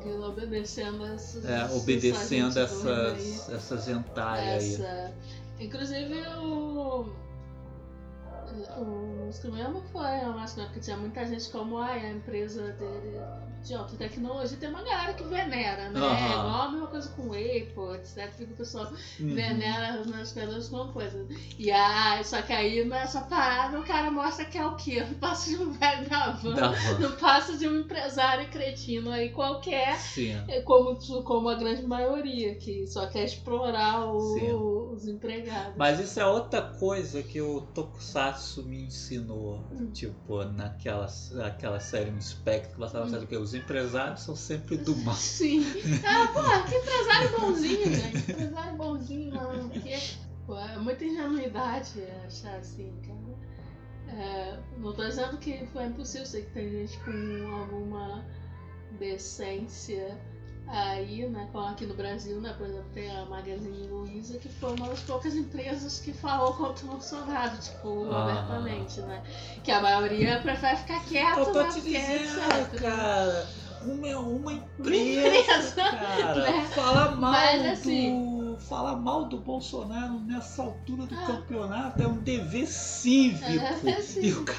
Seguindo, 0.00 0.26
obedecendo 0.26 1.04
essas. 1.06 1.44
É, 1.44 1.64
obedecendo 1.74 2.58
essas 2.58 2.82
doida 2.82 3.12
essas, 3.12 3.50
essas 3.50 3.88
hentai 3.88 4.40
aí. 4.40 4.58
aí. 4.58 4.74
Essa. 4.74 5.14
Inclusive 5.58 6.26
o. 6.38 7.20
O 8.76 9.32
Screamo 9.32 9.80
foi, 9.92 10.04
acho, 10.04 10.58
né? 10.58 10.64
Porque 10.64 10.80
tinha 10.80 10.96
muita 10.96 11.24
gente 11.24 11.48
como 11.50 11.78
a 11.78 11.96
empresa 11.96 12.72
dele 12.72 13.16
de 13.64 13.74
alta 13.74 13.96
tecnologia, 13.96 14.56
tem 14.58 14.68
uma 14.68 14.82
galera 14.82 15.12
que 15.14 15.24
venera, 15.24 15.90
né? 15.90 16.00
Aham. 16.00 16.16
É 16.16 16.30
igual 16.30 16.62
a 16.62 16.70
mesma 16.70 16.86
coisa 16.88 17.08
com 17.10 17.22
o 17.28 17.32
Apple, 17.32 17.96
etc. 17.96 18.34
Que 18.36 18.44
o 18.44 18.56
pessoal 18.56 18.86
Uhum. 19.20 19.34
venera 19.34 20.04
nas 20.06 20.32
pedras 20.32 20.68
como 20.68 20.92
coisa. 20.92 21.26
E 21.58 21.70
ah, 21.70 22.20
só 22.24 22.40
que 22.42 22.52
aí 22.52 22.84
nessa 22.84 23.22
parada 23.22 23.78
o 23.78 23.84
cara 23.84 24.10
mostra 24.10 24.44
que 24.44 24.56
é 24.58 24.64
o 24.66 24.76
quê? 24.76 25.02
Não 25.04 25.14
passa 25.14 25.50
de 25.50 25.56
um 25.56 25.70
velho 25.72 26.08
da 26.08 26.30
van. 26.32 26.72
Não 26.98 27.12
passa 27.16 27.56
de 27.56 27.68
um 27.68 27.80
empresário 27.80 28.48
cretino 28.50 29.10
aí 29.10 29.30
qualquer, 29.30 29.96
Sim. 29.98 30.32
é 30.48 30.60
como, 30.62 30.96
como 31.24 31.48
a 31.48 31.54
grande 31.54 31.82
maioria, 31.82 32.54
que 32.56 32.86
só 32.86 33.06
quer 33.08 33.24
explorar 33.24 34.06
o- 34.06 34.92
os 34.94 35.06
empregados. 35.06 35.74
Mas 35.76 36.00
isso 36.00 36.18
é 36.18 36.26
outra 36.26 36.62
coisa 36.62 37.22
que 37.22 37.40
o 37.40 37.60
Tokusatsu 37.60 38.64
me 38.64 38.84
ensinou. 38.84 39.64
Hum. 39.72 39.90
Tipo, 39.92 40.44
naquela 40.44 41.06
aquela 41.44 41.80
série 41.80 42.10
no 42.10 42.20
Spectre, 42.20 42.72
que 42.72 42.78
passava 42.78 43.06
Hum. 43.06 43.10
sabe 43.10 43.24
o 43.24 43.28
quê? 43.28 43.36
Os 43.50 43.54
empresários 43.56 44.20
são 44.20 44.36
sempre 44.36 44.76
do 44.76 44.94
mal. 44.98 45.12
Sim. 45.16 45.64
Ah, 46.06 46.28
pô, 46.32 46.68
que 46.68 46.76
empresário 46.76 47.40
bonzinho, 47.40 47.94
gente. 47.96 48.30
Empresário 48.30 48.76
bonzinho, 48.76 49.34
não. 49.34 49.68
Porque, 49.68 49.98
pô, 50.46 50.56
é 50.56 50.78
muita 50.78 51.04
ingenuidade 51.04 52.00
achar 52.24 52.54
assim, 52.58 52.92
cara. 53.04 54.20
É, 54.20 54.58
não 54.78 54.92
tô 54.92 55.04
dizendo 55.04 55.36
que 55.38 55.66
foi 55.72 55.86
impossível, 55.86 56.26
sei 56.26 56.44
que 56.44 56.52
tem 56.52 56.70
gente 56.70 56.96
com 57.00 57.52
alguma 57.52 58.24
decência 59.00 60.16
aí, 60.70 61.26
né? 61.28 61.48
Como 61.52 61.66
aqui 61.66 61.84
no 61.86 61.94
Brasil, 61.94 62.40
né? 62.40 62.54
Por 62.56 62.66
exemplo, 62.66 62.86
tem 62.94 63.10
a 63.16 63.24
Magazine 63.24 63.86
Luiza, 63.88 64.38
que 64.38 64.48
foi 64.48 64.72
uma 64.74 64.88
das 64.88 65.00
poucas 65.00 65.34
empresas 65.34 66.00
que 66.00 66.12
falou 66.12 66.54
contra 66.54 66.84
o 66.86 66.88
Bolsonaro, 66.90 67.56
tipo, 67.58 68.08
Ah. 68.12 68.22
abertamente, 68.22 69.00
né? 69.00 69.22
Que 69.64 69.70
a 69.72 69.80
maioria 69.80 70.40
prefere 70.40 70.76
ficar 70.76 71.04
quieta, 71.04 71.40
Eu 71.40 71.52
tô 71.52 71.62
né? 71.62 71.68
te 71.68 71.80
dizendo, 71.80 72.80
cara. 72.80 73.48
Uma, 73.82 74.18
uma 74.18 74.52
empresa, 74.52 75.28
empresa, 75.28 75.74
cara. 75.74 76.50
né? 76.52 76.66
Falar 76.74 77.16
mal 77.16 77.30
Mas, 77.32 77.66
assim- 77.66 78.34
do. 78.36 78.40
Falar 78.60 78.96
mal 78.96 79.24
do 79.26 79.38
Bolsonaro 79.38 80.20
nessa 80.20 80.62
altura 80.62 81.06
do 81.06 81.14
Ah. 81.14 81.26
campeonato 81.26 82.02
é 82.02 82.06
um 82.06 82.18
dever 82.18 82.66
cívico. 82.66 83.88
É, 83.88 84.00
sim. 84.02 84.20
E 84.22 84.32
o, 84.32 84.44
ca- 84.44 84.54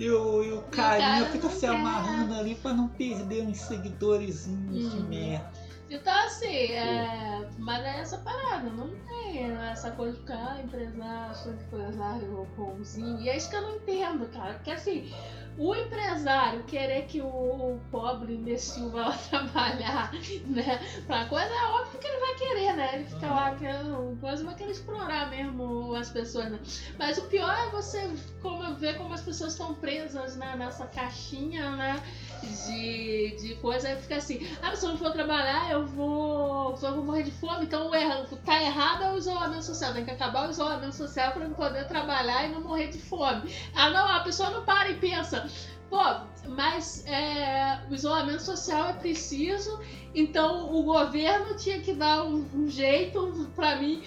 e 0.00 0.10
o, 0.10 0.42
e 0.42 0.52
o 0.52 0.62
carinha 0.62 1.26
fica 1.30 1.48
se 1.48 1.64
amarrando 1.64 2.34
ali 2.34 2.56
pra 2.56 2.72
não 2.74 2.88
perder 2.88 3.42
uns 3.46 3.58
seguidorzinhos 3.58 4.90
de 4.90 4.96
Uhum. 4.98 5.08
merda. 5.08 5.65
Então, 5.88 6.14
assim, 6.26 6.72
é... 6.72 7.48
mas 7.58 7.84
é 7.84 8.00
essa 8.00 8.18
parada, 8.18 8.68
não 8.70 8.90
tem 9.06 9.50
essa 9.70 9.90
coisa 9.92 10.14
de 10.14 10.20
ficar 10.20 10.56
ah, 10.56 10.60
empresário, 10.62 11.36
sou 11.36 11.52
empresário 11.52 12.48
bonzinho. 12.56 13.20
E 13.20 13.28
é 13.28 13.36
isso 13.36 13.48
que 13.48 13.56
eu 13.56 13.62
não 13.62 13.76
entendo, 13.76 14.26
cara. 14.32 14.54
Porque, 14.54 14.72
assim, 14.72 15.12
o 15.58 15.74
empresário 15.74 16.62
querer 16.64 17.06
que 17.06 17.20
o, 17.20 17.26
o 17.26 17.80
pobre 17.90 18.34
imbecil 18.34 18.90
vá 18.90 19.08
lá 19.08 19.16
trabalhar, 19.30 20.12
né, 20.46 20.80
pra 21.06 21.24
coisa, 21.26 21.46
é 21.46 21.64
óbvio 21.68 21.98
que 21.98 22.06
ele 22.06 22.20
vai 22.20 22.34
querer, 22.34 22.76
né? 22.76 22.90
Ele 22.94 23.04
fica 23.04 23.26
lá 23.26 23.54
querendo 23.54 24.18
coisa, 24.20 24.44
vai 24.44 24.54
querer 24.54 24.72
explorar 24.72 25.30
mesmo 25.30 25.94
as 25.94 26.10
pessoas, 26.10 26.50
né? 26.50 26.60
Mas 26.98 27.16
o 27.18 27.22
pior 27.22 27.56
é 27.56 27.70
você 27.70 28.10
como, 28.42 28.74
ver 28.74 28.98
como 28.98 29.14
as 29.14 29.22
pessoas 29.22 29.52
estão 29.52 29.74
presas 29.74 30.36
né, 30.36 30.54
nessa 30.56 30.86
caixinha, 30.86 31.70
né? 31.70 32.02
De, 32.42 33.36
de 33.40 33.54
coisa, 33.56 33.88
aí 33.88 33.96
fica 33.96 34.16
assim, 34.16 34.46
ah, 34.62 34.74
se 34.74 34.84
eu 34.84 34.90
não 34.90 34.98
for 34.98 35.12
trabalhar, 35.12 35.70
eu 35.70 35.86
vou, 35.86 36.76
vou 36.76 37.04
morrer 37.04 37.22
de 37.22 37.30
fome, 37.30 37.64
então 37.66 37.90
o 37.90 37.94
erra- 37.94 38.26
tá 38.44 38.62
errado 38.62 39.04
é 39.04 39.12
o 39.12 39.18
isolamento 39.18 39.64
social, 39.64 39.92
tem 39.92 40.04
que 40.04 40.10
acabar 40.10 40.46
o 40.46 40.50
isolamento 40.50 40.94
social 40.94 41.32
para 41.32 41.44
eu 41.44 41.50
poder 41.50 41.86
trabalhar 41.88 42.44
e 42.46 42.52
não 42.52 42.60
morrer 42.60 42.88
de 42.88 42.98
fome. 42.98 43.50
Ah 43.74 43.90
não, 43.90 44.06
a 44.08 44.20
pessoa 44.20 44.50
não 44.50 44.64
para 44.64 44.90
e 44.90 44.94
pensa, 44.96 45.48
pô, 45.88 46.02
mas 46.48 47.04
é, 47.06 47.80
o 47.90 47.94
isolamento 47.94 48.42
social 48.42 48.88
é 48.88 48.92
preciso, 48.92 49.80
então 50.14 50.72
o 50.74 50.82
governo 50.82 51.56
tinha 51.56 51.80
que 51.80 51.92
dar 51.94 52.24
um, 52.24 52.48
um 52.54 52.68
jeito 52.68 53.50
para 53.54 53.76
mim 53.76 54.02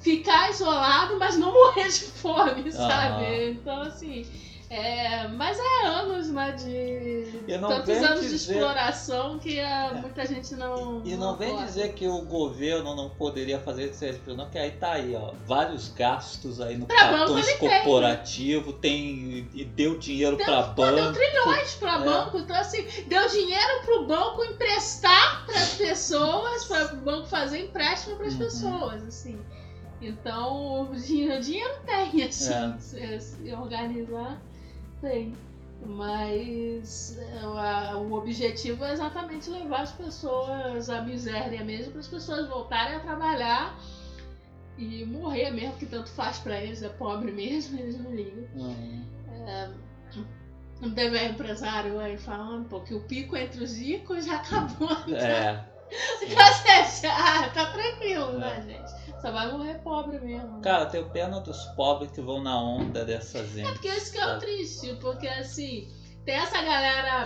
ficar 0.00 0.50
isolado, 0.50 1.18
mas 1.18 1.36
não 1.36 1.52
morrer 1.52 1.88
de 1.88 2.00
fome, 2.00 2.70
sabe? 2.72 3.50
Então 3.50 3.82
assim... 3.82 4.24
É, 4.68 5.28
mas 5.28 5.56
é 5.60 5.86
anos, 5.86 6.28
né, 6.28 6.50
de 6.50 7.56
não 7.58 7.68
tantos 7.68 7.86
vem 7.86 8.04
anos 8.04 8.20
de 8.22 8.28
dizer- 8.30 8.52
exploração 8.54 9.38
que 9.38 9.60
ah, 9.60 9.96
muita 10.02 10.26
gente 10.26 10.56
não. 10.56 11.02
E 11.04 11.14
não 11.16 11.36
vem 11.36 11.52
apoia. 11.52 11.66
dizer 11.66 11.92
que 11.94 12.08
o 12.08 12.22
governo 12.22 12.96
não 12.96 13.08
poderia 13.10 13.60
fazer 13.60 13.84
esse 13.90 14.04
não, 14.04 14.50
que 14.50 14.58
aí 14.58 14.72
tá 14.72 14.92
aí, 14.94 15.14
ó, 15.14 15.32
vários 15.46 15.88
gastos 15.90 16.60
aí 16.60 16.76
no 16.76 16.86
Pra 16.86 16.96
cartões 16.96 17.28
banco 17.28 17.38
ele 17.38 17.58
tem, 17.58 17.58
corporativo, 17.82 18.72
tem, 18.72 19.48
e 19.54 19.64
deu 19.64 19.98
dinheiro 19.98 20.36
pra 20.36 20.64
Pô, 20.64 20.84
deu 20.84 20.96
banco. 20.96 21.12
trilhões 21.18 21.74
pra 21.76 21.94
É. 21.94 21.98
banco, 22.04 22.38
então 22.38 22.56
assim, 22.56 22.84
deu 23.06 23.28
dinheiro 23.28 23.82
pro 23.84 24.04
banco 24.06 24.42
emprestar 24.44 25.46
pras 25.46 25.74
pessoas, 25.78 26.64
para 26.64 26.92
o 26.94 26.96
banco 27.02 27.28
fazer 27.28 27.60
empréstimo 27.60 28.16
pras 28.16 28.32
Uhum. 28.32 28.38
pessoas, 28.40 29.02
assim. 29.06 29.38
Então, 30.02 30.90
o 30.90 30.94
dinheiro, 30.96 31.40
dinheiro 31.40 31.74
tem, 31.86 32.22
assim, 32.26 32.52
É. 32.52 32.78
se, 32.78 33.20
se 33.20 33.52
organizar, 33.54 34.42
tem. 35.00 35.34
Mas 35.84 37.16
é, 37.18 37.38
a- 37.40 37.96
o 37.98 38.14
objetivo 38.14 38.82
é 38.84 38.92
exatamente 38.92 39.50
levar 39.50 39.82
as 39.82 39.92
pessoas 39.92 40.88
à 40.88 41.02
miséria 41.02 41.62
mesmo, 41.64 41.92
para 41.92 42.00
as 42.00 42.08
pessoas 42.08 42.48
voltarem 42.48 42.96
a 42.96 43.00
trabalhar 43.00 43.78
e 44.78 45.04
morrer 45.04 45.50
mesmo, 45.50 45.74
que 45.74 45.86
tanto 45.86 46.08
faz 46.10 46.38
pra 46.38 46.60
eles, 46.60 46.82
é 46.82 46.88
pobre 46.88 47.30
mesmo, 47.32 47.78
eles 47.78 47.98
não 47.98 48.10
ligam. 48.14 48.44
Hum, 48.56 49.02
Não 50.80 50.90
teve 50.92 51.18
aí 51.18 51.30
empresário 51.30 51.98
aí 51.98 52.16
falando, 52.18 52.68
pô, 52.68 52.80
que 52.80 52.94
o 52.94 53.00
pico 53.00 53.36
entre 53.36 53.62
os 53.62 53.76
ricos 53.76 54.24
já 54.26 54.36
acabou. 54.36 54.90
É. 55.14 55.62
Então, 56.20 56.42
assim, 56.82 57.06
ah, 57.06 57.48
tá 57.54 57.66
tranquilo, 57.66 58.38
né, 58.40 58.56
É. 58.58 58.60
gente? 58.62 59.05
Só 59.26 59.32
vai 59.32 59.50
morrer 59.50 59.74
pobre 59.82 60.20
mesmo. 60.20 60.60
Cara, 60.60 60.84
eu 60.84 60.88
tenho 60.88 61.10
pena 61.10 61.40
dos 61.40 61.64
pobres 61.74 62.12
que 62.12 62.20
vão 62.20 62.40
na 62.40 62.62
onda 62.62 63.04
dessas 63.04 63.56
É 63.56 63.62
entes. 63.62 63.72
porque 63.72 63.88
isso 63.88 64.12
que 64.12 64.18
é 64.18 64.36
o 64.36 64.38
triste, 64.38 64.94
porque 65.00 65.26
assim, 65.26 65.88
tem 66.24 66.36
essa 66.36 66.62
galera. 66.62 67.24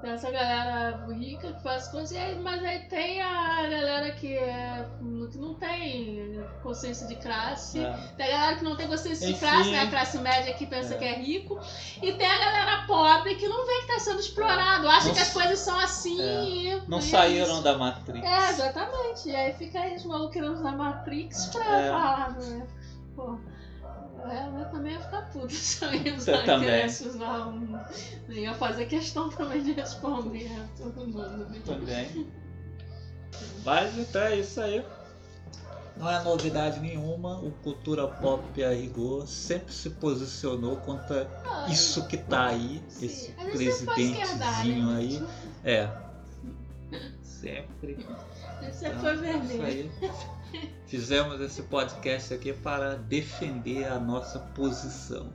Tem 0.00 0.12
essa 0.12 0.30
galera 0.30 1.06
rica 1.12 1.52
que 1.52 1.62
faz 1.62 1.88
coisas, 1.88 2.16
mas 2.42 2.64
aí 2.64 2.78
tem 2.88 3.20
a 3.20 3.62
galera 3.68 4.10
que, 4.12 4.34
é, 4.34 4.86
que 5.30 5.36
não 5.38 5.52
tem 5.54 6.42
consciência 6.62 7.06
de 7.06 7.16
classe. 7.16 7.80
É. 7.80 7.92
Tem 8.16 8.26
a 8.26 8.30
galera 8.38 8.56
que 8.56 8.64
não 8.64 8.76
tem 8.76 8.88
consciência 8.88 9.26
de 9.26 9.32
Enfim. 9.34 9.40
classe, 9.46 9.70
né? 9.70 9.80
A 9.82 9.90
classe 9.90 10.18
média 10.18 10.54
que 10.54 10.66
pensa 10.66 10.94
É. 10.94 10.98
que 10.98 11.04
é 11.04 11.16
rico. 11.18 11.60
E 12.02 12.12
tem 12.14 12.26
a 12.26 12.38
galera 12.38 12.86
pobre 12.86 13.34
que 13.34 13.46
não 13.46 13.66
vê 13.66 13.80
que 13.82 13.86
tá 13.88 13.98
sendo 13.98 14.20
explorado, 14.20 14.88
acha 14.88 15.08
Não 15.08 15.14
que 15.14 15.20
as 15.20 15.32
coisas 15.34 15.58
são 15.58 15.78
assim. 15.78 16.18
É. 16.20 16.44
e- 16.44 16.82
Não 16.88 16.98
e 16.98 17.00
é 17.00 17.04
saíram 17.04 17.52
isso. 17.54 17.62
da 17.62 17.76
Matrix. 17.76 18.26
É, 18.26 18.48
exatamente. 18.50 19.28
E 19.28 19.36
aí 19.36 19.52
fica 19.52 19.80
aí 19.80 19.96
os 19.96 20.04
malucos 20.06 20.40
usar 20.40 20.72
Matrix 20.72 21.46
pra 21.46 21.78
É. 21.78 21.90
falar, 21.90 22.30
né? 22.38 22.66
Pô. 23.14 23.38
É, 24.28 24.46
eu 24.60 24.64
também 24.70 24.92
ia 24.92 25.00
ficar 25.00 25.22
puto 25.30 25.50
se 25.54 25.84
eu 25.84 25.92
ia 25.94 26.14
Você 26.18 26.30
usar, 26.32 26.44
também. 26.44 26.60
quisesse 26.68 27.08
usar 27.08 27.46
um. 27.48 27.78
Eu 28.28 28.34
ia 28.34 28.54
fazer 28.54 28.86
questão 28.86 29.28
também 29.30 29.62
de 29.62 29.72
responder 29.72 30.48
a 30.52 30.66
todo 30.76 31.06
mundo. 31.06 31.48
né? 31.48 31.60
Também. 31.64 32.26
Mas 33.64 33.96
então 33.96 34.22
é 34.22 34.36
isso 34.36 34.60
aí. 34.60 34.84
não 35.96 36.10
é 36.10 36.22
novidade 36.22 36.80
nenhuma, 36.80 37.38
o 37.38 37.50
Cultura 37.62 38.06
Pop 38.08 38.62
a 38.64 38.70
rigor 38.70 39.26
sempre 39.26 39.72
se 39.72 39.90
posicionou 39.90 40.76
contra 40.78 41.28
Ah, 41.44 41.66
isso 41.70 42.06
que 42.06 42.16
tá 42.16 42.46
aí, 42.48 42.82
sim. 42.88 43.06
esse 43.06 43.32
foi 43.32 43.50
presidentezinho 43.50 44.90
aí. 44.96 45.20
né? 45.20 45.28
É. 45.64 45.90
Sempre. 47.22 48.06
Você 48.70 48.88
Então, 48.88 49.00
foi 49.00 49.12
isso 49.14 49.22
vermelho. 49.22 49.64
aí. 49.64 49.90
Fizemos 50.86 51.40
esse 51.40 51.62
podcast 51.62 52.34
aqui 52.34 52.52
para 52.52 52.96
defender 52.96 53.84
a 53.86 53.98
nossa 53.98 54.38
posição. 54.38 55.30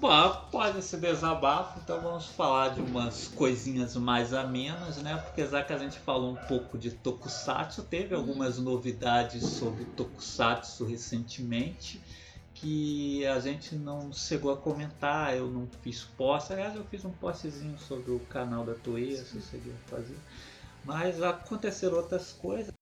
Bom, 0.00 0.10
após 0.10 0.76
esse 0.76 0.96
desabafo, 0.96 1.78
então 1.78 2.00
vamos 2.00 2.26
falar 2.26 2.70
de 2.70 2.80
umas 2.80 3.28
coisinhas 3.28 3.94
mais 3.94 4.34
amenas, 4.34 4.96
né? 4.96 5.16
Porque 5.16 5.46
já 5.46 5.62
que 5.62 5.72
a 5.72 5.78
gente 5.78 5.96
falou 6.00 6.32
um 6.32 6.46
pouco 6.48 6.76
de 6.76 6.90
Tokusatsu, 6.90 7.84
teve 7.84 8.12
algumas 8.12 8.58
novidades 8.58 9.44
sobre 9.44 9.84
Tokusatsu 9.84 10.84
recentemente 10.84 12.00
que 12.62 13.26
a 13.26 13.40
gente 13.40 13.74
não 13.74 14.12
chegou 14.12 14.52
a 14.52 14.56
comentar, 14.56 15.36
eu 15.36 15.48
não 15.48 15.66
fiz 15.82 16.02
post. 16.16 16.52
Aliás, 16.52 16.76
eu 16.76 16.84
fiz 16.84 17.04
um 17.04 17.10
postzinho 17.10 17.76
sobre 17.78 18.12
o 18.12 18.20
canal 18.20 18.64
da 18.64 18.74
Toei, 18.74 19.16
se 19.16 19.40
cheguei 19.40 19.72
a 19.72 19.88
fazer. 19.88 20.16
Mas 20.84 21.22
aconteceram 21.22 21.96
outras 21.96 22.32
coisas. 22.32 22.72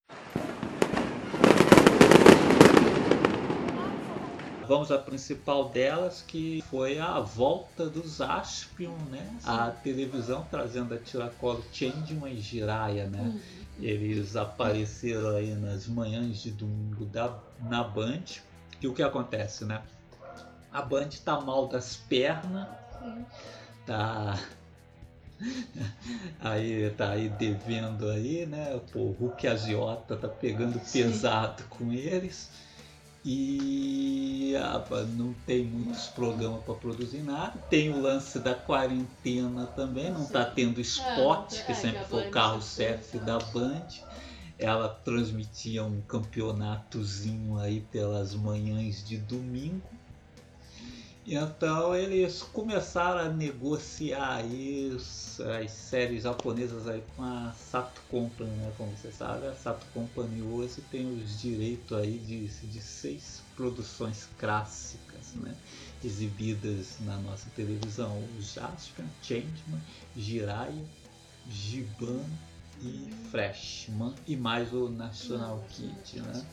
Vamos 4.71 4.93
à 4.93 4.99
principal 4.99 5.69
delas, 5.69 6.23
que 6.23 6.63
foi 6.71 7.01
a 7.01 7.19
volta 7.19 7.87
dos 7.89 8.21
Aspion, 8.21 8.95
né? 9.11 9.29
A 9.45 9.73
televisão 9.73 10.47
trazendo 10.49 10.95
a 10.95 10.99
Tiracolo 10.99 11.65
Changeman 11.73 12.33
e 12.33 12.41
Jiraiya, 12.41 13.09
né? 13.09 13.21
Hum. 13.21 13.41
Eles 13.81 14.37
apareceram 14.37 15.31
aí 15.31 15.55
nas 15.57 15.89
manhãs 15.89 16.41
de 16.41 16.53
domingo 16.53 17.05
da, 17.05 17.37
na 17.69 17.83
Band. 17.83 18.23
E 18.81 18.87
o 18.87 18.95
que 18.95 19.03
acontece, 19.03 19.65
né? 19.65 19.83
A 20.73 20.83
Band 20.83 21.09
tá 21.25 21.41
mal 21.41 21.67
das 21.67 21.97
pernas, 21.97 22.69
tá 23.85 24.39
aí 26.41 26.91
tá 26.91 27.11
aí 27.11 27.29
devendo 27.29 28.09
aí, 28.09 28.47
né? 28.47 28.81
Pô, 28.93 29.01
o 29.01 29.13
Hulk 29.13 29.47
Agiota 29.47 30.17
tá 30.17 30.29
pegando 30.29 30.81
Sim. 30.85 31.05
pesado 31.05 31.65
com 31.71 31.93
eles. 31.93 32.51
E 33.25 34.55
ah, 34.57 34.83
não 35.17 35.35
tem 35.47 35.65
muitos 35.65 36.07
programas 36.09 36.65
para 36.65 36.75
produzir 36.75 37.23
nada. 37.23 37.53
Tem 37.69 37.91
o 37.91 38.01
lance 38.01 38.39
da 38.39 38.55
quarentena 38.55 39.67
também, 39.67 40.11
não 40.11 40.25
tá 40.25 40.47
Sim. 40.47 40.53
tendo 40.55 40.81
É, 41.61 41.65
que 41.65 41.73
é, 41.73 41.75
sempre 41.75 41.99
que 41.99 42.05
a 42.05 42.09
foi 42.09 42.29
o 42.29 42.31
carro-chefe 42.31 43.05
sempre 43.05 43.27
da 43.27 43.39
Band. 43.39 43.87
Ela 44.59 44.89
transmitia 44.89 45.85
um 45.85 46.01
campeonatozinho 46.03 47.59
aí 47.59 47.81
pelas 47.81 48.35
manhãs 48.35 49.07
de 49.07 49.17
domingo. 49.19 49.83
Então 51.27 51.95
eles 51.95 52.43
começaram 52.43 53.21
a 53.21 53.29
negociar 53.29 54.43
os- 54.45 55.39
as 55.41 55.71
séries 55.71 56.23
japonesas 56.23 56.89
aí 56.89 57.03
com 57.15 57.23
a 57.23 57.53
Sato 57.53 58.01
Company, 58.09 58.51
né? 58.57 58.73
Como 58.77 58.97
você 58.97 59.13
sabe, 59.13 59.47
a 59.47 59.55
Sato 59.55 59.87
Company 59.93 60.41
hoje 60.43 60.81
tem 60.91 61.07
os 61.07 61.39
direitos 61.39 61.97
aí 61.97 62.19
de, 62.19 62.47
de 62.49 62.81
seis 62.81 63.43
produções 63.55 64.29
clássicas, 64.39 65.35
né? 65.35 65.55
Exibidas 66.03 66.99
na 67.01 67.17
nossa 67.19 67.51
televisão. 67.51 68.19
O 68.37 68.41
Jaspion, 68.41 69.05
Changeman, 69.23 69.81
Jiraiya, 70.17 70.85
Giban 71.51 72.25
e 72.81 73.15
Freshman 73.31 74.15
e 74.27 74.37
mais 74.37 74.73
o 74.73 74.89
National 74.89 75.63
Kid, 75.69 76.23
né? 76.23 76.47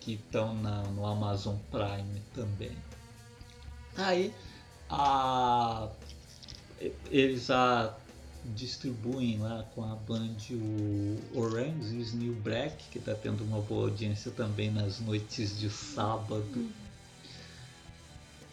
Que 0.00 0.12
estão 0.14 0.54
no 0.54 1.04
Amazon 1.04 1.56
Prime 1.72 2.22
também. 2.32 2.76
Aí 3.96 4.32
a, 4.88 5.88
eles 7.10 7.46
já 7.46 7.94
distribuem 8.44 9.38
lá 9.38 9.64
com 9.74 9.82
a 9.82 9.94
Band 9.94 10.36
o 10.50 11.18
Orange 11.34 11.98
is 11.98 12.12
New 12.12 12.34
Black, 12.34 12.76
que 12.90 12.98
está 12.98 13.14
tendo 13.14 13.42
uma 13.42 13.60
boa 13.60 13.84
audiência 13.84 14.30
também 14.30 14.70
nas 14.70 15.00
noites 15.00 15.58
de 15.58 15.70
sábado. 15.70 16.68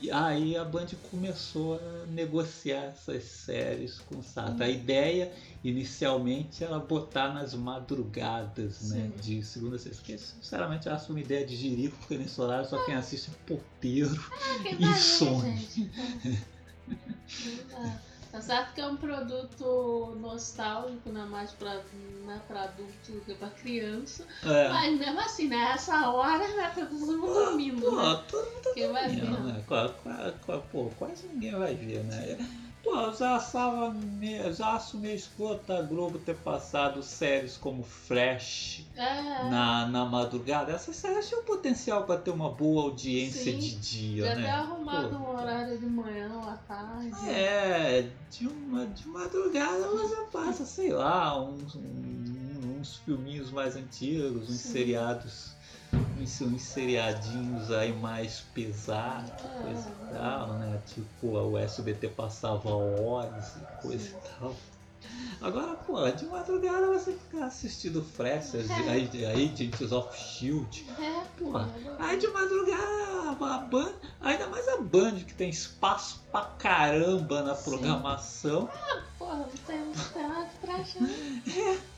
E 0.02 0.10
aí 0.10 0.58
a 0.58 0.66
Band 0.66 0.88
começou 1.12 1.76
a 1.76 2.08
negociar 2.08 2.86
essas 2.86 3.24
séries 3.24 4.00
com 4.00 4.18
o 4.18 4.24
Sato. 4.24 4.64
A 4.64 4.68
ideia 4.68 5.32
inicialmente 5.64 6.64
era 6.64 6.80
botar 6.80 7.32
nas 7.32 7.54
madrugadas, 7.54 8.82
né? 8.90 9.12
Sim. 9.16 9.22
De 9.22 9.44
segunda 9.44 9.76
a 9.76 9.80
sexta. 9.80 10.02
Que 10.02 10.18
sinceramente 10.18 10.88
eu 10.88 10.94
acho 10.94 11.12
uma 11.12 11.20
ideia 11.20 11.46
de 11.46 11.56
jirico, 11.56 11.96
porque 12.00 12.18
nesse 12.18 12.42
horário 12.42 12.68
só 12.68 12.84
quem 12.84 12.96
assiste 12.96 13.30
é 13.30 13.34
porteiro. 13.46 14.20
Quem 14.64 14.74
E 14.82 14.86
vai 14.86 14.94
ver, 14.94 15.00
sonho. 15.00 15.58
gente? 15.58 15.92
É. 18.32 18.38
Tá 18.38 18.42
certo 18.42 18.74
que 18.74 18.82
é 18.82 18.88
um 18.88 18.96
produto 18.96 20.18
nostálgico, 20.20 21.10
né? 21.10 21.26
Mais 21.30 21.52
pra, 21.52 21.76
né, 22.26 22.42
pra 22.48 22.64
adulto 22.64 23.12
do 23.12 23.22
que 23.22 23.36
pra 23.36 23.50
criança. 23.50 24.26
É. 24.44 24.70
Mas 24.70 24.98
mesmo 24.98 25.20
assim, 25.20 25.48
né? 25.48 25.72
Essa 25.74 26.10
hora 26.10 26.48
né, 26.56 26.72
tá 26.74 26.86
todo 26.86 26.94
mundo 26.94 27.34
dormindo, 27.34 27.82
Pô, 27.82 27.96
né? 27.96 28.24
todo 28.30 28.74
Quem 28.74 28.92
vai 28.92 29.10
ver? 29.10 29.30
Não, 29.30 29.44
né? 29.44 29.64
Pô, 30.72 30.90
quase 30.98 31.28
ninguém 31.28 31.52
vai 31.52 31.76
ver, 31.76 32.04
né? 32.06 32.38
Pô, 32.84 32.96
eu 32.96 33.14
já 33.14 33.40
meio, 33.94 34.54
já 34.54 34.74
acho 34.76 34.98
meio 35.00 35.16
escroto 35.16 35.72
a 35.72 35.82
Globo 35.82 36.20
ter 36.20 36.36
passado 36.36 37.02
séries 37.04 37.58
como 37.58 37.84
Fresh 37.84 38.90
É, 38.96 39.44
na, 39.50 39.88
na 39.88 40.06
madrugada. 40.06 40.72
Essas 40.72 40.96
séries 40.98 41.28
tinham 41.28 41.44
potencial 41.46 42.06
para 42.06 42.20
ter 42.22 42.32
uma 42.32 42.56
boa 42.56 42.84
audiência 42.84 43.52
Sim. 43.52 43.60
de 43.60 43.80
dia, 43.80 44.26
já 44.26 44.32
até 44.34 44.42
né? 44.42 44.50
arrumado 44.52 45.16
Pô, 45.16 45.24
um 45.24 45.30
horário 45.30 45.80
de 45.80 45.86
manhã 45.86 46.34
ou 46.36 46.48
à 46.50 46.58
tarde. 46.58 47.10
É, 47.26 48.02
de, 48.30 48.48
uma, 48.48 48.88
de 48.88 49.08
madrugada 49.08 49.88
você 49.88 50.16
passa, 50.32 50.66
sei 50.66 50.92
lá, 50.92 51.40
uns, 51.44 51.76
um- 51.76 52.80
uns 52.80 52.98
filminhos 52.98 53.52
mais 53.52 53.76
antigos, 53.76 54.50
uns 54.50 54.62
Sim. 54.62 54.70
seriados, 54.72 55.51
uns, 56.20 56.42
uns 56.42 56.62
seriadinhos 56.62 57.72
aí 57.72 57.94
mais 57.94 58.42
pesados, 58.54 59.32
coisa 59.62 59.90
e 59.90 60.14
tal, 60.14 60.54
né? 60.54 60.80
Tipo, 60.86 61.28
o 61.38 61.58
SBT 61.58 62.10
passava 62.10 62.70
horas 62.70 63.56
e 63.56 63.82
coisa 63.82 64.04
Sim. 64.06 64.16
e 64.16 64.40
tal. 64.40 64.56
Agora, 65.42 65.74
pô, 65.76 66.08
de 66.12 66.26
madrugada 66.26 66.86
você 66.88 67.14
fica 67.14 67.46
assistindo 67.46 68.04
Fresh, 68.04 68.54
as- 68.56 68.70
a 68.70 69.32
Agents 69.32 69.92
of 69.92 70.16
Shield. 70.16 70.86
É, 71.00 71.22
Pô, 71.40 71.52
pô. 71.52 71.60
Aí 71.98 72.20
de 72.20 72.28
madrugada 72.28 73.02
a 73.42 73.58
Band, 73.58 73.94
ainda 74.20 74.48
mais 74.48 74.68
a 74.68 74.78
Band 74.78 75.16
que 75.22 75.34
tem 75.34 75.50
espaço 75.50 76.22
pra 76.32 76.42
caramba 76.60 77.42
na 77.42 77.56
Sim. 77.56 77.72
programação. 77.72 78.70
Porra, 79.18 79.38
não 79.38 79.48
tem, 79.50 79.92
nada 80.28 80.50
pra 80.62 80.76
achar. 80.76 81.00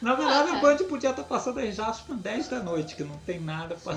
Na 0.00 0.14
verdade 0.14 0.50
Ah, 0.50 0.56
a 0.56 0.60
cara. 0.60 0.76
Band 0.76 0.84
podia 0.88 1.10
estar 1.10 1.22
passando 1.24 1.60
as 1.60 1.74
Jasper 1.74 2.16
10 2.16 2.48
da 2.48 2.60
noite, 2.60 2.96
que 2.96 3.04
não 3.04 3.16
tem 3.18 3.40
nada 3.40 3.76
pra. 3.76 3.96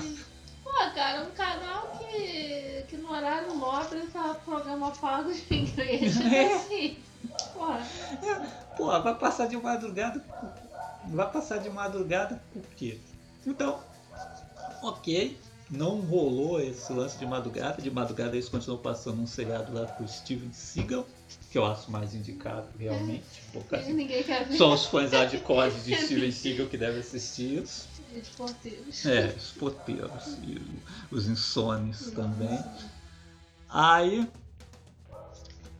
Pô, 0.64 0.72
cara, 0.94 1.22
um 1.22 1.30
canal 1.30 1.88
que, 1.98 2.84
que 2.88 2.96
no 2.96 3.10
horário 3.10 3.54
nobre 3.54 4.00
tá 4.12 4.34
programa 4.44 4.90
pago 4.92 5.32
de 5.32 5.54
igreja. 5.54 6.22
É. 6.28 6.54
Assim, 6.54 6.98
porra. 7.54 7.80
Pô, 8.76 8.86
vai 9.00 9.14
passar 9.14 9.46
de 9.48 9.56
madrugada. 9.56 10.22
Vai 11.08 11.30
passar 11.30 11.58
de 11.58 11.70
madrugada 11.70 12.42
por 12.52 12.62
quê? 12.76 12.98
Então, 13.46 13.80
ok. 14.82 15.38
Não 15.68 16.00
rolou 16.00 16.60
esse 16.60 16.92
lance 16.92 17.18
de 17.18 17.26
madrugada. 17.26 17.82
De 17.82 17.90
madrugada 17.90 18.36
eles 18.36 18.48
continuam 18.48 18.80
passando 18.80 19.20
um 19.20 19.26
seriado 19.26 19.72
lá 19.72 19.86
com 19.86 20.04
o 20.04 20.08
Steven 20.08 20.52
Seagal, 20.52 21.04
que 21.50 21.58
eu 21.58 21.66
acho 21.66 21.90
mais 21.90 22.14
indicado 22.14 22.68
realmente. 22.78 23.24
Pô, 23.52 23.60
cara, 23.62 23.82
Ninguém 23.82 24.22
quer 24.22 24.46
ver. 24.46 24.56
Só 24.56 24.74
os 24.74 24.86
fãs 24.86 25.12
hardcore 25.12 25.72
de 25.84 25.96
Steven 25.96 26.30
Seagal 26.30 26.68
que 26.68 26.78
devem 26.78 27.00
assistir 27.00 27.62
isso. 27.62 27.88
Os 28.14 28.28
porteiros. 28.28 29.06
É, 29.06 29.34
os 29.36 29.50
poteiros 29.52 30.38
e 30.44 30.60
os 31.10 31.26
insones 31.26 32.12
também. 32.12 32.58
Aí, 33.68 34.26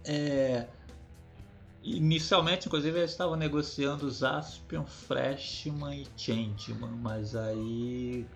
é, 0.04 0.66
inicialmente, 1.82 2.66
inclusive, 2.66 2.98
eles 2.98 3.12
estavam 3.12 3.36
negociando 3.36 4.04
os 4.04 4.24
Aspion, 4.24 4.84
Freshman 4.84 6.02
e 6.02 6.06
Changeman, 6.16 6.90
mas 7.00 7.36
aí 7.36 8.26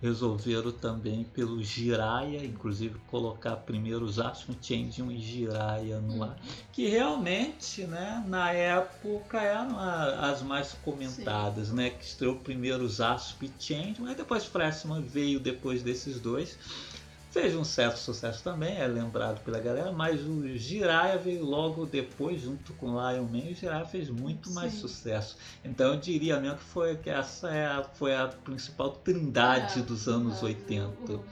resolveram 0.00 0.70
também 0.70 1.24
pelo 1.24 1.62
Jiraiya, 1.62 2.44
inclusive 2.44 2.98
colocar 3.08 3.56
primeiro 3.56 4.04
os 4.04 4.18
Aspion, 4.18 4.54
Changeman 4.60 5.16
e 5.16 5.20
Jiraiya 5.20 6.00
no 6.00 6.22
ar, 6.22 6.36
que 6.72 6.86
realmente, 6.86 7.82
né, 7.84 8.24
na 8.26 8.52
época 8.52 9.40
eram 9.40 9.78
as 9.78 10.42
mais 10.42 10.72
comentadas, 10.84 11.72
né, 11.72 11.90
que 11.90 12.04
estreou 12.04 12.36
primeiro 12.36 12.84
os 12.84 13.00
Asp 13.00 13.42
e 13.42 13.52
Changeman, 13.58 14.10
aí 14.10 14.14
depois 14.14 14.44
Freshman 14.44 15.02
veio 15.02 15.40
depois 15.40 15.82
desses 15.82 16.20
dois. 16.20 16.56
Fez 17.30 17.54
um 17.54 17.62
certo 17.62 17.98
sucesso 17.98 18.42
também, 18.42 18.78
é 18.78 18.86
lembrado 18.86 19.44
pela 19.44 19.60
galera, 19.60 19.92
mas 19.92 20.22
o 20.22 20.48
Jiraiya 20.56 21.18
veio 21.18 21.44
logo 21.44 21.84
depois, 21.84 22.40
junto 22.40 22.72
com 22.74 22.92
o 22.92 23.10
Lion 23.10 23.24
Man, 23.24 23.38
e 23.50 23.52
o 23.52 23.54
Jiraiya 23.54 23.84
fez 23.84 24.08
muito 24.08 24.50
mais 24.52 24.72
Sim. 24.72 24.80
sucesso. 24.80 25.36
Então 25.62 25.92
eu 25.92 26.00
diria 26.00 26.40
mesmo 26.40 26.56
que, 26.56 26.64
foi, 26.64 26.96
que 26.96 27.10
essa 27.10 27.50
é 27.50 27.66
a- 27.66 27.84
foi 27.84 28.16
a 28.16 28.28
principal 28.28 28.92
trindade 28.92 29.80
É, 29.80 29.82
dos 29.82 30.08
anos 30.08 30.42
é, 30.42 30.46
80. 30.46 31.12
O, 31.12 31.16
o, 31.16 31.24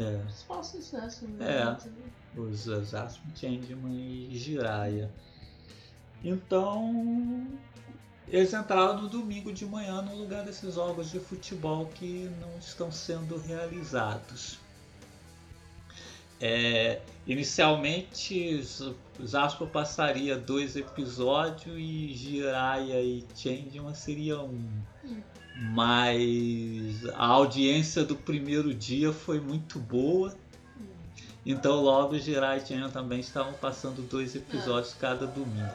É. 0.00 0.18
principal 0.24 0.64
sucesso. 0.64 1.26
É. 1.38 1.64
Né? 1.64 1.78
os 2.34 2.60
Zasp, 2.64 3.20
Changeman 3.34 3.94
e 4.30 4.36
Jiraiya. 4.38 5.10
Então, 6.24 7.46
eles 8.28 8.52
entraram 8.52 9.02
no 9.02 9.08
domingo 9.08 9.52
de 9.52 9.64
manhã 9.66 10.02
no 10.02 10.14
lugar 10.16 10.44
desses 10.44 10.74
jogos 10.74 11.10
de 11.10 11.20
futebol 11.20 11.86
que 11.94 12.30
não 12.40 12.58
estão 12.58 12.90
sendo 12.90 13.36
realizados. 13.38 14.58
É, 16.40 17.00
inicialmente, 17.26 18.62
Zaspo 19.24 19.66
passaria 19.66 20.36
dois 20.36 20.76
episódios 20.76 21.76
e 21.78 22.12
Jiraiya 22.12 23.00
e 23.00 23.24
Changeman 23.34 23.94
seria 23.94 24.40
um. 24.40 24.68
Hum. 25.04 25.22
Mas 25.58 27.06
a 27.14 27.24
audiência 27.24 28.04
do 28.04 28.14
primeiro 28.14 28.74
dia 28.74 29.10
foi 29.10 29.40
muito 29.40 29.78
boa. 29.78 30.36
Então 31.46 31.80
logo 31.80 32.18
Jirai 32.18 32.58
e 32.58 32.60
Changeman 32.66 32.90
também 32.90 33.20
estavam 33.20 33.52
passando 33.52 34.02
dois 34.02 34.34
episódios 34.34 34.92
cada 34.94 35.28
domingo. 35.28 35.72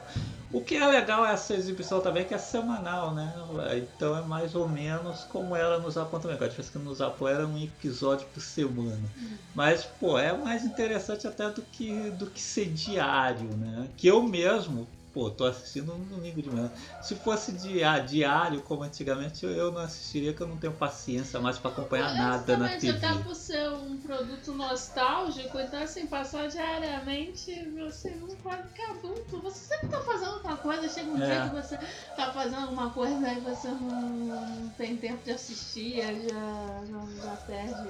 O 0.52 0.60
que 0.60 0.76
é 0.76 0.86
legal 0.86 1.26
essa 1.26 1.54
exibição 1.54 2.02
também 2.02 2.26
que 2.26 2.34
é 2.34 2.38
semanal, 2.38 3.14
né? 3.14 3.34
Então 3.78 4.18
é 4.18 4.22
mais 4.22 4.54
ou 4.54 4.68
menos 4.68 5.24
como 5.24 5.56
era 5.56 5.80
no 5.80 5.90
Japão 5.90 6.20
também. 6.20 6.36
A 6.36 6.48
diferença 6.48 6.70
é 6.70 6.72
que 6.74 6.86
no 6.86 6.94
Japão 6.94 7.26
era 7.26 7.48
um 7.48 7.58
episódio 7.58 8.28
por 8.34 8.42
semana. 8.42 9.10
Mas, 9.56 9.86
pô, 9.86 10.20
é 10.20 10.36
mais 10.36 10.66
interessante 10.66 11.26
até 11.26 11.50
do 11.50 11.62
que, 11.62 12.10
do 12.12 12.26
que 12.26 12.42
ser 12.42 12.66
diário, 12.66 13.48
né? 13.56 13.88
Que 13.96 14.08
eu 14.08 14.22
mesmo, 14.22 14.86
pô, 15.14 15.30
tô 15.30 15.46
assistindo 15.46 15.94
no 15.94 16.06
domingo 16.06 16.42
de 16.42 16.50
manhã. 16.50 16.72
Se 17.02 17.16
fosse 17.16 17.52
dia, 17.52 18.00
diário, 18.00 18.62
como 18.62 18.84
antigamente, 18.84 19.46
eu, 19.46 19.52
eu 19.52 19.72
não 19.72 19.82
assistiria, 19.82 20.34
que 20.34 20.42
eu 20.42 20.48
não 20.48 20.58
tenho 20.58 20.74
paciência 20.74 21.40
mais 21.40 21.58
para 21.58 21.72
acompanhar 21.72 22.14
nada 22.16 22.58
na 22.58 22.70
TV. 22.70 22.90
até 22.92 23.14
por 23.22 23.36
ser 23.36 23.70
um 23.72 23.98
produto 23.98 24.54
nostálgico, 24.54 25.60
então 25.60 25.82
assim, 25.82 26.08
passar 26.08 26.48
diariamente, 26.48 27.54
você 27.78 28.12
não 28.12 28.36
pode 28.38 28.64
ficar 28.70 28.92
adulto. 28.92 29.42
Você 29.42 29.60
sempre 29.76 29.90
tá 29.90 30.00
fazendo 30.02 30.34
outra 30.34 30.56
coisa, 30.58 30.88
chega 30.90 31.10
um 31.12 31.22
É. 31.22 31.26
dia 31.26 31.50
que 31.50 31.56
você 31.56 31.78
tá 32.16 32.32
fazendo 32.32 32.62
alguma 32.64 32.90
coisa 32.92 33.28
aí 33.28 33.40
você 33.42 33.68
não, 33.68 33.80
não 33.82 34.70
tem 34.70 34.96
tempo 34.98 35.24
de 35.24 35.32
assistir, 35.32 36.02
aí 36.02 36.28
já, 36.30 36.86
já, 36.86 37.22
já 37.24 37.36
perde 37.48 37.90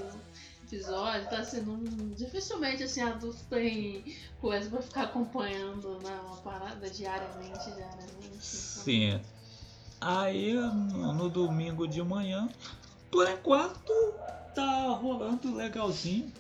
episódio, 0.72 1.30
tá 1.30 1.40
assim, 1.40 1.62
não, 1.62 1.80
dificilmente 2.16 2.84
assim, 2.84 3.02
adulto 3.02 3.44
tem 3.50 4.16
coisa 4.40 4.70
pra 4.70 4.82
ficar 4.82 5.04
acompanhando 5.04 6.00
uma 6.00 6.38
parada 6.38 6.90
diariamente, 6.90 7.72
diariamente. 7.72 8.18
então. 8.22 8.40
Sim. 8.40 9.20
Aí 10.00 10.54
no, 10.54 11.30
domingo 11.30 11.88
de 11.88 12.02
manhã, 12.02 12.50
por 13.12 13.30
enquanto 13.30 13.94
tá 14.56 14.88
rolando 14.88 15.54
legalzinho. 15.56 16.32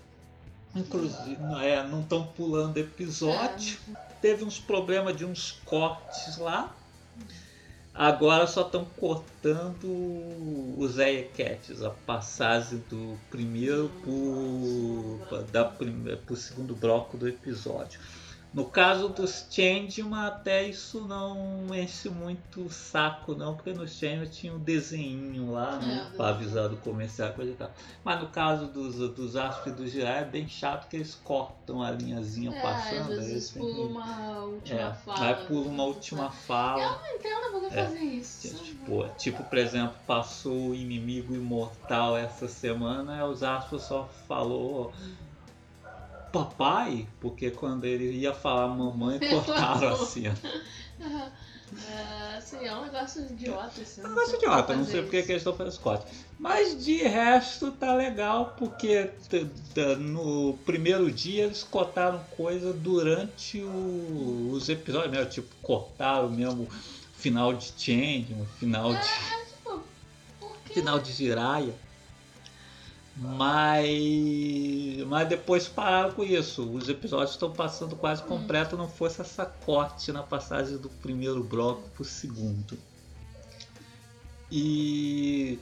Inclusive, 0.73 1.37
é, 1.61 1.83
não 1.83 2.01
estão 2.01 2.25
pulando 2.25 2.77
episódio. 2.77 3.77
Teve 4.21 4.45
uns 4.45 4.57
problemas 4.57 5.15
de 5.17 5.25
uns 5.25 5.51
cortes 5.65 6.37
lá. 6.37 6.73
Agora 7.93 8.47
só 8.47 8.61
estão 8.61 8.85
cortando 8.85 9.85
os 10.77 10.97
Eyecasts, 10.97 11.81
a 11.81 11.89
passagem 11.89 12.79
do 12.89 13.17
primeiro 13.29 13.89
pro, 14.01 15.19
da, 15.51 15.65
pro 15.65 16.35
segundo 16.35 16.73
bloco 16.73 17.17
do 17.17 17.27
episódio. 17.27 17.99
No 18.53 18.65
caso 18.65 19.07
dos 19.07 19.47
Changeman, 19.49 20.25
até 20.25 20.67
isso 20.67 21.07
não 21.07 21.73
enche 21.73 22.09
muito 22.09 22.65
o 22.65 22.69
saco, 22.69 23.33
não, 23.33 23.55
porque 23.55 23.71
no 23.71 23.87
Changeman 23.87 24.27
tinha 24.29 24.53
um 24.53 24.59
desenho 24.59 25.49
lá, 25.51 25.79
né? 25.79 26.09
É, 26.11 26.17
pra 26.17 26.29
avisar 26.29 26.67
do 26.67 26.75
comercial, 26.75 27.31
coisa 27.31 27.51
e 27.51 27.55
tal. 27.55 27.71
Mas 28.03 28.19
no 28.19 28.27
caso 28.27 28.67
dos, 28.67 28.95
dos 29.15 29.37
Asp 29.37 29.67
e 29.67 29.71
do 29.71 29.87
Jiraiya 29.87 30.19
é 30.19 30.25
bem 30.25 30.49
chato 30.49 30.89
que 30.89 30.97
eles 30.97 31.15
cortam 31.15 31.81
a 31.81 31.91
linhazinha 31.91 32.51
É, 32.51 32.57
às 32.57 32.61
passando. 32.61 33.11
aí 33.13 33.17
vezes 33.19 33.51
pula 33.51 33.73
que- 33.73 33.93
uma 33.93 34.39
última 34.43 34.79
é, 34.81 34.93
fala. 34.95 35.19
vai 35.19 35.45
por 35.47 35.67
uma 35.67 35.83
última 35.85 36.29
fala. 36.31 36.81
Eu 36.83 36.89
não 36.91 37.07
entendo 37.15 37.69
que 37.69 37.75
É. 37.77 37.85
fazer 37.85 37.99
isso. 37.99 38.63
Tipo, 38.65 39.07
tipo, 39.17 39.43
por 39.45 39.57
exemplo, 39.57 39.95
passou 40.05 40.71
o 40.71 40.75
inimigo 40.75 41.33
imortal 41.33 42.17
essa 42.17 42.49
semana, 42.49 43.13
aí 43.15 43.29
os 43.29 43.43
Aspas 43.43 43.83
só 43.83 44.09
falou 44.27 44.93
papai, 46.31 47.07
porque 47.19 47.51
quando 47.51 47.85
ele 47.85 48.11
ia 48.11 48.33
falar 48.33 48.67
mamãe, 48.69 49.19
cortaram 49.29 49.93
a 49.93 49.95
cena. 49.97 50.37
É, 51.89 52.35
assim, 52.37 52.65
é 52.65 52.75
um 52.75 52.83
negócio 52.83 53.23
idiota. 53.31 53.81
Assim, 53.81 54.01
É 54.01 54.05
um 54.05 54.09
negócio 54.09 54.35
idiota, 54.35 54.75
não 54.75 54.85
sei 54.85 55.01
porque 55.03 55.23
que 55.23 55.31
eles 55.31 55.41
estão 55.41 55.53
fazendo 55.53 55.71
esse 55.71 55.79
corte. 55.79 56.05
Mas 56.37 56.83
de 56.83 56.97
resto 57.03 57.71
tá 57.71 57.93
legal, 57.95 58.55
porque 58.57 59.09
no 59.99 60.57
primeiro 60.65 61.09
dia 61.11 61.45
eles 61.45 61.63
cortaram 61.63 62.19
coisa 62.35 62.73
durante 62.73 63.61
o- 63.61 64.49
os 64.51 64.67
episódios, 64.67 65.13
né? 65.13 65.23
Tipo, 65.25 65.55
cortaram 65.61 66.29
mesmo 66.29 66.67
final 67.15 67.53
de 67.53 67.71
Change, 67.77 68.35
final 68.59 68.93
de. 68.93 69.01
Tipo, 69.01 69.83
por 70.39 70.57
que 70.65 70.73
final 70.73 70.99
de 70.99 71.11
Jiraiya. 71.13 71.73
Mas, 73.21 75.05
mas 75.07 75.29
depois 75.29 75.67
pararam 75.67 76.11
com 76.11 76.23
isso. 76.23 76.67
Os 76.71 76.89
episódios 76.89 77.31
estão 77.31 77.51
passando 77.51 77.95
quase 77.95 78.23
completo, 78.23 78.75
não 78.75 78.89
fosse 78.89 79.21
essa 79.21 79.45
corte 79.45 80.11
na 80.11 80.23
passagem 80.23 80.75
do 80.77 80.89
primeiro 80.89 81.43
bloco 81.43 81.87
pro 81.91 82.03
segundo. 82.03 82.75
E, 84.51 85.59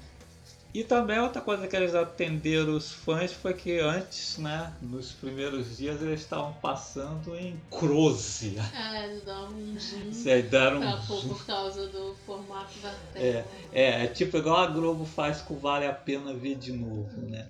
e 0.74 0.84
também 0.84 1.20
outra 1.20 1.42
coisa 1.42 1.68
que 1.68 1.76
eles 1.76 1.96
atenderam 1.96 2.76
os 2.76 2.92
fãs 2.92 3.34
foi 3.34 3.54
que 3.54 3.80
antes, 3.80 4.38
né, 4.38 4.72
nos 4.82 5.12
primeiros 5.12 5.78
dias 5.78 6.02
eles 6.02 6.22
estavam 6.22 6.54
passando 6.54 7.36
em 7.36 7.60
close. 7.72 8.56
É, 8.76 9.06
eles 9.10 9.24
dão 9.24 9.50
um 9.50 9.78
zoom 9.80 10.42
deram 10.50 10.80
um 10.82 10.98
por, 11.08 11.16
zoom. 11.22 11.30
por 11.30 11.46
causa 11.46 11.88
do 11.88 12.16
formato 12.26 12.78
da 12.80 12.90
É, 13.16 13.42
tela. 13.42 13.46
é, 13.74 14.04
é 14.04 14.08
tipo 14.08 14.38
igual 14.38 14.58
a 14.58 14.68
Globo 14.68 15.06
faz 15.06 15.42
com 15.42 15.58
Vale 15.58 15.86
a 15.88 15.94
Pena 15.94 16.34
Ver 16.34 16.56
de 16.56 16.72
Novo, 16.72 17.20
né? 17.22 17.48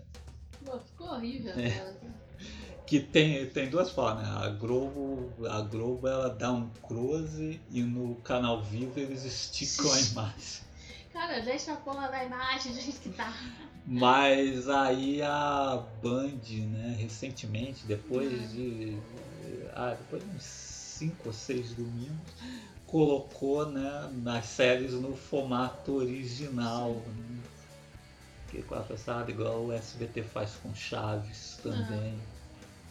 Pô, 0.65 0.79
ficou 0.79 1.07
horrível. 1.07 1.53
É. 1.59 1.69
cara. 1.71 1.95
Que 2.87 2.99
tem, 2.99 3.45
tem 3.47 3.69
duas 3.69 3.91
formas, 3.91 4.23
né? 4.23 4.33
A 4.45 4.49
Globo, 4.49 5.31
a 5.47 5.61
Globo 5.61 6.07
ela 6.07 6.29
dá 6.29 6.51
um 6.51 6.67
close 6.81 7.59
e 7.69 7.83
no 7.83 8.15
canal 8.15 8.63
vivo 8.63 8.99
eles 8.99 9.23
esticam 9.25 9.91
a 9.93 9.99
imagem. 10.01 10.68
Cara, 11.11 11.41
deixa 11.41 11.73
a 11.73 11.75
porra 11.75 12.07
da 12.07 12.23
imagem 12.23 12.73
do 12.73 12.81
jeito 12.81 12.99
que 12.99 13.09
tá. 13.09 13.33
Mas 13.85 14.69
aí 14.69 15.21
a 15.21 15.83
Band, 16.01 16.41
né, 16.47 16.95
recentemente, 16.99 17.85
depois 17.85 18.51
de. 18.51 18.99
Ah, 19.73 19.95
depois 19.97 20.23
de 20.23 20.29
uns 20.29 20.43
5 20.43 21.29
ou 21.29 21.33
6 21.33 21.73
domingos, 21.73 22.33
colocou 22.85 23.65
né, 23.65 24.09
nas 24.21 24.45
séries 24.45 24.93
no 24.93 25.15
formato 25.15 25.93
original. 25.93 26.91
Né? 26.93 27.39
Que 28.49 28.61
com 28.61 28.75
a 28.75 28.81
pesada 28.81 29.31
igual 29.31 29.65
o 29.65 29.73
SBT 29.73 30.23
faz 30.23 30.51
com 30.61 30.73
Chaves 30.75 31.59
também. 31.63 32.19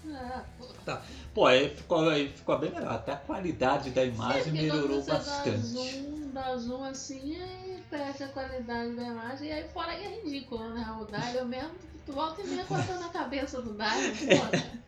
É, 0.09 0.41
pô. 0.59 0.99
Pô, 1.35 1.47
aí 1.47 1.69
ficou, 1.69 2.09
aí 2.09 2.29
ficou 2.29 2.59
bem 2.59 2.71
melhor. 2.71 2.93
Até 2.93 3.13
a 3.13 3.17
qualidade 3.17 3.91
da 3.91 4.05
imagem 4.05 4.45
Sim, 4.45 4.53
melhorou 4.53 5.05
bastante. 5.05 5.61
zoom, 5.61 6.31
dá 6.33 6.57
zoom 6.57 6.85
assim, 6.85 7.37
aí 7.37 7.68
perde 7.91 8.23
a 8.25 8.29
qualidade 8.29 8.95
da 8.95 9.03
imagem, 9.03 9.49
e 9.49 9.53
aí 9.53 9.69
fora 9.69 9.95
que 9.97 10.05
é 10.05 10.21
ridículo, 10.21 10.69
né? 10.71 10.97
O 11.01 11.05
Dario 11.05 11.45
mesmo, 11.47 11.73
tu 12.07 12.13
volta 12.13 12.43
e 12.43 12.47
meia 12.47 12.65
cortando 12.65 13.05
a 13.05 13.09
cabeça 13.09 13.61
do 13.63 13.73
Dario, 13.75 14.13
pô. 14.17 14.79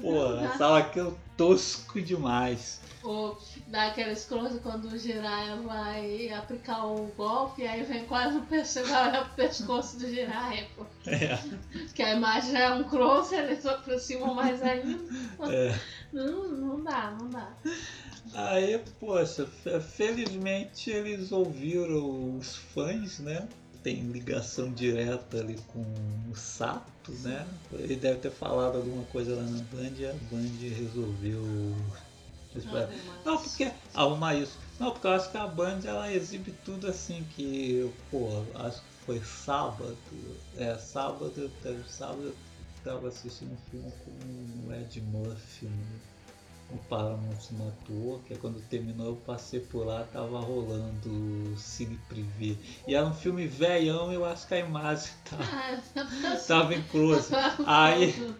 Pô, 0.00 0.36
essa 0.36 0.78
aquilo 0.78 1.18
tosco 1.36 2.00
demais. 2.00 2.80
Ou 3.02 3.36
dá 3.68 3.88
aqueles 3.88 4.24
close 4.24 4.60
quando 4.60 4.84
o 4.86 4.98
Jiraiya 4.98 5.56
vai 5.56 6.32
aplicar 6.32 6.84
o 6.86 7.06
golpe, 7.16 7.66
aí 7.66 7.82
vem 7.82 8.04
quase 8.06 8.38
o 8.38 8.42
pescoço, 8.42 8.86
vai 8.90 9.24
pro 9.24 9.34
pescoço 9.34 9.98
do 9.98 10.08
Jiraiya, 10.08 10.66
pô. 10.76 10.84
É, 11.06 11.38
Que 11.94 12.02
a 12.02 12.14
imagem 12.14 12.60
é 12.60 12.70
um 12.70 12.84
close, 12.84 13.34
eles 13.34 13.60
se 13.60 13.68
aproximam 13.68 14.34
mais 14.34 14.62
ainda. 14.62 14.98
é. 15.50 15.78
Não, 16.12 16.48
não 16.48 16.82
dá, 16.82 17.10
não 17.10 17.28
dá. 17.28 17.48
Aí, 18.34 18.78
poxa, 19.00 19.46
fe- 19.46 19.80
felizmente 19.80 20.90
eles 20.90 21.32
ouviram 21.32 22.36
os 22.38 22.56
fãs, 22.56 23.18
né? 23.18 23.48
Tem 23.82 24.02
ligação 24.10 24.72
direta 24.72 25.38
ali 25.38 25.56
com 25.68 25.80
o 26.30 26.34
Sato, 26.36 27.12
né? 27.22 27.46
Ele 27.72 27.96
deve 27.96 28.18
ter 28.20 28.30
falado 28.30 28.76
alguma 28.76 29.04
coisa 29.04 29.34
lá 29.34 29.42
na 29.42 29.62
Band 29.64 29.92
e 29.98 30.06
a 30.06 30.12
Band 30.30 30.58
resolveu. 30.76 31.42
Não, 33.24 33.38
porque 33.38 33.70
arrumar 33.94 34.34
isso. 34.34 34.58
Não, 34.80 34.90
porque 34.90 35.06
eu 35.06 35.12
acho 35.12 35.30
que 35.30 35.36
a 35.36 35.46
Band 35.46 35.80
ela 35.84 36.12
exibe 36.12 36.52
tudo 36.64 36.86
assim 36.88 37.24
que, 37.36 37.88
pô, 38.10 38.44
acho 38.54 38.82
que 38.82 38.88
foi 39.06 39.20
sábado. 39.22 39.96
É, 40.56 40.76
sábado, 40.76 41.50
sábado, 41.88 42.34
estava 42.76 43.08
assistindo 43.08 43.52
um 43.52 43.70
filme 43.70 43.92
com 44.04 44.68
o 44.68 44.74
Ed 44.74 45.00
Murphy 45.00 45.66
no, 45.66 46.17
no 46.70 46.78
Paramount 46.78 47.38
que 48.26 48.34
é 48.34 48.36
quando 48.36 48.60
terminou 48.68 49.06
eu 49.06 49.16
passei 49.16 49.60
por 49.60 49.86
lá, 49.86 50.04
tava 50.12 50.38
rolando 50.38 51.08
o 51.08 51.56
Cine 51.56 51.98
Privé. 52.08 52.56
E 52.86 52.94
era 52.94 53.06
um 53.06 53.14
filme 53.14 53.46
velhão, 53.46 54.12
eu 54.12 54.24
acho 54.24 54.46
que 54.46 54.54
a 54.54 54.58
imagem 54.58 55.10
tava, 55.24 55.44
Ah, 55.44 56.36
tava 56.46 56.74
em 56.74 56.82
close. 56.82 57.32
Aí, 57.66 58.34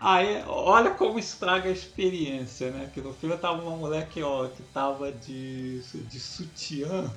aí, 0.00 0.42
olha 0.46 0.90
como 0.90 1.18
estraga 1.18 1.68
a 1.68 1.72
experiência, 1.72 2.70
né? 2.70 2.90
Que 2.92 3.00
no 3.00 3.12
filme 3.12 3.36
tava 3.36 3.62
uma 3.62 3.76
mulher 3.76 4.08
que, 4.08 4.22
ó, 4.22 4.48
que 4.48 4.62
tava 4.64 5.12
de, 5.12 5.80
de 5.80 6.20
sutiã. 6.20 7.10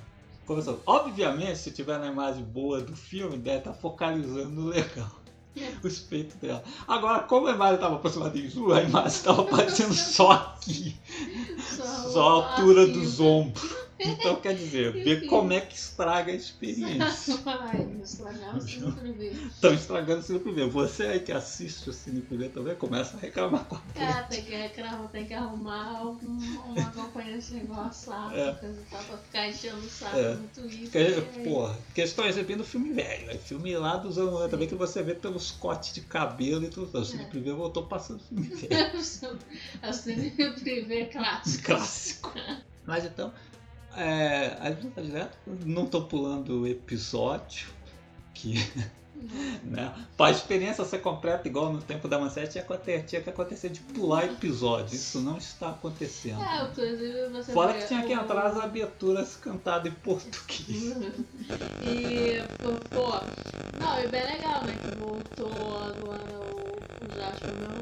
Começando. 0.46 0.82
Obviamente, 0.86 1.60
se 1.60 1.72
tiver 1.72 1.98
na 1.98 2.08
imagem 2.08 2.44
boa 2.44 2.82
do 2.82 2.96
filme, 2.96 3.38
deve 3.38 3.60
estar 3.60 3.74
focalizando 3.74 4.66
legal 4.66 5.21
os 5.84 6.00
peitos 6.00 6.36
dela. 6.36 6.64
Agora, 6.88 7.20
como 7.20 7.48
a 7.48 7.52
imagem 7.52 7.76
estava 7.76 7.96
aproximada 7.96 8.38
em 8.38 8.50
Ju, 8.50 8.72
a 8.74 8.82
imagem 8.82 9.08
estava 9.08 9.42
aparecendo 9.42 9.94
só 9.94 10.32
aqui, 10.32 10.96
só 12.12 12.28
a 12.28 12.32
altura 12.34 12.84
assim, 12.84 12.94
dos 12.94 13.20
ombros. 13.20 13.76
Então, 14.04 14.36
quer 14.38 14.56
dizer, 14.56 14.92
ver 15.04 15.28
como 15.28 15.54
é 15.54 15.62
que 15.62 15.76
estraga 15.76 16.32
a 16.32 16.36
experiência. 16.36 17.40
Ai, 17.46 17.88
estragar 18.04 18.58
o 18.58 18.62
Cine 18.62 18.92
Privé. 18.92 19.28
Estão 19.48 19.74
estragando 19.74 20.20
o 20.20 20.24
Cine 20.24 20.40
Privé. 20.40 20.66
Você 20.68 21.04
aí 21.04 21.20
que 21.20 21.32
assiste 21.32 21.90
o 21.90 21.94
Cine 21.94 22.22
Privé 22.22 22.50
também 22.50 22.76
começa 22.76 23.18
a 23.18 23.20
reclamar 23.20 23.66
com 23.66 23.76
a 23.76 23.82
Cara, 23.94 24.24
tem 24.24 24.44
que, 24.44 24.52
reclamar, 24.56 25.08
tem 25.10 25.26
que 25.26 25.34
arrumar 25.34 26.04
um- 26.06 26.16
uma 26.68 26.82
acompanhante 26.82 27.54
engraçada, 27.54 28.36
É. 28.36 28.54
coisa 28.54 28.80
e 28.82 28.86
tal, 28.90 29.04
pra 29.04 29.18
ficar 29.18 29.48
enchendo 29.50 29.78
o 29.78 29.90
saco 29.90 30.18
É. 30.18 30.34
no 30.36 30.48
Twitter. 30.48 31.24
Porra, 31.44 31.78
porque 31.86 32.02
estão 32.02 32.26
exibindo 32.26 32.64
filme 32.64 32.92
velho, 32.94 33.30
é 33.32 33.38
filme 33.38 33.76
lá 33.78 33.98
dos 33.98 34.18
anos 34.18 34.32
90 34.34 34.50
também 34.52 34.68
que 34.68 34.76
você 34.76 35.04
vê 35.04 35.14
pelos 35.14 35.52
cortes 35.52 35.94
de 35.94 36.02
cabelo 36.02 36.64
e 36.64 36.70
tudo. 36.70 36.98
O 37.00 37.06
Cine 37.06 37.24
É. 37.24 37.28
Privé 37.28 37.52
voltou 37.54 37.86
passando 37.86 38.20
filme 38.24 38.48
velho. 38.56 38.74
É 39.82 39.90
o 39.90 39.94
Cine 39.94 40.32
Privé 40.32 41.06
clássico. 41.06 41.64
clássico. 41.66 42.32
Mas 42.86 43.06
então, 43.06 43.32
é, 43.96 44.58
a 44.60 44.72
gente 44.72 44.88
tá 44.88 45.02
direto, 45.02 45.38
não 45.66 45.86
tô 45.86 46.02
pulando 46.04 46.66
episódio, 46.68 47.68
que, 48.34 48.56
né, 49.64 49.94
para 50.18 50.28
a 50.28 50.32
experiência 50.32 50.84
ser 50.86 51.00
completa, 51.00 51.48
igual 51.48 51.72
no 51.72 51.82
tempo 51.82 52.08
da 52.08 52.18
Manchete, 52.18 52.54
tinha, 52.54 52.64
que 53.22 53.30
acontecer- 53.30 53.70
de 53.70 53.80
pular 53.82 54.26
episódio. 54.26 54.96
Isso 54.96 55.20
não 55.20 55.38
está 55.38 55.70
acontecendo. 55.70 56.42
É, 56.42 56.64
inclusive 56.64 57.30
você 57.30 57.52
Fora 57.52 57.74
que 57.74 57.88
tinha 57.88 58.04
que 58.04 58.14
entrar 58.14 58.48
as 58.48 58.58
aberturas 58.58 59.36
cantadas 59.36 59.92
em 59.92 59.96
português. 59.96 60.96
E, 61.84 62.42
pô, 62.90 63.12
não, 63.80 64.04
e 64.04 64.08
bem 64.08 64.24
legal, 64.24 64.64
né? 64.64 64.74
Que 64.82 64.98
voltou 64.98 65.78
agora 65.78 66.40
o, 66.40 66.72
Jasper 67.16 67.54
mesmo, 67.56 67.81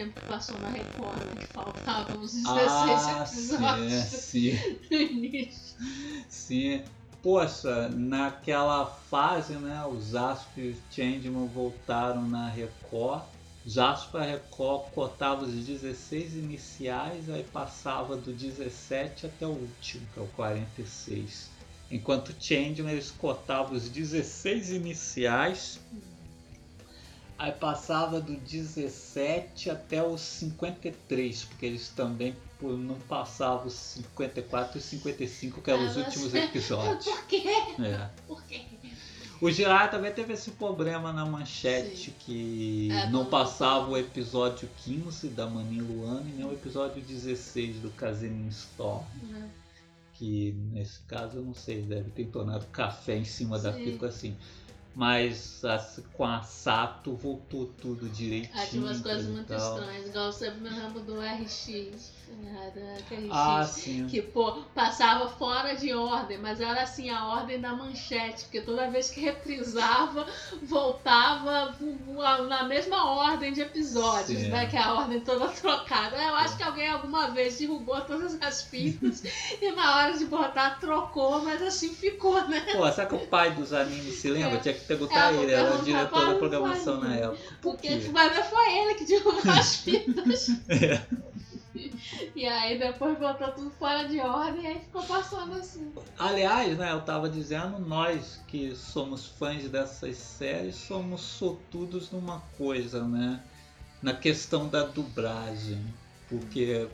tempo 0.00 0.18
que 0.18 0.26
passou 0.26 0.58
na 0.60 0.70
Record, 0.70 1.18
né? 1.18 1.34
Que 1.38 1.46
faltavam 1.46 2.22
os 2.22 2.32
16 2.32 2.46
Ah, 2.48 3.26
sim, 3.26 3.38
episódios 3.38 3.92
sim. 3.92 4.52
no 4.90 4.96
início. 4.96 5.76
Sim. 6.28 6.82
Poxa, 7.22 7.90
naquela 7.90 8.86
fase, 8.86 9.52
né, 9.54 9.84
os 9.84 10.14
Asp 10.14 10.56
e 10.56 10.70
o 10.70 10.76
Changeman 10.90 11.46
voltaram 11.48 12.26
na 12.26 12.48
Record. 12.48 13.24
Jasper 13.66 14.22
Record 14.22 14.90
cotava 14.92 15.44
os 15.44 15.52
16 15.52 16.34
iniciais, 16.34 17.28
aí 17.28 17.44
passava 17.52 18.16
do 18.16 18.32
17 18.32 19.26
até 19.26 19.46
o 19.46 19.50
último, 19.50 20.06
que 20.14 20.18
é 20.18 20.22
o 20.22 20.26
46. 20.28 21.50
Enquanto 21.90 22.34
Changeman 22.40 22.92
eles 22.92 23.10
cotavam 23.10 23.74
os 23.74 23.86
16 23.90 24.70
iniciais, 24.70 25.78
aí 27.40 27.52
passava 27.52 28.20
do 28.20 28.34
17 28.36 29.70
até 29.70 30.02
os 30.06 30.20
53, 30.20 31.44
porque 31.44 31.66
eles 31.66 31.88
também 31.88 32.36
não 32.60 32.96
passavam 33.08 33.66
os 33.66 33.72
54 33.72 34.78
e 34.78 34.80
55, 34.82 35.62
que 35.62 35.70
eram 35.70 35.86
os 35.86 35.96
Ah, 35.96 36.00
últimos 36.00 36.30
você- 36.30 36.38
episódios. 36.40 37.04
Por 37.10 37.24
quê? 37.26 37.42
É. 37.80 38.08
Por 38.26 38.42
quê? 38.44 38.60
O 39.40 39.50
Jiraiya 39.50 39.88
também 39.88 40.12
teve 40.12 40.34
esse 40.34 40.50
problema 40.50 41.14
na 41.14 41.24
manchete, 41.24 42.10
Sim. 42.10 42.14
que 42.20 42.88
É, 42.92 43.08
não 43.08 43.24
passava 43.24 43.90
o 43.90 43.96
episódio 43.96 44.68
15 44.84 45.28
da 45.28 45.46
Manin 45.46 45.80
Luana 45.80 46.28
e 46.28 46.32
nem 46.32 46.44
o 46.46 46.52
episódio 46.52 47.00
16 47.00 47.76
do 47.76 47.88
Kazenin 47.92 48.48
Storm. 48.48 49.02
Né? 49.22 49.48
Que 50.12 50.52
nesse 50.72 51.00
caso 51.08 51.38
eu 51.38 51.42
não 51.42 51.54
sei, 51.54 51.80
deve 51.80 52.10
ter 52.10 52.26
tornado 52.26 52.66
café 52.66 53.16
em 53.16 53.24
cima 53.24 53.58
da 53.58 53.72
Sim. 53.72 53.84
fita 53.92 54.08
assim. 54.08 54.36
Mas 54.94 55.64
assim, 55.64 56.02
com 56.12 56.24
a 56.24 56.42
Sato 56.42 57.14
voltou 57.16 57.66
tudo 57.74 58.08
direitinho. 58.08 58.52
Ah, 58.58 58.66
tinha 58.66 58.82
umas 58.82 59.00
coisas 59.00 59.26
muito 59.26 59.52
estranhas, 59.54 60.06
igual 60.08 60.32
sempre 60.32 60.60
me 60.60 60.70
lembro 60.70 61.00
do 61.00 61.20
RX. 61.20 62.12
Né, 62.36 62.72
da 62.74 63.16
RX 63.16 63.28
Ah, 63.30 63.64
sim. 63.64 64.06
que 64.06 64.22
pô, 64.22 64.52
passava 64.74 65.28
fora 65.28 65.74
de 65.74 65.92
ordem, 65.94 66.38
mas 66.38 66.60
era 66.60 66.82
assim 66.82 67.10
a 67.10 67.26
ordem 67.26 67.60
da 67.60 67.72
manchete, 67.74 68.44
porque 68.44 68.60
toda 68.60 68.90
vez 68.90 69.10
que 69.10 69.20
reprisava, 69.20 70.26
voltava 70.62 71.74
na 72.48 72.64
mesma 72.64 73.10
ordem 73.10 73.52
de 73.52 73.60
episódios, 73.60 74.40
Sim. 74.40 74.48
né? 74.48 74.66
Que 74.66 74.76
é 74.76 74.80
a 74.80 74.94
ordem 74.94 75.20
toda 75.20 75.48
trocada. 75.48 76.16
Eu 76.16 76.34
acho 76.36 76.56
que 76.56 76.62
alguém 76.62 76.88
alguma 76.88 77.30
vez 77.30 77.58
derrubou 77.58 78.00
todas 78.02 78.40
as 78.40 78.62
fitas 78.62 79.22
e 79.60 79.72
na 79.72 79.96
hora 79.96 80.16
de 80.16 80.24
botar 80.26 80.78
trocou, 80.78 81.42
mas 81.42 81.60
assim 81.62 81.94
ficou, 81.94 82.40
né? 82.48 82.60
Pô, 82.72 82.90
será 82.90 83.06
que 83.06 83.14
o 83.14 83.26
pai 83.26 83.52
dos 83.52 83.72
animes 83.72 84.14
se 84.16 84.28
lembra? 84.28 84.56
É. 84.56 84.60
Tinha 84.60 84.74
que 84.74 84.80
perguntar 84.84 85.32
É, 85.34 85.36
ele, 85.36 85.52
era 85.52 85.74
o 85.74 85.82
diretor 85.82 86.26
da 86.26 86.34
programação 86.34 87.00
na 87.00 87.14
época. 87.14 87.38
Por 87.60 87.70
Porque 87.72 87.96
vai 88.10 88.28
ver 88.28 88.44
foi 88.44 88.78
ele 88.78 88.94
que 88.94 89.04
derrubou 89.04 89.52
as 89.52 89.76
fitas. 89.76 90.50
É. 90.68 91.00
E 92.34 92.46
aí 92.46 92.78
depois 92.78 93.18
botou 93.18 93.52
tudo 93.52 93.70
fora 93.70 94.08
de 94.08 94.18
ordem 94.20 94.62
e 94.62 94.66
aí 94.66 94.80
ficou 94.80 95.02
passando 95.02 95.54
assim. 95.54 95.92
Aliás, 96.18 96.76
né, 96.76 96.92
eu 96.92 97.00
tava 97.02 97.28
dizendo, 97.28 97.78
nós 97.78 98.42
que 98.46 98.74
somos 98.74 99.26
fãs 99.26 99.68
dessas 99.68 100.16
séries 100.16 100.76
somos 100.76 101.20
sortudos 101.20 102.10
numa 102.10 102.40
coisa, 102.56 103.06
né? 103.06 103.42
Na 104.02 104.14
questão 104.14 104.68
da 104.68 104.84
dublagem. 104.84 105.84
Porque 106.28 106.88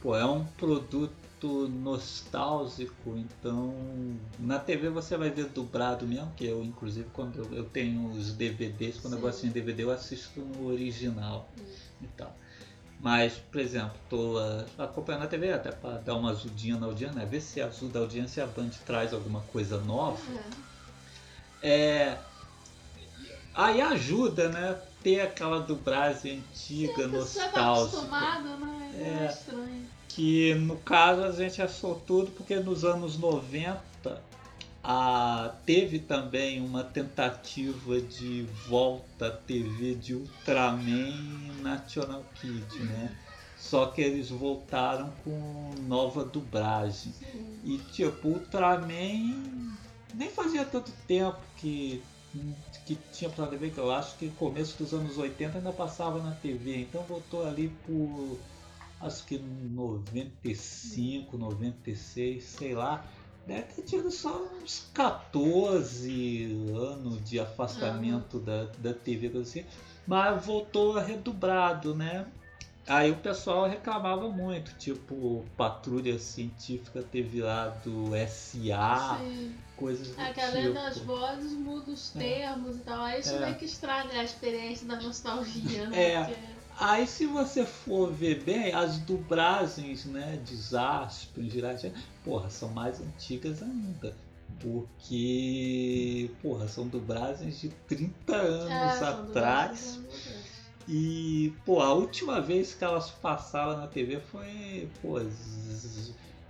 pô, 0.00 0.16
é 0.16 0.24
um 0.24 0.44
produto 0.44 1.68
nostálgico, 1.68 3.16
então 3.16 3.74
na 4.38 4.58
TV 4.58 4.90
você 4.90 5.16
vai 5.16 5.30
ver 5.30 5.46
dublado 5.46 6.06
mesmo, 6.06 6.32
que 6.36 6.46
eu 6.46 6.62
inclusive 6.62 7.08
quando 7.12 7.38
eu, 7.38 7.54
eu 7.54 7.64
tenho 7.64 8.10
os 8.10 8.32
DVDs, 8.32 8.98
quando 9.00 9.14
eu 9.14 9.18
Sim. 9.18 9.24
gosto 9.24 9.46
de 9.46 9.52
DVD 9.52 9.84
eu 9.84 9.90
assisto 9.90 10.40
no 10.40 10.66
original 10.66 11.48
e 12.00 12.06
tal. 12.16 12.36
Mas, 13.02 13.32
por 13.50 13.60
exemplo, 13.60 13.90
tô 14.08 14.38
ah, 14.38 14.84
acompanhando 14.84 15.24
a 15.24 15.26
TV 15.26 15.52
até 15.52 15.72
para 15.72 15.98
dar 15.98 16.14
uma 16.14 16.30
ajudinha 16.30 16.78
na 16.78 16.86
audiência, 16.86 17.16
né? 17.18 17.26
Ver 17.26 17.40
se 17.40 17.60
ajuda 17.60 17.98
a 17.98 18.02
audiência 18.02 18.44
a 18.44 18.46
Band 18.46 18.70
traz 18.86 19.12
alguma 19.12 19.40
coisa 19.40 19.78
nova. 19.80 20.20
É, 21.60 22.16
aí 23.52 23.80
ajuda, 23.80 24.48
né? 24.50 24.78
Ter 25.02 25.20
aquela 25.20 25.58
dublagem 25.58 26.44
antiga, 26.52 27.08
Você 27.08 27.40
tá 27.40 27.46
nostálgica. 27.46 27.96
acostumado, 27.98 28.48
né? 28.58 28.92
É, 28.94 29.24
É. 29.24 29.26
estranho. 29.32 29.86
Que 30.08 30.54
no 30.54 30.76
caso 30.76 31.24
a 31.24 31.32
gente 31.32 31.60
achou 31.60 31.96
tudo 32.06 32.30
porque 32.32 32.56
nos 32.56 32.84
anos 32.84 33.18
90 33.18 34.22
a, 34.82 35.54
teve 35.64 35.98
também 36.00 36.60
uma 36.60 36.82
tentativa 36.82 38.00
de 38.00 38.46
volta 38.66 39.28
à 39.28 39.30
TV 39.30 39.94
de 39.94 40.14
Ultraman 40.14 41.62
National 41.62 42.24
Kid, 42.34 42.78
né? 42.80 43.16
Só 43.56 43.86
que 43.86 44.00
eles 44.00 44.28
voltaram 44.28 45.12
com 45.24 45.72
nova 45.86 46.24
dublagem. 46.24 47.14
E 47.64 47.78
tipo, 47.92 48.28
Ultraman 48.28 49.72
nem 50.14 50.28
fazia 50.30 50.64
tanto 50.64 50.90
tempo 51.06 51.38
que, 51.56 52.02
que 52.84 52.98
tinha 53.12 53.30
pra 53.30 53.46
TV, 53.46 53.70
que 53.70 53.78
eu 53.78 53.92
acho 53.92 54.16
que 54.16 54.26
no 54.26 54.32
começo 54.32 54.76
dos 54.82 54.92
anos 54.92 55.16
80 55.16 55.58
ainda 55.58 55.72
passava 55.72 56.20
na 56.20 56.32
TV, 56.32 56.82
então 56.82 57.02
voltou 57.02 57.46
ali 57.46 57.68
por 57.86 58.38
acho 59.00 59.24
que 59.24 59.38
95, 59.38 61.36
96, 61.36 62.44
sei 62.44 62.74
lá. 62.74 63.04
Deve 63.46 63.62
ter 63.62 63.82
tido 63.82 64.10
só 64.10 64.40
uns 64.62 64.88
14 64.94 66.70
anos 66.76 67.28
de 67.28 67.40
afastamento 67.40 68.38
da, 68.38 68.64
da 68.78 68.94
TV, 68.94 69.36
assim. 69.38 69.64
Mas 70.06 70.44
voltou 70.44 70.94
redubrado, 70.98 71.94
né? 71.94 72.26
Aí 72.86 73.10
o 73.12 73.16
pessoal 73.16 73.68
reclamava 73.68 74.28
muito, 74.28 74.72
tipo, 74.76 75.44
Patrulha 75.56 76.18
Científica 76.18 77.00
ter 77.02 77.22
virado 77.22 78.10
SA, 78.28 79.18
Sim. 79.20 79.54
coisas 79.76 80.08
do 80.08 80.20
É 80.20 80.32
que 80.32 80.40
além 80.40 80.72
das 80.72 80.94
tipo. 80.94 81.06
vozes, 81.06 81.52
muda 81.52 81.92
os 81.92 82.10
termos 82.10 82.76
e 82.76 82.80
tal. 82.80 83.02
Aí 83.04 83.20
isso 83.20 83.34
É. 83.36 83.40
meio 83.44 83.54
que 83.56 83.64
estraga 83.66 84.12
a 84.18 84.24
experiência 84.24 84.86
da 84.86 85.00
nostalgia, 85.00 85.86
né? 85.88 86.12
É. 86.12 86.24
Porque- 86.24 86.40
Aí 86.78 87.06
se 87.06 87.26
você 87.26 87.64
for 87.64 88.12
ver 88.12 88.42
bem, 88.42 88.72
as 88.72 88.98
dublagens, 88.98 90.04
né, 90.06 90.40
de 90.44 90.56
Zasp, 90.56 91.38
porra, 92.24 92.50
são 92.50 92.68
mais 92.70 93.00
antigas 93.00 93.62
ainda. 93.62 94.14
Porque, 94.60 96.30
porra, 96.40 96.68
são 96.68 96.86
dublagens 96.86 97.60
de 97.60 97.68
30 97.88 98.36
anos 98.36 99.00
É, 99.02 99.04
atrás. 99.04 99.98
E, 100.88 101.52
pô, 101.64 101.80
a 101.80 101.92
última 101.92 102.40
vez 102.40 102.74
que 102.74 102.82
elas 102.84 103.10
passaram 103.10 103.78
na 103.78 103.86
TV 103.86 104.18
foi, 104.20 104.88
pô, 105.00 105.20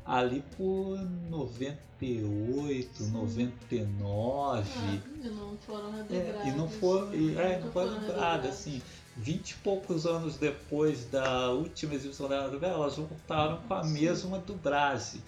ali 0.05 0.43
por 0.57 0.99
98, 1.31 3.03
Sim. 3.05 3.11
99. 3.11 4.71
Ah, 4.75 5.01
e 5.23 5.29
não 5.29 5.57
foram 5.59 5.93
É, 5.95 5.97
redobradas. 6.03 6.47
e 6.47 6.51
não 6.57 6.69
foi, 6.69 7.17
e, 7.17 7.37
é, 7.39 7.61
não 7.61 7.73
foi 7.73 7.85
foram 7.87 8.01
redobradas. 8.01 8.51
assim, 8.51 8.83
vinte 9.17 9.51
e 9.51 9.55
poucos 9.57 10.07
anos 10.07 10.37
depois 10.37 11.05
da 11.07 11.51
última 11.51 11.95
exibição 11.95 12.29
da 12.29 12.49
novela, 12.49 12.75
elas 12.75 12.97
voltaram 12.97 13.59
com 13.69 13.75
a 13.75 13.85
mesma 13.85 14.39
dublagem. 14.39 15.21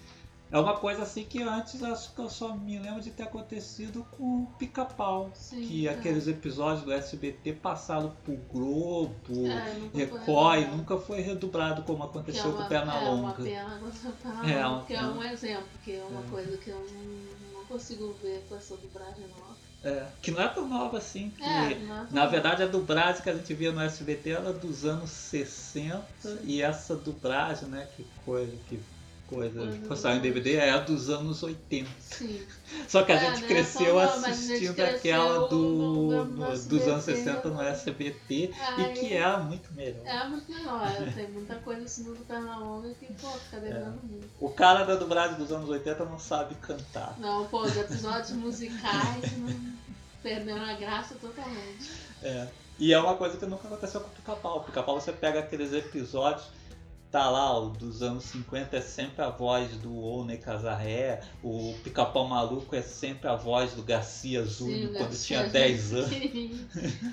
É 0.51 0.59
uma 0.59 0.77
coisa 0.77 1.01
assim 1.01 1.25
que 1.25 1.41
antes 1.41 1.81
acho 1.83 2.13
que 2.13 2.21
eu 2.21 2.29
só 2.29 2.55
me 2.55 2.77
lembro 2.77 3.01
de 3.01 3.09
ter 3.09 3.23
acontecido 3.23 4.05
com 4.11 4.43
o 4.43 4.47
Pica-Pau. 4.59 5.31
Que 5.49 5.87
é. 5.87 5.91
aqueles 5.91 6.27
episódios 6.27 6.85
do 6.85 6.93
SBT 6.93 7.53
passaram 7.53 8.13
pro 8.23 8.35
Globo, 8.53 9.47
É, 9.47 9.73
nunca 9.73 9.91
foi 9.91 9.99
Record 10.05 10.59
redobrado. 10.59 10.77
nunca 10.77 10.97
foi 10.99 11.21
redublado 11.21 11.83
como 11.83 11.97
Que 11.97 12.03
é 12.03 12.09
aconteceu 12.09 12.53
com 12.53 12.61
o 12.61 12.67
Perna 12.67 12.93
é, 12.93 13.09
Uma 13.09 13.33
pena 13.33 13.49
É, 14.81 14.85
que 14.85 14.93
é 14.93 15.01
um 15.03 15.23
exemplo, 15.23 15.67
que 15.83 15.91
é 15.93 16.03
uma 16.09 16.21
É. 16.21 16.29
coisa 16.29 16.57
que 16.57 16.69
eu 16.69 16.87
não, 16.93 17.59
não 17.59 17.65
consigo 17.65 18.15
ver 18.21 18.45
com 18.47 18.55
essa 18.55 18.77
dublagem 18.77 19.27
nova. 19.27 19.44
É, 19.85 20.07
que 20.19 20.31
não 20.31 20.41
é 20.41 20.47
tão 20.47 20.67
nova 20.67 20.97
assim. 20.97 21.29
Que, 21.29 21.43
É, 21.43 21.79
não 21.79 22.03
é 22.03 22.07
Na 22.09 22.25
verdade, 22.25 22.63
a 22.63 22.65
dublagem 22.65 23.21
que 23.21 23.29
a 23.29 23.35
gente 23.35 23.53
via 23.53 23.71
no 23.71 23.79
SBT 23.81 24.31
era 24.31 24.51
dos 24.51 24.83
anos 24.83 25.11
60 25.11 26.07
Sim. 26.17 26.39
e 26.43 26.59
essa 26.59 26.95
dublagem, 26.95 27.69
né, 27.69 27.85
que 27.95 28.03
coisa, 28.15 28.57
que 28.65 28.83
coisa, 29.35 29.77
que 29.77 29.95
saiu 29.95 30.17
em 30.17 30.21
DVD 30.21 30.55
é 30.55 30.69
a 30.71 30.77
dos 30.79 31.09
anos 31.09 31.43
80. 31.43 31.89
Sim. 31.99 32.41
Só 32.87 33.03
que 33.03 33.11
a 33.11 33.15
É, 33.15 33.19
gente 33.29 33.41
né, 33.41 33.47
cresceu 33.47 33.99
gente 33.99 34.25
assistindo 34.29 34.73
cresceu 34.75 34.95
aquela 34.97 35.47
do, 35.47 35.57
no- 35.57 36.25
no- 36.25 36.45
dos 36.47 36.53
SBT, 36.61 36.89
anos 36.89 37.03
60 37.03 37.49
no? 37.49 37.61
SBT 37.61 38.33
e 38.35 38.53
Aí- 38.81 38.93
que 38.93 39.13
era 39.13 39.37
muito 39.37 39.73
melhor. 39.73 40.05
É 40.05 40.27
muito 40.27 40.51
melhor, 40.51 40.91
tem 41.13 41.27
muita 41.31 41.55
coisa 41.55 41.83
assim 41.83 42.03
do 42.03 42.15
Perna 42.25 42.57
Longa 42.57 42.89
que, 42.99 43.05
pô, 43.13 43.29
fica 43.29 43.59
devendo 43.59 43.99
muito. 44.03 44.27
O 44.39 44.49
cara 44.49 44.83
da 44.83 44.95
dublagem 44.95 45.37
dos 45.37 45.51
anos 45.51 45.69
80 45.69 46.05
não 46.05 46.19
sabe 46.19 46.55
cantar. 46.55 47.15
Não, 47.19 47.45
pô, 47.47 47.61
os 47.63 47.75
episódios 47.77 48.31
musicais 48.31 49.37
não 49.37 49.73
perderam 50.23 50.63
a 50.65 50.73
graça 50.73 51.15
totalmente. 51.15 51.91
É. 52.23 52.47
E 52.77 52.91
é 52.93 52.99
uma 52.99 53.15
coisa 53.15 53.37
que 53.37 53.45
nunca 53.45 53.67
aconteceu 53.67 54.01
com 54.01 54.07
o 54.07 54.11
Pica-Pau. 54.11 54.57
O 54.57 54.63
Pica-Pau 54.63 54.99
você 54.99 55.11
pega 55.13 55.39
aqueles 55.39 55.71
episódios, 55.71 56.45
tá 57.15 57.29
lá, 57.29 57.57
o 57.57 57.69
dos 57.69 58.03
anos 58.03 58.25
50 58.25 58.75
é 58.75 58.81
sempre 58.81 59.23
a 59.23 59.29
voz 59.29 59.71
do 59.77 59.97
Oney 59.97 60.37
Casarré, 60.37 61.21
o 61.41 61.73
Pica-Pau 61.81 62.27
Maluco 62.27 62.75
é 62.75 62.81
sempre 62.81 63.29
a 63.29 63.37
voz 63.37 63.71
do 63.71 63.83
Garcia 63.83 64.43
Júnior 64.43 64.91
quando 64.91 65.17
tinha 65.17 65.45
Júnior. 65.45 65.53
10 65.53 65.93
anos. 65.95 66.09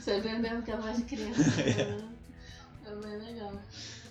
Você 0.02 0.20
vê 0.20 0.38
mesmo 0.38 0.62
que 0.62 0.72
é 0.72 0.76
voz 0.76 0.96
de 0.96 1.04
criança. 1.04 1.42
né? 1.62 2.08
É 2.84 2.96
bem 2.96 3.16
legal. 3.16 3.52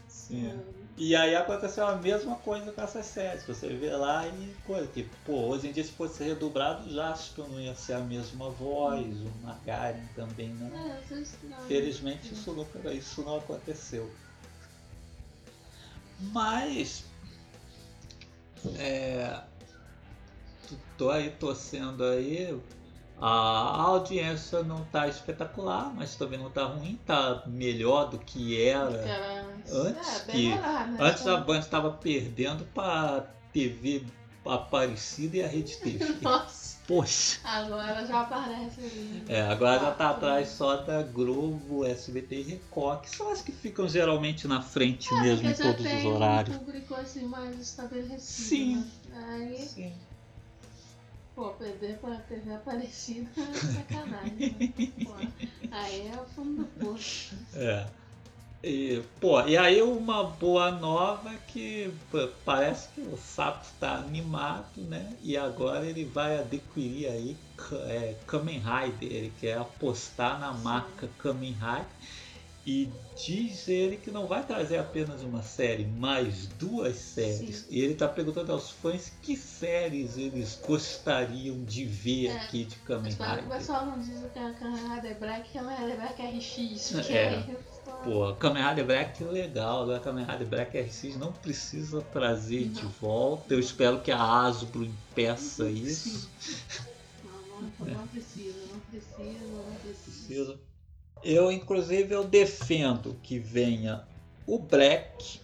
Sim. 0.08 0.48
É. 0.48 0.56
E 0.96 1.14
aí 1.14 1.36
aconteceu 1.36 1.86
a 1.86 1.98
mesma 1.98 2.38
coisa 2.38 2.72
com 2.72 2.82
essas 2.82 3.06
séries. 3.06 3.44
Você 3.44 3.68
vê 3.68 3.90
lá 3.90 4.26
e 4.26 4.56
coisa 4.66 4.88
que, 4.88 5.10
pô, 5.26 5.48
hoje 5.48 5.68
em 5.68 5.72
dia 5.74 5.84
se 5.84 5.92
fosse 5.92 6.24
redublado, 6.24 6.90
Jasper 6.90 7.50
não 7.50 7.60
ia 7.60 7.76
ser 7.76 7.94
a 7.94 8.00
mesma 8.00 8.50
voz, 8.50 9.14
o 9.18 9.46
Magaren 9.46 10.06
também 10.16 10.54
não. 10.54 10.68
É, 10.68 11.02
vocês 11.02 11.38
não. 11.44 11.58
Felizmente 11.68 12.34
isso 12.34 12.54
não, 12.54 12.94
isso 12.94 13.24
não 13.24 13.40
aconteceu. 13.40 14.10
Mas 16.22 17.04
é, 18.78 19.42
tô 20.98 21.10
aí 21.10 21.30
torcendo 21.32 22.04
aí. 22.04 22.60
A 23.24 23.82
audiência 23.84 24.64
não 24.64 24.84
tá 24.86 25.08
espetacular, 25.08 25.94
mas 25.94 26.16
também 26.16 26.40
não 26.40 26.50
tá 26.50 26.64
ruim, 26.66 27.00
tá 27.06 27.44
melhor 27.46 28.10
do 28.10 28.18
que 28.18 28.60
era. 28.60 28.90
Antes 29.72 30.22
é, 30.22 30.26
que- 30.26 30.38
melhor, 30.50 30.88
né? 30.88 30.98
Antes 31.00 31.28
a 31.28 31.38
Band 31.38 31.60
estava 31.60 31.92
perdendo 31.92 32.66
para 32.74 33.28
TV 33.54 34.04
Aparecida 34.44 35.38
e 35.38 35.44
a 35.44 35.48
Rede 35.48 35.78
TV. 35.78 36.18
Nossa, 36.22 36.61
Poxa! 36.92 37.40
agora 37.46 38.06
já 38.06 38.20
aparece 38.22 38.82
ali. 38.82 39.24
É, 39.30 39.42
agora 39.44 39.80
já 39.80 39.92
tá 39.92 40.08
Ah, 40.08 40.12
atrás 40.12 40.50
só 40.50 40.76
da 40.76 41.02
Globo, 41.04 41.86
SBT 41.86 42.36
e 42.36 42.42
Record, 42.44 43.02
que 43.04 43.10
são 43.10 43.32
as 43.32 43.42
que 43.42 43.54
ficam 43.54 43.88
geralmente 43.88 44.46
na 44.46 44.62
frente 44.62 45.08
É, 45.14 45.22
mesmo 45.22 45.50
em 45.50 45.54
todos 45.54 45.84
tem 45.84 45.98
os 46.00 46.04
horários. 46.06 46.54
um 46.58 46.60
público 46.60 46.94
assim 46.96 47.26
mais 47.28 47.58
estabelecido. 47.58 48.20
Sim. 48.20 48.76
Né? 49.08 49.26
Aí, 49.30 49.58
Sim. 49.58 49.94
pô, 51.34 51.52
perder 51.52 51.98
pra 52.00 52.16
TV 52.18 52.54
Aparecida 52.56 53.30
é 53.38 53.54
sacanagem. 53.54 54.74
Né? 55.08 55.32
Aí 55.72 56.08
é 56.10 56.16
o 56.22 56.26
fundo 56.26 56.64
do 56.64 56.66
poço. 56.78 57.36
É. 57.56 57.86
E, 58.64 59.02
pô, 59.20 59.42
e 59.48 59.58
aí 59.58 59.82
uma 59.82 60.24
boa 60.24 60.70
nova 60.70 61.32
é 61.32 61.38
que 61.48 61.92
pô, 62.12 62.28
parece 62.46 62.90
que 62.90 63.02
o 63.02 63.18
Sapo 63.18 63.66
tá 63.80 63.96
animado, 63.96 64.78
né? 64.78 65.18
E 65.24 65.36
agora 65.36 65.84
ele 65.86 66.06
vai 66.06 66.38
adquirir 66.40 67.08
aí 67.08 67.36
é, 67.88 68.16
Kamen 68.28 68.60
Rider, 68.60 69.12
ele 69.12 69.34
quer 69.40 69.58
apostar 69.58 70.40
na 70.40 70.54
marca 70.54 71.10
Kamen 71.18 71.54
Rider. 71.54 71.86
E 72.64 72.88
diz 73.18 73.68
ele 73.68 73.98
que 73.98 74.12
não 74.12 74.28
vai 74.28 74.44
trazer 74.46 74.78
apenas 74.78 75.24
uma 75.24 75.42
série, 75.42 75.84
mas 75.84 76.46
duas 76.46 76.96
séries. 76.96 77.56
Sim. 77.62 77.66
E 77.72 77.82
ele 77.82 77.96
tá 77.96 78.08
perguntando 78.08 78.52
aos 78.52 78.70
fãs 78.70 79.12
que 79.24 79.36
séries 79.36 80.16
eles 80.16 80.62
gostariam 80.64 81.64
de 81.64 81.86
ver 81.86 82.28
É. 82.28 82.38
aqui 82.38 82.66
de 82.66 82.76
Kamen 82.76 83.16
que 83.16 83.20
o 83.20 83.26
Rider. 83.26 83.46
pessoal 83.46 83.88
não 83.88 83.98
diz 83.98 84.20
que 84.32 84.38
a 84.38 84.54
Canada 84.54 85.08
é 85.08 85.14
Black, 85.16 85.58
ela 85.58 85.74
é 85.74 85.96
Black 85.96 86.22
RX. 86.22 86.92
Porque 86.92 87.14
É. 87.14 87.44
pô, 88.04 88.34
Kamen 88.36 88.64
Rider 88.70 88.86
Black 88.86 89.24
legal, 89.24 89.84
agora 89.84 90.00
Kamen 90.00 90.26
Rider 90.26 90.48
Black 90.48 90.78
RX 90.80 91.16
não 91.18 91.32
precisa 91.32 92.02
trazer 92.02 92.68
de 92.70 92.84
Não. 92.84 92.90
volta. 92.92 93.54
Eu 93.54 93.60
espero 93.60 94.02
que 94.02 94.12
a 94.12 94.22
Hasbro 94.22 94.84
impeça 94.84 95.66
Sim. 95.66 95.74
isso. 95.84 96.30
Não, 97.24 97.62
não, 97.88 97.96
não 97.98 98.08
precisa, 98.08 98.58
não 98.72 98.80
precisa, 98.80 99.46
não 99.46 99.76
precisa. 99.76 100.04
Precisa. 100.04 100.60
Eu, 101.24 101.52
inclusive, 101.52 102.14
eu 102.14 102.24
defendo 102.24 103.16
que 103.22 103.38
venha 103.38 104.04
o 104.48 104.58
Black, 104.58 105.40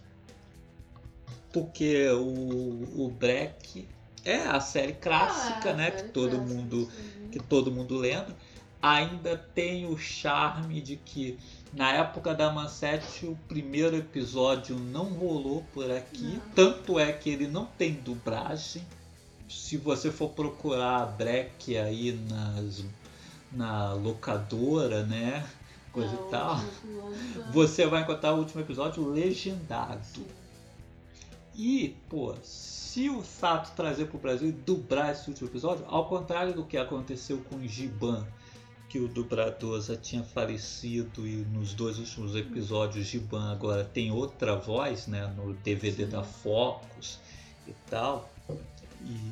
porque 1.54 2.08
o, 2.10 3.06
o 3.06 3.12
Black 3.12 3.88
é 4.26 4.38
a 4.38 4.60
série 4.60 4.94
clássica, 4.94 5.72
Ah, 5.72 5.74
né? 5.74 5.92
série 5.92 6.04
Que 6.04 6.10
todo 6.10 6.32
clássica, 6.38 6.54
mundo 6.56 6.90
sim. 6.92 7.30
que 7.32 7.40
todo 7.40 7.72
mundo 7.72 7.96
lembra, 7.98 8.36
ainda 8.82 9.38
tem 9.38 9.86
o 9.86 9.98
charme 9.98 10.82
de 10.82 10.96
que 10.98 11.38
na 11.74 11.92
época 11.94 12.34
da 12.34 12.52
Manchete 12.52 13.26
o 13.26 13.38
primeiro 13.48 13.96
episódio 13.96 14.78
não 14.78 15.06
rolou 15.06 15.64
por 15.74 15.90
aqui, 15.92 16.24
Não. 16.24 16.42
tanto 16.56 17.00
é 17.00 17.12
que 17.12 17.30
ele 17.30 17.48
não 17.48 17.66
tem 17.66 17.94
dublagem. 17.94 18.82
Se 19.50 19.78
você 19.78 20.12
for 20.12 20.30
procurar 20.30 21.06
Black 21.18 21.78
aí 21.78 22.12
nas, 22.30 22.84
na 23.52 23.94
locadora, 23.94 25.04
né, 25.04 25.48
coisa 25.92 26.14
É, 26.16 26.28
e 26.28 26.30
tal, 26.32 26.58
o 26.58 27.52
você 27.52 27.86
vai 27.88 28.02
encontrar 28.04 28.34
o 28.34 28.40
último 28.40 28.62
episódio 28.62 29.08
legendado. 29.10 30.04
sim. 30.06 30.26
E, 31.56 31.96
pô, 32.08 32.36
se 32.44 33.10
o 33.10 33.24
Sato 33.24 33.76
trazer 33.76 34.06
pro 34.06 34.20
Brasil 34.20 34.50
e 34.50 34.52
dublar 34.52 35.10
esse 35.12 35.28
último 35.28 35.50
episódio, 35.50 35.84
ao 35.88 36.08
contrário 36.08 36.54
do 36.54 36.64
que 36.64 36.78
aconteceu 36.78 37.40
com 37.50 37.56
o 37.56 37.68
Giban, 37.68 38.24
que 38.90 39.00
o 39.00 39.08
dublador 39.08 39.82
já 39.82 39.98
tinha 39.98 40.24
falecido 40.24 41.28
e 41.28 41.46
nos 41.52 41.74
dois 41.74 41.98
últimos 41.98 42.36
episódios 42.36 43.06
Giban 43.06 43.52
agora 43.52 43.84
tem 43.84 44.12
outra 44.12 44.56
voz, 44.56 45.08
né, 45.08 45.28
no 45.36 45.54
DVD 45.56 46.06
Sim. 46.06 46.12
da 46.12 46.24
Focus 46.24 47.20
e 47.68 47.74
tal. 47.90 48.30
E 49.04 49.32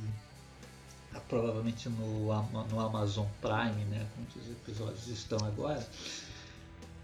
ah, 1.13 1.21
provavelmente 1.29 1.87
no, 1.87 2.25
no 2.69 2.79
Amazon 2.79 3.25
Prime, 3.41 3.85
né, 3.85 4.05
onde 4.19 4.39
os 4.39 4.51
episódios 4.51 5.07
estão 5.07 5.37
agora. 5.45 5.87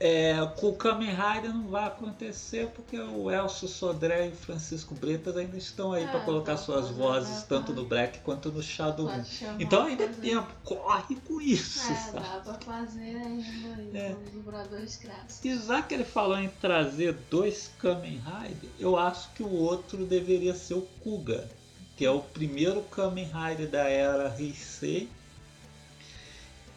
É, 0.04 0.34
com 0.60 0.70
o 0.70 0.74
Kamen 0.76 1.12
Rider 1.12 1.54
não 1.54 1.68
vai 1.68 1.86
acontecer 1.86 2.66
porque 2.76 2.98
o 3.00 3.30
Elcio 3.30 3.68
Sodré 3.68 4.30
e 4.30 4.32
o 4.32 4.36
Francisco 4.36 4.96
Bretas 4.96 5.38
ainda 5.38 5.56
estão 5.56 5.94
aí 5.94 6.04
É, 6.06 6.08
para 6.08 6.22
colocar 6.22 6.54
tá, 6.54 6.58
suas 6.58 6.90
vozes 6.90 7.42
tá, 7.44 7.46
tanto 7.50 7.72
no 7.72 7.86
Black 7.86 8.18
quanto 8.22 8.52
no 8.52 8.64
Shadow 8.64 9.06
Moon. 9.06 9.24
Então 9.60 9.84
ainda 9.86 10.06
é 10.06 10.08
tempo, 10.08 10.48
corre 10.64 11.16
com 11.18 11.40
isso, 11.40 11.80
É, 11.92 11.96
sabe? 11.96 12.20
dá 12.20 12.54
pra 12.54 12.54
fazer 12.82 13.16
ainda 13.16 14.00
É. 14.00 14.14
com 14.16 14.24
os 14.24 14.30
dubladores 14.32 14.96
clássicos. 14.96 15.46
E 15.46 15.68
já 15.68 15.84
que 15.84 15.94
ele 15.94 16.04
falou 16.04 16.40
em 16.40 16.50
trazer 16.50 17.14
dois 17.30 17.70
Kamen 17.78 18.20
Rider, 18.26 18.72
eu 18.80 18.98
acho 18.98 19.30
que 19.34 19.44
o 19.44 19.54
outro 19.54 20.04
deveria 20.04 20.56
ser 20.56 20.74
o 20.74 20.82
Kuga, 21.04 21.48
que 21.96 22.04
é 22.04 22.10
o 22.10 22.22
primeiro 22.22 22.82
Kamen 22.90 23.26
Rider 23.32 23.70
da 23.70 23.88
era 23.88 24.36
Heisei 24.40 25.08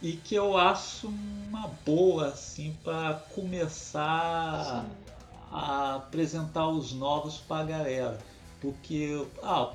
e 0.04 0.16
que 0.18 0.34
eu 0.34 0.54
acho 0.54 1.08
uma 1.08 1.66
boa 1.82 2.28
assim 2.28 2.76
para 2.84 3.14
começar 3.34 4.84
a 5.50 5.94
apresentar 5.94 6.68
os 6.68 6.92
novos 6.92 7.38
pra 7.38 7.64
galera, 7.64 8.18
porque 8.60 9.26
ah, 9.42 9.72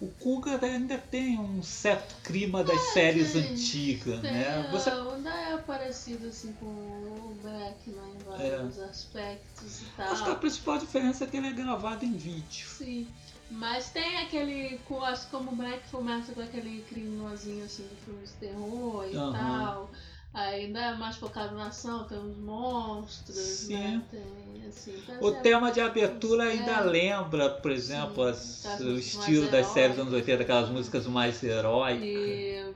o 0.00 0.08
Kuga 0.08 0.58
ainda 0.60 0.98
tem 0.98 1.38
um 1.38 1.62
certo 1.62 2.16
clima 2.24 2.64
das 2.64 2.80
séries 2.92 3.32
tem. 3.32 3.42
antigas, 3.52 4.20
Tem, 4.20 4.32
né? 4.32 4.68
Você 4.72 4.90
Ainda 4.90 5.30
é 5.30 5.56
parecido 5.58 6.26
assim 6.26 6.52
com 6.54 6.66
o 6.66 7.36
Black, 7.40 7.90
né? 7.90 8.02
Em 8.12 8.24
vários 8.24 8.78
aspectos 8.80 9.82
e 9.82 9.84
tal. 9.96 10.10
acho 10.10 10.24
que 10.24 10.30
a 10.30 10.34
principal 10.34 10.78
diferença 10.78 11.22
é 11.22 11.26
que 11.28 11.36
ele 11.36 11.46
é 11.46 11.52
gravado 11.52 12.04
em 12.04 12.16
vídeo. 12.16 12.66
Sim. 12.66 13.06
Mas 13.50 13.90
tem 13.90 14.18
aquele. 14.18 14.78
Acho 15.02 15.24
que 15.24 15.30
como 15.30 15.50
o 15.52 15.56
Black 15.56 15.88
começa 15.90 16.32
com 16.32 16.40
aquele 16.40 16.82
criminosinho 16.82 17.64
assim 17.64 17.82
do 17.82 17.96
filme 18.04 18.24
de 18.24 18.32
terror 18.34 19.04
e 19.10 19.16
Aham. 19.16 19.32
tal. 19.32 19.90
Ainda 20.32 20.78
é 20.80 20.94
mais 20.94 21.16
focado 21.16 21.56
na 21.56 21.66
ação, 21.66 22.04
tem 22.04 22.16
uns 22.16 22.36
monstros, 22.36 23.34
Sim. 23.34 23.74
né? 23.76 24.02
Tem, 24.12 24.64
assim, 24.68 25.02
tá 25.04 25.14
O 25.20 25.30
certo. 25.30 25.42
tema 25.42 25.72
de 25.72 25.80
abertura 25.80 26.44
É. 26.44 26.50
ainda 26.50 26.78
lembra, 26.82 27.50
por 27.50 27.72
exemplo, 27.72 28.22
as- 28.22 28.64
o 28.80 28.96
estilo 28.96 29.48
das 29.50 29.66
séries 29.66 29.96
dos 29.96 30.02
anos 30.02 30.14
80, 30.14 30.42
aquelas 30.44 30.68
músicas 30.70 31.04
mais 31.08 31.42
heróicas. 31.42 32.04
E, 32.04 32.72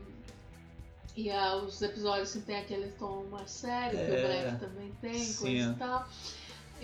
e 1.14 1.30
ah, 1.30 1.58
os 1.58 1.80
episódios 1.80 2.30
assim, 2.30 2.40
tem 2.40 2.56
aquele 2.58 2.88
tom 2.98 3.24
mais 3.30 3.52
sério, 3.52 3.96
que 4.04 4.10
É, 4.10 4.14
o 4.14 4.20
Black 4.26 4.58
também 4.58 4.92
tem, 5.00 5.16
sim. 5.20 5.36
coisa 5.44 5.70
e 5.70 5.74
tal. 5.76 6.08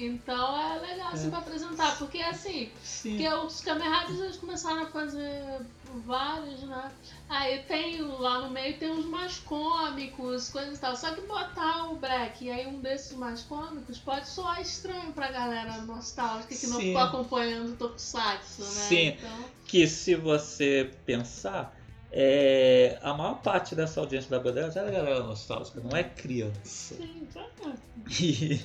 Então 0.06 0.58
é 0.58 0.78
legal 0.80 1.08
assim 1.12 1.26
É. 1.26 1.30
pra 1.30 1.38
apresentar, 1.40 1.96
porque 1.98 2.18
assim, 2.18 2.70
Sim. 2.82 3.10
porque 3.16 3.28
os 3.28 3.60
Kamen 3.60 3.88
Riders 3.88 4.20
eles 4.20 4.36
começaram 4.36 4.82
a 4.82 4.86
fazer 4.86 5.60
vários, 6.06 6.62
né? 6.62 6.90
Aí 7.28 7.62
tem 7.62 8.00
lá 8.02 8.40
no 8.40 8.50
meio 8.50 8.76
tem 8.78 8.90
uns 8.90 9.04
mais 9.04 9.38
cômicos, 9.38 10.48
coisas 10.48 10.78
e 10.78 10.80
tal. 10.80 10.96
Só 10.96 11.12
que 11.14 11.20
botar 11.22 11.90
o 11.90 11.96
Black 11.96 12.44
e 12.44 12.50
aí 12.50 12.66
um 12.66 12.80
desses 12.80 13.16
mais 13.16 13.42
cômicos 13.42 13.98
pode 13.98 14.28
soar 14.28 14.60
estranho 14.60 15.12
pra 15.12 15.30
galera 15.30 15.78
nostálgica 15.82 16.54
que 16.54 16.66
não 16.66 16.76
Sim. 16.78 16.86
ficou 16.86 17.02
acompanhando 17.02 17.72
o 17.72 17.76
Tokusatsu, 17.76 18.62
né? 18.62 18.68
Sim. 18.68 19.06
Então, 19.08 19.44
que 19.66 19.86
se 19.86 20.14
você 20.16 20.90
pensar, 21.06 21.76
é, 22.12 22.98
a 23.02 23.14
maior 23.14 23.40
parte 23.40 23.74
dessa 23.74 24.00
audiência 24.00 24.30
da 24.30 24.40
Bandeira 24.40 24.70
já 24.70 24.82
é 24.82 24.90
galera 24.90 25.22
nostálgica, 25.22 25.80
não 25.80 25.96
é 25.96 26.02
criança. 26.04 26.94
sim, 26.96 27.26
tá. 27.32 27.44
E, 28.20 28.60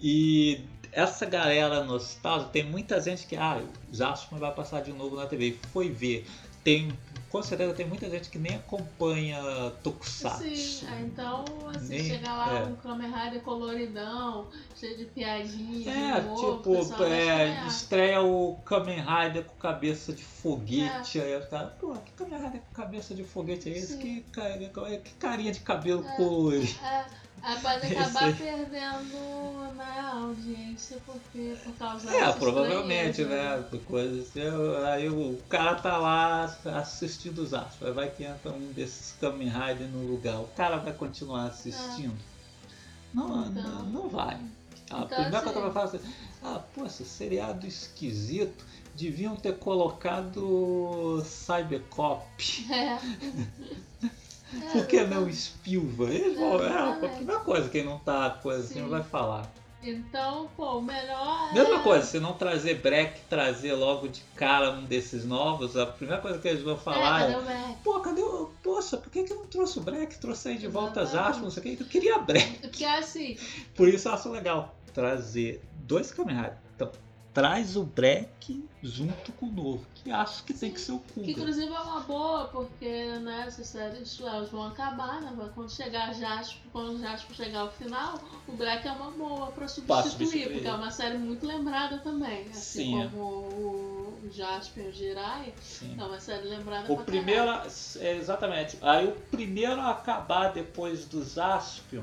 e 0.00 0.60
essa 0.92 1.26
galera 1.26 1.84
nostálgica, 1.84 2.50
tem 2.50 2.64
muita 2.64 3.00
gente 3.00 3.26
que, 3.26 3.36
ah, 3.36 3.60
Jasper 3.92 4.38
vai 4.38 4.52
passar 4.54 4.82
de 4.82 4.92
novo 4.92 5.16
na 5.16 5.26
TV. 5.26 5.58
Foi 5.72 5.90
ver. 5.90 6.26
Tem, 6.64 6.90
com 7.30 7.42
certeza 7.42 7.72
tem 7.72 7.86
muita 7.86 8.10
gente 8.10 8.28
que 8.28 8.38
nem 8.38 8.56
acompanha 8.56 9.38
Tokusatsu. 9.82 10.44
Sim, 10.56 10.86
aí 10.88 11.02
então, 11.04 11.44
assim, 11.74 11.88
Nem- 11.96 12.04
chega 12.04 12.30
lá 12.32 12.58
é. 12.58 12.64
um 12.64 12.74
Kamen 12.76 13.10
Rider 13.10 13.40
coloridão, 13.42 14.48
cheio 14.76 14.96
de 14.98 15.04
piadinha, 15.06 15.90
É, 15.90 16.20
tipo, 16.20 17.04
é, 17.04 17.66
estreia 17.66 18.20
o 18.22 18.56
Kamen 18.64 19.00
Rider 19.00 19.44
com 19.44 19.54
cabeça 19.56 20.12
de 20.12 20.22
foguete. 20.22 21.20
É. 21.20 21.22
Aí 21.24 21.36
os 21.42 21.46
caras, 21.48 21.72
pô, 21.80 21.94
que 21.94 22.12
Kamen 22.12 22.38
Rider 22.38 22.60
com 22.60 22.74
cabeça 22.74 23.14
de 23.14 23.24
foguete 23.24 23.68
é 23.70 23.72
esse? 23.78 23.96
Que, 23.98 24.20
ca- 24.32 24.58
que 25.02 25.10
carinha 25.14 25.52
de 25.52 25.60
cabelo 25.60 26.04
É. 26.06 26.16
colorido. 26.16 26.78
É, 26.84 27.06
aí 27.42 27.58
pode 27.60 27.86
Esse 27.86 27.96
acabar 27.96 28.24
aí. 28.24 28.34
perdendo 28.34 29.74
na 29.76 30.12
audiência 30.14 30.98
porque, 31.06 31.56
por 31.64 31.72
causa 31.74 32.10
É, 32.14 32.32
provavelmente, 32.32 33.24
né? 33.24 33.64
por 33.70 33.80
Coisa 33.80 34.20
assim, 34.22 34.40
aí 34.86 35.08
o 35.08 35.38
cara 35.48 35.74
tá 35.76 35.96
lá 35.96 36.44
assistindo 36.76 37.38
os 37.38 37.54
astros. 37.54 37.94
Vai 37.94 38.10
que 38.10 38.24
entra 38.24 38.52
um 38.52 38.72
desses 38.72 39.14
Kamen 39.20 39.48
Rider 39.48 39.88
no 39.88 40.06
lugar. 40.06 40.40
O 40.40 40.48
cara 40.48 40.76
vai 40.78 40.92
continuar 40.92 41.44
assistindo? 41.46 42.16
Não, 43.14 43.46
Então. 43.46 43.62
não, 43.62 43.82
não 43.86 44.08
vai. 44.08 44.34
A 44.90 45.00
Então, 45.02 45.06
primeira 45.08 45.40
coisa 45.40 45.42
que 45.42 45.48
assim- 45.48 45.60
vai 45.60 45.72
falar 45.72 45.84
assim, 45.86 46.00
ah, 46.42 46.60
poxa, 46.74 47.04
seriado 47.04 47.66
esquisito. 47.66 48.64
Deviam 48.94 49.36
ter 49.36 49.56
colocado 49.58 51.22
Cybercop. 51.24 52.26
É. 52.72 52.98
Por 54.72 54.86
que 54.86 55.04
não 55.04 55.30
Spielberg? 55.32 56.36
É, 56.38 57.06
a 57.06 57.08
primeira 57.08 57.40
coisa, 57.40 57.68
quem 57.68 57.84
não 57.84 57.98
tá 57.98 58.30
coisa 58.30 58.64
assim 58.64 58.82
Sim. 58.82 58.88
vai 58.88 59.02
falar. 59.02 59.50
Então, 59.82 60.48
pô, 60.56 60.78
o 60.78 60.82
melhor 60.82 61.50
é... 61.50 61.54
Mesma 61.54 61.80
coisa, 61.80 62.04
se 62.04 62.18
não 62.18 62.32
trazer 62.32 62.80
break, 62.80 63.20
trazer 63.28 63.74
logo 63.74 64.08
de 64.08 64.20
cara 64.34 64.72
um 64.72 64.84
desses 64.84 65.24
novos, 65.24 65.76
a 65.76 65.86
primeira 65.86 66.20
coisa 66.20 66.38
que 66.38 66.48
eles 66.48 66.62
vão 66.62 66.76
falar 66.76 67.22
é, 67.22 67.30
é, 67.30 67.32
cadê 67.32 67.36
o 67.36 67.44
Mac? 67.44 67.76
pô, 67.84 68.00
cadê 68.00 68.20
o. 68.20 68.50
Poxa, 68.62 68.96
por 68.96 69.10
que, 69.10 69.22
que 69.22 69.34
não 69.34 69.46
trouxe 69.46 69.78
o 69.78 69.82
break? 69.82 70.18
Trouxe 70.18 70.48
aí 70.48 70.58
de 70.58 70.66
volta 70.66 71.00
as 71.02 71.14
aspas, 71.14 71.42
não 71.42 71.50
sei 71.50 71.60
o 71.60 71.76
que. 71.76 71.82
Eu 71.82 71.86
queria 71.86 72.18
break. 72.18 72.58
Porque 72.58 72.84
assim, 72.84 73.38
Por 73.76 73.88
isso 73.88 74.08
eu 74.08 74.14
acho 74.14 74.28
legal 74.30 74.74
trazer 74.92 75.62
dois 75.74 76.10
Kamen 76.10 76.36
traz 77.34 77.76
o 77.76 77.84
break 77.84 78.64
junto 78.82 79.32
com 79.32 79.46
o 79.46 79.50
novo, 79.52 79.84
que 79.94 80.10
acho 80.10 80.42
que 80.44 80.52
tem 80.54 80.70
que 80.72 80.80
ser 80.80 80.92
o 80.92 80.98
que 81.00 81.14
Kuga. 81.14 81.30
inclusive 81.30 81.72
é 81.72 81.78
uma 81.80 82.00
boa, 82.00 82.44
porque 82.46 82.88
né, 83.18 83.44
essas 83.46 83.66
séries 83.66 84.18
elas 84.20 84.48
vão 84.50 84.64
acabar, 84.68 85.20
né? 85.20 85.50
Quando 85.54 85.70
chegar 85.70 86.14
Jasper, 86.14 86.60
quando 86.72 86.98
Jasper 87.00 87.36
chegar 87.36 87.60
ao 87.60 87.70
final, 87.72 88.18
o 88.46 88.52
Black 88.52 88.86
é 88.86 88.92
uma 88.92 89.10
boa 89.10 89.48
pra 89.48 89.66
substituir, 89.68 90.10
substituir. 90.10 90.52
porque 90.52 90.68
é 90.68 90.72
uma 90.72 90.90
série 90.90 91.18
muito 91.18 91.44
lembrada 91.46 91.98
também. 91.98 92.42
Assim 92.50 92.54
Sim, 92.54 93.02
é. 93.02 93.08
como 93.08 93.22
o, 93.24 94.18
o 94.24 94.30
Jasper 94.32 94.84
e 94.84 94.88
o 94.88 94.92
Jirai, 94.92 95.54
Sim. 95.60 95.96
é 95.98 96.02
uma 96.04 96.20
série 96.20 96.48
lembrada 96.48 96.92
O 96.92 96.96
pra 96.96 97.04
primeiro, 97.04 97.46
caralho. 97.46 97.70
é, 98.00 98.16
exatamente. 98.16 98.78
Aí 98.80 99.06
o 99.08 99.12
primeiro 99.30 99.80
a 99.80 99.90
acabar 99.90 100.52
depois 100.52 101.04
do 101.04 101.24
Jaspion 101.24 102.02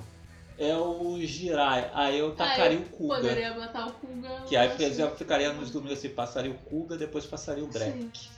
é 0.58 0.76
o 0.76 1.20
Jirai. 1.22 1.90
Aí 1.94 2.20
eu 2.20 2.36
tacaria 2.36 2.78
Aí 2.78 2.84
o 2.84 2.90
Kuga. 2.90 3.16
Poderia 3.16 3.54
botar 3.54 3.88
o 3.88 3.92
Kuga. 3.94 4.42
Que 4.48 4.56
aí, 4.56 4.68
eu 4.68 4.76
por 4.76 4.82
exemplo, 4.82 5.18
ficaria 5.18 5.54
nos 5.54 5.72
domingos 5.72 5.98
assim, 5.98 6.10
passaria 6.10 6.52
o 6.52 6.58
Kuga, 6.58 6.98
depois 6.98 7.26
passaria 7.26 7.64
o 7.64 7.68
Break. 7.68 8.18
Sim. 8.18 8.36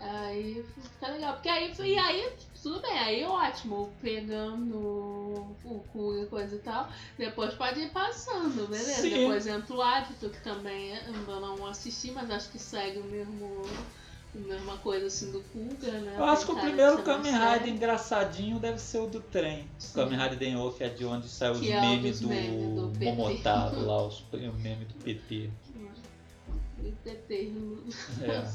Aí 0.00 0.64
fica 0.80 1.08
legal. 1.08 1.34
Porque 1.34 1.48
aí, 1.48 1.74
e 1.80 1.98
aí, 1.98 2.32
tudo 2.62 2.80
bem, 2.80 2.98
aí 2.98 3.24
ótimo, 3.24 3.92
pegando 4.00 4.76
o 5.64 5.84
cu 5.92 6.16
e 6.22 6.26
coisa 6.26 6.54
e 6.54 6.60
tal. 6.60 6.88
Depois 7.16 7.54
pode 7.54 7.80
ir 7.80 7.90
passando, 7.90 8.68
beleza? 8.68 9.02
Sim. 9.02 9.10
Depois 9.10 9.46
entra 9.46 9.74
o 9.74 9.82
hábito, 9.82 10.30
que 10.30 10.40
também 10.40 10.96
ainda 10.96 11.40
não 11.40 11.66
assisti, 11.66 12.12
mas 12.12 12.30
acho 12.30 12.50
que 12.50 12.58
segue 12.58 12.98
o 12.98 13.04
mesmo. 13.04 13.62
Mesma 14.46 14.76
coisa 14.78 15.06
assim 15.06 15.30
do 15.32 15.40
Kuga, 15.40 15.90
né? 15.90 16.14
Eu 16.16 16.24
acho 16.24 16.46
que 16.46 16.52
o 16.52 16.56
primeiro 16.56 16.94
mais 16.94 17.04
Kamen 17.04 17.32
Rider 17.32 17.68
engraçadinho 17.68 18.58
deve 18.58 18.78
ser 18.78 18.98
o 18.98 19.06
do 19.06 19.20
trem. 19.20 19.68
O. 19.90 19.94
Kamen 19.94 20.18
Rider 20.18 20.38
Denho, 20.38 20.72
que 20.72 20.84
é 20.84 20.88
de 20.88 21.04
onde 21.04 21.28
saiu 21.28 21.52
os 21.52 21.66
é 21.66 21.80
memes 21.80 22.20
do, 22.20 22.28
memes 22.28 22.74
do. 22.74 23.04
Momotaro 23.04 23.84
lá, 23.84 24.02
os 24.06 24.20
o 24.20 24.52
meme 24.54 24.84
do 24.84 24.94
PT. 24.94 25.50
PT. 27.04 27.52
É. 28.22 28.50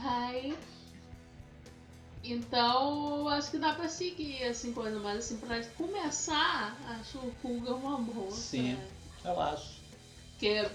Aí. 0.04 0.56
Então, 2.24 3.28
acho 3.28 3.50
que 3.50 3.58
dá 3.58 3.74
pra 3.74 3.88
seguir, 3.88 4.44
assim, 4.44 4.72
coisa, 4.72 4.98
mas 5.00 5.18
assim, 5.18 5.38
pra 5.38 5.60
começar, 5.76 6.76
acho 7.00 7.18
o 7.18 7.32
Kuga 7.42 7.74
uma 7.74 7.98
boa. 7.98 8.30
Sim. 8.30 8.78
pra- 9.22 9.32
Eu 9.32 9.40
acho. 9.40 9.72
Porque 10.32 10.66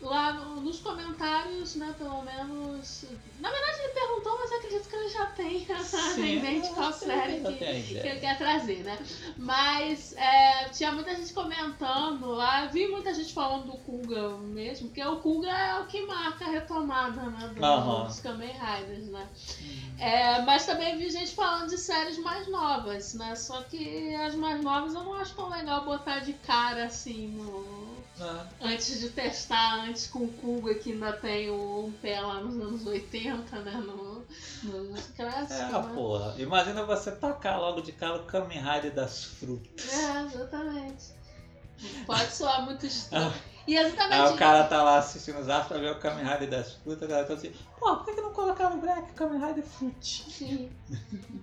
lá 0.00 0.32
no- 0.32 0.60
nos 0.60 0.80
comentários, 0.80 1.74
né, 1.76 1.94
pelo 1.98 2.22
menos. 2.22 3.04
Na 3.38 3.50
verdade, 3.50 3.78
ele 3.80 3.92
perguntou, 3.92 4.38
mas 4.38 4.52
acredito 4.52 4.88
que 4.88 4.96
ele 4.96 5.08
já 5.08 5.26
tem 5.26 5.66
em 6.18 6.40
mente 6.40 6.68
qual 6.70 6.92
série 6.92 7.40
que, 7.40 7.54
que 8.00 8.08
ele 8.08 8.20
quer 8.20 8.38
trazer, 8.38 8.82
né? 8.84 8.98
Mas 9.36 10.14
é, 10.16 10.68
tinha 10.70 10.92
muita 10.92 11.14
gente 11.14 11.32
comentando 11.32 12.26
lá, 12.28 12.66
vi 12.66 12.86
muita 12.88 13.12
gente 13.14 13.32
falando 13.32 13.66
do 13.66 13.78
Kuga 13.78 14.36
mesmo, 14.38 14.88
porque 14.88 15.04
o 15.04 15.16
Kuga 15.20 15.48
é 15.50 15.80
o 15.80 15.86
que 15.86 16.04
marca 16.06 16.44
a 16.46 16.50
retomada 16.50 17.22
né, 17.30 17.52
do, 17.54 17.64
Aham. 17.64 18.06
dos 18.06 18.20
Kamen 18.20 18.52
Riders, 18.52 19.06
né? 19.08 19.28
É, 19.98 20.40
mas 20.42 20.64
também 20.64 20.96
vi 20.96 21.10
gente 21.10 21.34
falando 21.34 21.68
de 21.68 21.76
séries 21.78 22.18
mais 22.18 22.46
novas, 22.48 23.14
né? 23.14 23.34
Só 23.36 23.62
que 23.62 24.14
as 24.14 24.34
mais 24.34 24.62
novas 24.62 24.94
eu 24.94 25.02
não 25.04 25.14
acho 25.14 25.34
tão 25.34 25.48
legal 25.50 25.84
botar 25.84 26.20
de 26.20 26.32
cara 26.34 26.84
assim 26.86 27.28
no. 27.28 27.79
Ah, 28.20 28.46
Antes 28.60 29.00
de 29.00 29.08
testar, 29.10 29.84
antes 29.86 30.06
com 30.06 30.24
o 30.24 30.28
Kuga 30.28 30.74
que 30.74 30.92
ainda 30.92 31.12
tem 31.14 31.48
o 31.50 31.86
um 31.86 31.92
pé 31.92 32.20
lá 32.20 32.40
nos 32.40 32.54
anos 32.60 32.86
80, 32.86 33.58
né? 33.60 33.72
No, 33.72 34.24
nos 34.64 35.06
clássicos, 35.16 35.50
É, 35.52 35.72
né? 35.72 35.92
porra. 35.94 36.34
Imagina 36.38 36.84
você 36.84 37.12
tacar 37.12 37.58
logo 37.58 37.80
de 37.80 37.92
cara 37.92 38.16
o 38.16 38.24
Kamen 38.24 38.58
Rider 38.60 38.92
das 38.94 39.24
frutas. 39.24 39.92
É, 39.92 40.22
exatamente. 40.24 41.18
Pode 42.06 42.30
soar 42.32 42.62
muito 42.66 42.84
estranho. 42.84 43.32
Ah. 43.34 43.50
E 43.66 43.76
exatamente. 43.76 44.14
Aí 44.20 44.34
o 44.34 44.36
cara 44.36 44.64
tá 44.64 44.82
lá 44.82 44.98
assistindo 44.98 45.38
os 45.38 45.48
astros 45.48 45.68
pra 45.68 45.78
ver 45.78 45.92
o 45.92 45.98
Kamen 45.98 46.24
Rider 46.26 46.50
das 46.50 46.72
frutas, 46.74 47.02
a 47.04 47.06
galera 47.06 47.26
tá 47.26 47.34
assim, 47.34 47.52
pô, 47.78 47.96
por 47.96 48.04
que, 48.04 48.14
que 48.14 48.20
não 48.20 48.32
colocaram 48.32 48.76
o 48.76 48.80
Black 48.80 49.12
Kamen 49.12 49.38
Rider 49.46 49.64
Fruit? 49.64 50.26
Sim. 50.30 50.70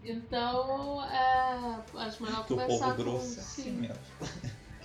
Então, 0.04 1.04
é, 1.04 1.80
acho 1.96 2.22
melhor 2.24 2.46
Que 2.46 2.54
o 2.54 2.58
começar 2.58 2.94
povo 2.94 2.96
com. 2.96 3.04
grosso 3.04 3.40
é 3.40 3.42
assim 3.42 3.64
sim, 3.64 3.72
mesmo. 3.72 3.96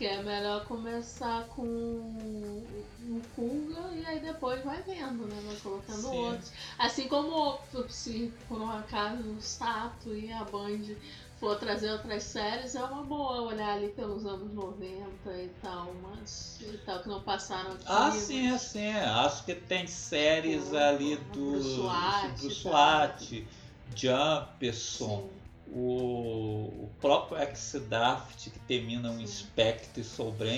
Que 0.03 0.07
é 0.07 0.20
melhor 0.20 0.64
começar 0.66 1.46
com 1.50 1.62
o 1.62 3.28
Kuga 3.36 3.94
e 3.94 4.05
aí 4.05 4.18
depois 4.20 4.64
vai 4.64 4.82
vendo, 4.82 5.28
né? 5.28 5.40
Vai 5.44 5.55
colocando 5.61 6.11
Sim. 6.11 6.12
outros. 6.12 6.50
Assim 6.76 7.07
como 7.07 7.61
se 7.88 8.36
por 8.48 8.61
um 8.61 8.68
acaso 8.68 9.36
o 9.36 9.40
Sato 9.40 10.12
e 10.16 10.32
a 10.32 10.42
Band 10.42 10.96
for 11.36 11.57
trazer 11.57 11.92
outras 11.92 12.24
séries, 12.24 12.74
é 12.74 12.82
uma 12.82 13.05
boa 13.05 13.42
olhar 13.42 13.74
ali 13.76 13.90
pelos 13.90 14.26
anos 14.26 14.53
90 14.53 15.40
e 15.40 15.50
tal, 15.61 15.94
mas 15.94 16.61
e 16.62 16.78
tal, 16.78 17.00
que 17.00 17.09
não 17.09 17.22
passaram 17.22 17.74
aqui. 17.74 17.86
Ah, 17.86 18.11
sim, 18.11 18.46
é 18.48 18.59
sim. 18.59 18.88
Acho 18.90 19.44
que 19.44 19.55
tem 19.55 19.86
séries 19.86 20.72
Do- 20.72 20.74
ali 20.74 21.16
do 21.16 21.61
do, 21.61 21.61
SWAT, 21.61 22.38
do? 22.41 22.50
SWAT, 22.50 23.46
Jumperson, 23.95 25.29
Sim. 25.29 25.42
O, 25.74 26.84
o 26.84 26.90
próprio 27.00 27.38
X-Daft 27.38 28.50
que 28.50 28.58
termina 28.61 29.11
um. 29.11 29.26
Spectre 29.26 30.03
e 30.03 30.04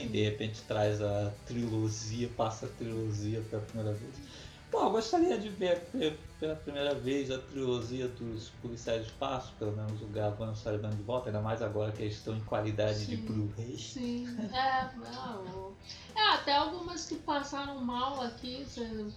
Sim. 0.03 0.09
de 0.09 0.25
repente 0.25 0.63
traz 0.63 1.01
a 1.01 1.33
trilogia, 1.47 2.29
passa 2.37 2.67
a 2.67 2.69
trilogia 2.71 3.41
pela 3.49 3.63
primeira 3.63 3.93
vez. 3.93 4.15
Pô, 4.71 4.83
eu 4.83 4.91
gostaria 4.91 5.39
de 5.39 5.49
ver 5.49 5.83
pela 6.45 6.57
primeira 6.57 6.95
vez 6.95 7.31
a 7.31 7.39
trilogia 7.39 8.07
dos 8.07 8.51
policiais 8.61 9.01
de 9.01 9.07
espaço, 9.07 9.55
pelo 9.59 9.73
menos 9.73 10.03
o 10.03 10.07
Gavan 10.09 10.55
Sullivan 10.55 10.91
de 10.91 11.03
volta, 11.03 11.31
ainda 11.31 11.41
mais 11.41 11.63
agora 11.63 11.91
que 11.91 12.03
eles 12.03 12.17
estão 12.17 12.37
em 12.37 12.41
qualidade 12.41 13.07
de 13.07 13.17
Sim. 13.17 13.23
Blu-ray. 13.23 13.79
Sim, 13.79 14.37
é, 14.53 14.91
não, 14.95 15.73
é, 16.15 16.35
até 16.35 16.55
algumas 16.55 17.07
que 17.07 17.17
passaram 17.17 17.81
mal 17.81 18.21
aqui, 18.21 18.65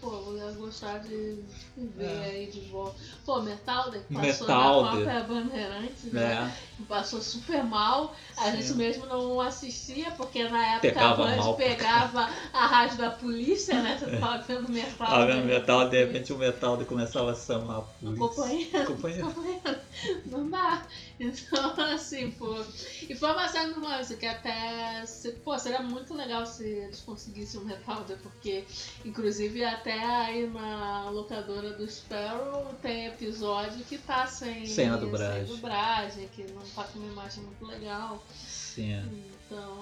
pô, 0.02 0.10
eu 0.10 0.38
ia 0.38 0.52
gostar 0.54 1.00
de 1.00 1.44
ver 1.76 2.06
É. 2.06 2.26
aí 2.30 2.48
de 2.48 2.62
volta. 2.62 2.96
Pô, 3.26 3.42
Metalder 3.42 4.02
que 4.08 4.14
passou 4.14 4.48
Metalder. 4.48 4.84
na 4.84 4.90
própria 4.90 5.24
Bandeirantes, 5.24 6.04
né? 6.14 6.54
É. 6.80 6.84
Passou 6.88 7.22
super 7.22 7.64
mal, 7.64 8.16
a 8.38 8.46
Sim. 8.46 8.58
gente 8.58 8.74
mesmo 8.76 9.06
não 9.06 9.42
assistia, 9.42 10.12
porque 10.12 10.48
na 10.48 10.66
época 10.76 10.82
Pegava 10.82 11.24
a 11.24 11.28
Band 11.28 11.38
mal. 11.38 11.56
pegava 11.56 12.30
a 12.54 12.66
rádio 12.68 12.98
da 12.98 13.12
polícia, 13.12 13.82
né? 13.82 13.98
Você 14.00 14.06
tava 14.18 14.38
vendo 14.44 14.70
Metalder. 14.70 15.18
Ah, 15.18 15.26
vendo 15.26 15.46
metal, 15.46 15.90
de 15.90 16.06
repente 16.06 16.32
o 16.34 16.38
metal 16.38 16.78
começava 16.86 17.17
chamar 17.36 17.78
a 17.78 17.82
polícia. 17.82 18.84
Acompanhando. 18.84 19.30
Acompanhando. 19.30 19.80
Não 20.28 20.50
dá. 20.50 20.86
Então, 21.20 21.74
assim, 21.94 22.32
pô. 22.32 22.56
E 23.10 23.16
foi 23.16 23.32
uma 23.32 23.48
série 23.48 23.74
do 23.74 23.82
lance 23.82 24.16
que 24.18 24.26
até. 24.26 25.04
se- 25.06 25.32
Pô, 25.44 25.58
seria 25.58 25.82
muito 25.82 26.14
legal 26.14 26.46
se 26.46 26.64
eles 26.66 27.00
conseguissem 27.02 27.60
um 27.60 27.64
Metalder, 27.64 28.18
porque, 28.22 28.64
inclusive, 29.04 29.64
até 29.64 29.94
aí 30.04 30.48
na 30.48 31.10
locadora 31.10 31.72
do 31.74 31.88
Sparrow 31.90 32.74
tem 32.82 33.08
episódio 33.08 33.84
que 33.86 33.98
tá 33.98 34.28
sem. 34.28 34.66
Sem 34.66 34.90
a 34.90 34.96
dublagem. 34.98 35.46
Sem 35.48 35.56
dublagem, 35.56 36.28
que 36.36 36.44
não 36.52 36.62
tá 36.76 36.84
com 36.84 37.00
uma 37.00 37.12
imagem 37.12 37.44
muito 37.44 37.66
legal. 37.66 38.24
Sim. 38.38 39.24
Então. 39.50 39.78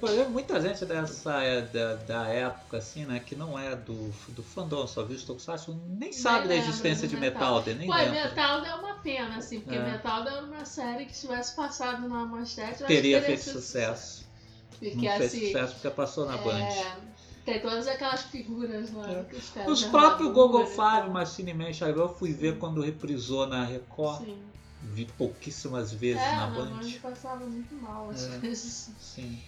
Por 0.00 0.08
exemplo, 0.08 0.32
muita 0.32 0.60
gente 0.60 0.84
dessa 0.86 1.42
é, 1.42 1.60
da, 1.62 1.94
da 1.94 2.26
época, 2.28 2.78
assim, 2.78 3.04
né, 3.04 3.20
que 3.20 3.36
não 3.36 3.58
é 3.58 3.76
do, 3.76 4.10
do 4.30 4.42
fandom, 4.42 4.86
só 4.86 5.04
viu 5.04 5.16
o 5.16 5.20
Tokusatsu, 5.20 5.78
nem 5.88 6.12
sabe 6.12 6.48
da 6.48 6.56
existência 6.56 7.06
de 7.06 7.16
Metal. 7.16 7.40
Metalder, 7.42 7.76
nem 7.76 7.86
Pô, 7.86 7.94
lembra. 7.94 8.24
Metalder 8.24 8.70
é 8.70 8.74
uma 8.74 8.94
pena, 8.94 9.36
assim, 9.36 9.60
porque 9.60 9.76
É. 9.76 9.92
Metalder 9.92 10.32
era 10.32 10.42
uma 10.42 10.64
série 10.64 11.04
que 11.04 11.14
se 11.14 11.26
tivesse 11.26 11.54
passado 11.54 12.08
na 12.08 12.24
manchete, 12.24 12.80
eu 12.80 12.86
acho 12.86 12.86
Teria 12.86 13.20
que 13.20 13.26
feito 13.26 13.42
sucesso. 13.42 14.24
Porque 14.70 14.94
não 14.94 15.16
fez 15.18 15.34
assim. 15.34 15.46
sucesso 15.46 15.74
porque 15.74 15.90
passou 15.90 16.26
na 16.26 16.36
Band. 16.38 16.58
É, 16.58 16.96
tem 17.44 17.60
todas 17.60 17.86
aquelas 17.86 18.22
figuras 18.22 18.90
lá 18.92 19.10
É. 19.10 19.24
que 19.24 19.36
os. 19.36 19.52
Os 19.66 19.84
próprios 19.84 20.32
Google. 20.32 20.66
Five, 20.66 21.10
Machine 21.10 21.54
Man, 21.54 21.70
eu 21.94 22.08
fui 22.08 22.32
ver 22.32 22.58
quando 22.58 22.80
reprisou 22.80 23.46
na 23.46 23.64
Record. 23.64 24.24
Sim. 24.24 24.53
Vi 24.92 25.06
pouquíssimas 25.18 25.92
vezes 25.92 26.22
É, 26.22 26.36
na 26.36 26.46
Band. 26.48 26.70
Band 26.70 26.90
passava 27.02 27.46
muito 27.46 27.74
mal 27.76 28.10
às 28.10 28.24
É. 28.24 28.38
vezes. 28.38 28.90
Sim. 29.00 29.42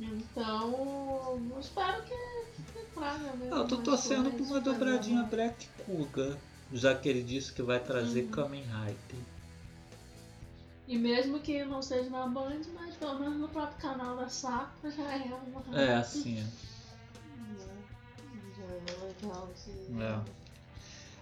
Então, 0.00 1.40
espero 1.60 2.02
que, 2.02 2.14
que 2.72 2.84
traga 2.94 3.32
mesmo. 3.36 3.46
Não, 3.50 3.58
eu 3.58 3.68
tô 3.68 3.76
torcendo 3.78 4.30
por 4.30 4.42
uma 4.46 4.60
dobradinha 4.60 5.22
fazer 5.24 5.36
Black 5.36 5.68
Cougar, 5.84 6.36
já 6.72 6.94
que 6.94 7.08
ele 7.08 7.22
disse 7.22 7.52
que 7.52 7.62
vai 7.62 7.78
trazer 7.80 8.22
Uhum. 8.24 8.30
Kamen 8.30 8.62
Rider. 8.62 9.20
E 10.88 10.98
mesmo 10.98 11.40
que 11.40 11.64
não 11.64 11.82
seja 11.82 12.08
na 12.10 12.26
Band, 12.26 12.60
mas 12.74 12.94
pelo 12.96 13.18
menos 13.18 13.38
no 13.38 13.48
próprio 13.48 13.78
canal 13.78 14.16
da 14.16 14.28
Safra 14.28 14.90
já 14.90 15.02
é 15.14 15.34
uma. 15.46 15.78
É, 15.78 15.94
assim. 15.94 16.46
Já 18.56 18.64
é 18.64 19.06
legal. 19.06 19.48
Assim. 19.52 20.00
É. 20.00 20.45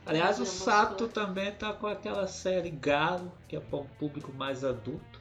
Aliás, 0.07 0.39
o 0.39 0.45
Sato 0.47 1.09
também 1.09 1.51
tá 1.53 1.73
com 1.73 1.87
aquela 1.87 2.27
série 2.27 2.71
Galo, 2.71 3.33
que 3.49 3.57
é 3.57 3.61
para 3.61 3.79
um 3.79 3.87
público 3.99 4.33
mais 4.33 4.63
adulto. 4.65 5.21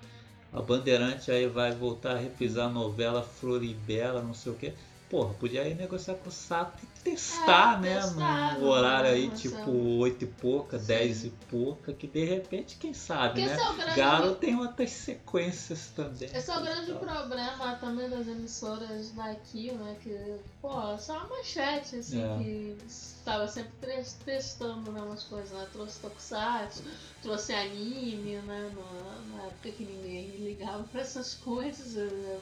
A 0.52 0.62
Bandeirante 0.62 1.32
aí 1.32 1.48
vai 1.48 1.72
voltar 1.72 2.12
a 2.16 2.20
reprisar 2.20 2.68
a 2.68 2.70
novela 2.70 3.24
Floribela, 3.24 4.22
não 4.22 4.34
sei 4.34 4.52
o 4.52 4.56
que. 4.56 4.74
Porra, 5.10 5.34
podia 5.36 5.62
aí 5.62 5.76
negociar 5.76 6.16
com 6.16 6.30
o 6.30 6.32
Sato 6.32 6.84
e 6.84 6.88
testar, 7.04 7.78
É, 7.78 7.82
né? 7.82 8.02
testar, 8.02 8.58
Num 8.60 8.68
horário 8.68 9.12
aí, 9.12 9.30
tipo 9.30 9.72
8 10.00 10.24
e 10.24 10.28
pouca. 10.28 10.78
10 10.80 11.26
e 11.26 11.30
pouca, 11.52 11.94
que 11.94 12.08
de 12.08 12.26
repente, 12.26 12.78
quem 12.80 12.94
sabe, 12.96 13.42
Porque 13.42 13.56
né? 13.56 13.62
é 13.62 13.76
grande. 13.76 13.96
Galo 13.96 14.36
tem 14.36 14.56
outras 14.58 14.90
sequências 14.90 15.92
também. 15.96 16.30
Esse 16.34 16.50
é 16.50 16.58
o 16.58 16.62
grande 16.62 16.92
Então, 16.92 16.98
problema 17.00 17.76
também 17.76 18.10
das 18.10 18.28
emissoras 18.28 19.12
daqui, 19.12 19.72
né? 19.72 19.96
Que, 20.02 20.36
pô, 20.62 20.98
só 20.98 21.14
uma 21.20 21.30
manchete, 21.38 21.98
assim, 21.98 22.22
É. 22.24 22.38
que 22.40 22.78
estava 23.24 23.48
sempre 23.48 23.74
testando 24.26 24.92
né, 24.92 25.02
umas 25.02 25.24
coisas, 25.24 25.52
né? 25.52 25.66
Trouxe 25.72 26.02
Tokusatsu, 26.02 26.84
trouxe 27.22 27.54
anime, 27.54 28.42
né? 28.42 28.70
Na, 28.76 29.38
na 29.38 29.44
época 29.48 29.72
que 29.72 29.86
ninguém 29.86 30.36
ligava 30.38 30.84
pra 30.84 31.02
essas 31.02 31.34
coisas, 31.40 31.94
né. 31.94 32.42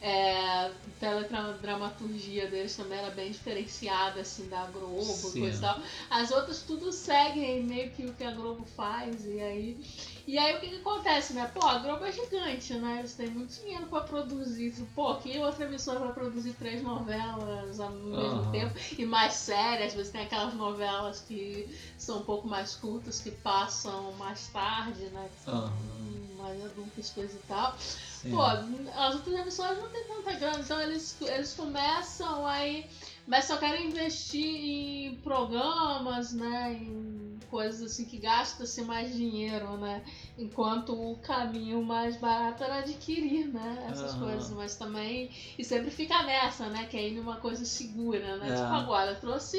É, 0.00 0.32
a 0.34 0.72
teledramaturgia 0.98 2.48
deles 2.48 2.74
também 2.74 2.98
era 2.98 3.10
bem 3.10 3.30
diferenciada, 3.30 4.20
assim, 4.22 4.48
da 4.48 4.64
Globo, 4.66 5.02
Sim. 5.04 5.40
coisa 5.40 5.58
e 5.58 5.60
tal. 5.60 5.80
As 6.08 6.30
outras 6.30 6.62
tudo 6.62 6.90
seguem 6.90 7.64
meio 7.64 7.90
que 7.90 8.06
o 8.06 8.14
que 8.14 8.24
a 8.24 8.30
Globo 8.32 8.64
faz, 8.64 9.26
e 9.26 9.38
aí 9.40 9.80
e 10.26 10.38
aí 10.38 10.56
o 10.56 10.60
que, 10.60 10.68
que 10.68 10.76
acontece, 10.76 11.32
né? 11.34 11.50
Pô, 11.52 11.66
a 11.66 11.78
Globo 11.78 12.04
é 12.04 12.12
gigante, 12.12 12.72
né? 12.74 13.00
Eles 13.00 13.14
têm 13.14 13.28
muito 13.28 13.52
dinheiro 13.60 13.86
pra 13.86 14.00
produzir. 14.02 14.72
Pô, 14.94 15.16
que 15.16 15.36
outra 15.38 15.64
emissora 15.64 15.98
vai 15.98 16.12
produzir 16.12 16.52
três 16.54 16.82
novelas 16.82 17.80
ao 17.80 17.90
mesmo 17.90 18.40
Aham. 18.40 18.52
tempo 18.52 18.74
e 18.96 19.04
mais 19.04 19.34
sérias. 19.34 19.88
Às 19.88 19.94
vezes 19.94 20.12
tem 20.12 20.22
aquelas 20.22 20.54
novelas 20.54 21.20
que 21.20 21.76
são 21.98 22.20
um 22.20 22.24
pouco 22.24 22.46
mais 22.46 22.76
curtas, 22.76 23.20
que 23.20 23.32
passam 23.32 24.12
mais 24.12 24.46
tarde, 24.48 25.04
né? 25.10 25.28
Que 25.34 25.40
são 25.42 25.54
Aham. 25.54 26.29
Mais 26.40 26.64
adultas, 26.64 27.10
coisa 27.10 27.36
e 27.36 27.42
tal. 27.46 27.76
sim. 27.78 28.30
Pô, 28.30 28.42
as 28.42 29.14
outras 29.14 29.34
emissoras 29.40 29.78
não 29.78 29.88
tem 29.90 30.04
tanta 30.04 30.32
grana, 30.34 30.58
então 30.60 30.80
eles, 30.80 31.16
eles 31.22 31.54
começam 31.54 32.46
aí, 32.46 32.88
mas 33.26 33.44
só 33.44 33.56
querem 33.56 33.88
investir 33.88 34.44
em 34.44 35.14
programas, 35.16 36.32
né? 36.32 36.72
Em 36.74 37.38
coisas 37.50 37.82
assim 37.82 38.04
que 38.04 38.18
gastam-se 38.18 38.82
mais 38.82 39.14
dinheiro, 39.14 39.76
né? 39.76 40.02
Enquanto 40.38 40.92
o 40.92 41.16
caminho 41.18 41.82
mais 41.82 42.16
barato 42.16 42.62
era 42.62 42.78
adquirir, 42.78 43.48
né? 43.48 43.86
Essas 43.90 44.12
Aham. 44.12 44.20
coisas, 44.20 44.50
mas 44.50 44.76
também. 44.76 45.30
E 45.58 45.64
sempre 45.64 45.90
fica 45.90 46.22
nessa, 46.22 46.68
né? 46.68 46.86
Que 46.86 46.96
é 46.96 47.08
ir 47.08 47.14
numa 47.14 47.36
coisa 47.36 47.64
segura, 47.64 48.36
né? 48.38 48.50
É. 48.50 48.54
Tipo, 48.54 48.72
agora, 48.72 49.14
trouxe. 49.16 49.58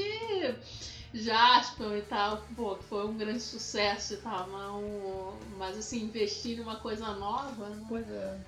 Jasper 1.13 1.97
e 1.97 2.01
tal, 2.03 2.38
pô, 2.55 2.77
foi 2.77 3.05
um 3.05 3.17
grande 3.17 3.41
sucesso 3.41 4.13
e 4.13 4.17
tal, 4.17 4.47
não, 4.47 5.38
mas 5.57 5.77
assim, 5.77 6.03
investir 6.03 6.57
numa 6.57 6.77
coisa 6.77 7.13
nova, 7.15 7.69
né? 7.69 7.85
Pois 7.89 8.09
é. 8.09 8.39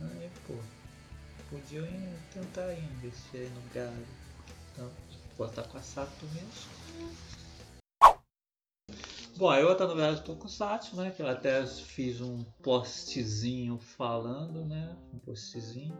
Aí, 0.00 0.30
pô. 0.46 0.54
Podiam 1.50 1.86
tentar 2.34 2.74
investir 2.74 3.50
no 3.50 3.62
galo. 3.72 4.06
Então, 4.72 4.90
botar 5.36 5.62
com 5.62 5.78
a 5.78 5.82
Sato 5.82 6.26
mesmo. 6.26 6.78
Bom, 9.38 9.48
aí 9.48 9.64
outra 9.64 9.86
novela 9.86 10.16
do 10.16 10.22
Tokusatsu, 10.22 10.96
né? 10.96 11.10
Que 11.10 11.22
eu 11.22 11.28
até 11.28 11.64
fiz 11.66 12.20
um 12.20 12.42
postzinho 12.62 13.78
falando, 13.78 14.64
né? 14.66 14.94
Um 15.14 15.18
postzinho. 15.20 15.96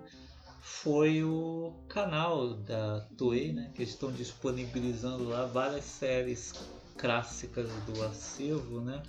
Foi 0.70 1.24
o 1.24 1.72
canal 1.88 2.54
da 2.54 3.00
Toei, 3.16 3.52
né? 3.52 3.72
Que 3.74 3.82
estão 3.82 4.12
disponibilizando 4.12 5.28
lá 5.28 5.46
várias 5.46 5.84
séries 5.84 6.52
clássicas 6.96 7.68
do 7.84 8.02
acervo, 8.04 8.80
né? 8.80 9.02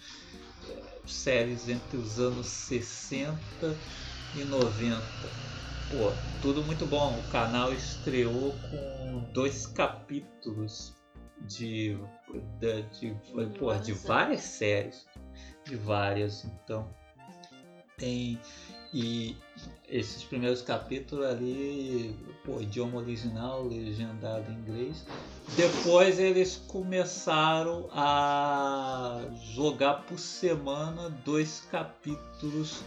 séries 1.06 1.68
entre 1.68 1.98
os 1.98 2.20
anos 2.20 2.48
60 2.48 3.80
e 4.34 4.44
90. 4.44 5.32
Pô, 5.90 6.12
tudo 6.40 6.64
muito 6.64 6.86
bom. 6.86 7.20
O 7.20 7.24
canal 7.30 7.74
estreou 7.74 8.54
com 8.54 9.30
dois 9.34 9.66
capítulos 9.66 10.96
de, 11.42 11.98
de, 12.60 12.84
de, 12.84 13.16
pô, 13.58 13.74
de 13.76 13.94
várias 13.94 14.42
séries. 14.42 15.08
De 15.66 15.76
várias, 15.76 16.46
então. 16.46 16.88
Tem. 17.98 18.40
E 18.94 19.38
esses 19.88 20.24
primeiros 20.24 20.62
capítulos 20.62 21.26
ali, 21.26 22.16
pô, 22.44 22.60
idioma 22.60 22.98
original, 22.98 23.68
legendado 23.68 24.52
em 24.52 24.56
inglês. 24.56 25.06
Depois 25.56 26.20
eles 26.20 26.62
começaram 26.68 27.88
a 27.92 29.22
jogar 29.54 30.06
por 30.06 30.18
semana 30.18 31.10
dois 31.24 31.68
capítulos 31.72 32.82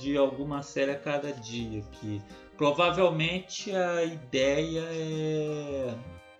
de 0.00 0.16
alguma 0.16 0.62
série 0.62 0.90
a 0.90 0.98
cada 0.98 1.32
dia. 1.32 1.82
Que 2.00 2.20
provavelmente 2.56 3.74
a 3.74 4.04
ideia 4.04 4.82
é 4.90 5.94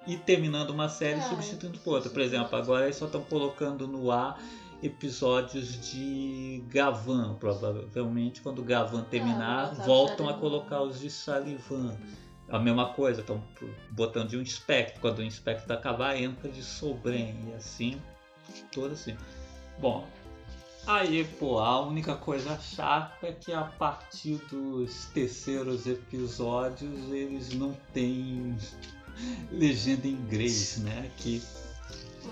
ir 0.07 0.19
terminando 0.19 0.71
uma 0.71 0.89
série 0.89 1.19
e 1.19 1.23
É, 1.23 1.29
substituindo 1.29 1.79
por 1.79 1.95
outra. 1.95 2.11
Por 2.11 2.21
exemplo, 2.21 2.57
agora 2.57 2.85
eles 2.85 2.97
só 2.97 3.07
estão 3.07 3.23
colocando 3.23 3.87
no 3.87 4.11
ar 4.11 4.39
episódios 4.83 5.91
de 5.91 6.65
Gavan. 6.69 7.35
Provavelmente 7.35 8.41
quando 8.41 8.63
Gavan 8.63 9.03
terminar, 9.05 9.71
botar 9.71 9.83
o 9.83 9.87
voltam 9.87 10.29
a 10.29 10.35
colocar 10.35 10.83
os 10.83 11.01
de 11.01 11.11
Salivan. 11.11 11.97
A 12.49 12.59
mesma 12.61 12.91
coisa, 12.91 13.23
estão 13.23 13.43
botando 13.91 14.29
de 14.29 14.37
um 14.37 14.41
Inspector. 14.41 15.01
Quando 15.01 15.19
o 15.19 15.23
Inspector 15.23 15.77
acabar, 15.77 16.17
entra 16.17 16.49
de 16.49 16.63
Sobren. 16.63 17.35
E 17.49 17.55
assim, 17.55 18.01
todo 18.71 18.93
assim. 18.93 19.17
Bom, 19.81 20.07
aí, 20.87 21.25
pô, 21.25 21.59
a 21.59 21.81
única 21.81 22.15
coisa 22.15 22.57
chata 22.59 23.27
é 23.27 23.33
que 23.33 23.53
a 23.53 23.65
partir 23.65 24.37
dos 24.49 25.07
terceiros 25.07 25.87
episódios 25.87 27.11
eles 27.11 27.53
não 27.53 27.77
têm 27.93 28.57
legenda 29.51 30.07
em 30.07 30.13
inglês, 30.13 30.79
né? 30.79 31.11
Que 31.17 31.43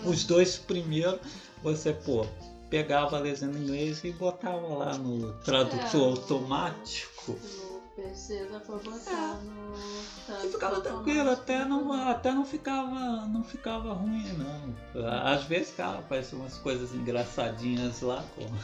os 0.04 0.24
dois 0.24 0.56
primeiros 0.56 1.20
você, 1.64 1.92
pô, 1.94 2.24
pegava 2.70 3.16
a 3.16 3.20
legenda 3.20 3.58
em 3.58 3.62
inglês 3.62 4.04
e 4.04 4.12
botava 4.12 4.66
lá 4.68 4.96
no 4.98 5.32
tradutor 5.40 6.08
É. 6.08 6.10
automático. 6.10 7.32
No 7.32 7.80
PC 7.96 8.48
dá 8.52 8.60
pra 8.60 8.76
botar 8.76 9.40
no. 9.42 9.74
E 10.44 10.48
ficava 10.50 10.80
tranquilo, 10.80 11.30
até 11.30 11.64
não, 11.64 11.92
até 11.92 12.32
não 12.32 12.44
ficava, 12.44 13.26
não 13.26 13.42
ficava 13.42 13.92
ruim 13.94 14.24
não. 14.36 14.74
Às 15.24 15.44
vezes, 15.44 15.72
cara, 15.74 15.98
apareciam 16.00 16.40
umas 16.40 16.58
coisas 16.58 16.92
engraçadinhas 16.94 18.00
lá, 18.02 18.22
como, 18.34 18.58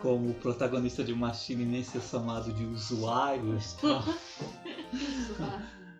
como 0.00 0.30
o 0.30 0.34
protagonista 0.34 1.02
de 1.04 1.14
Machine 1.14 1.64
nem 1.64 1.82
ser 1.84 2.00
chamado 2.00 2.52
de 2.52 2.64
usuário 2.64 3.58
e 3.58 3.60
tal. 3.80 4.02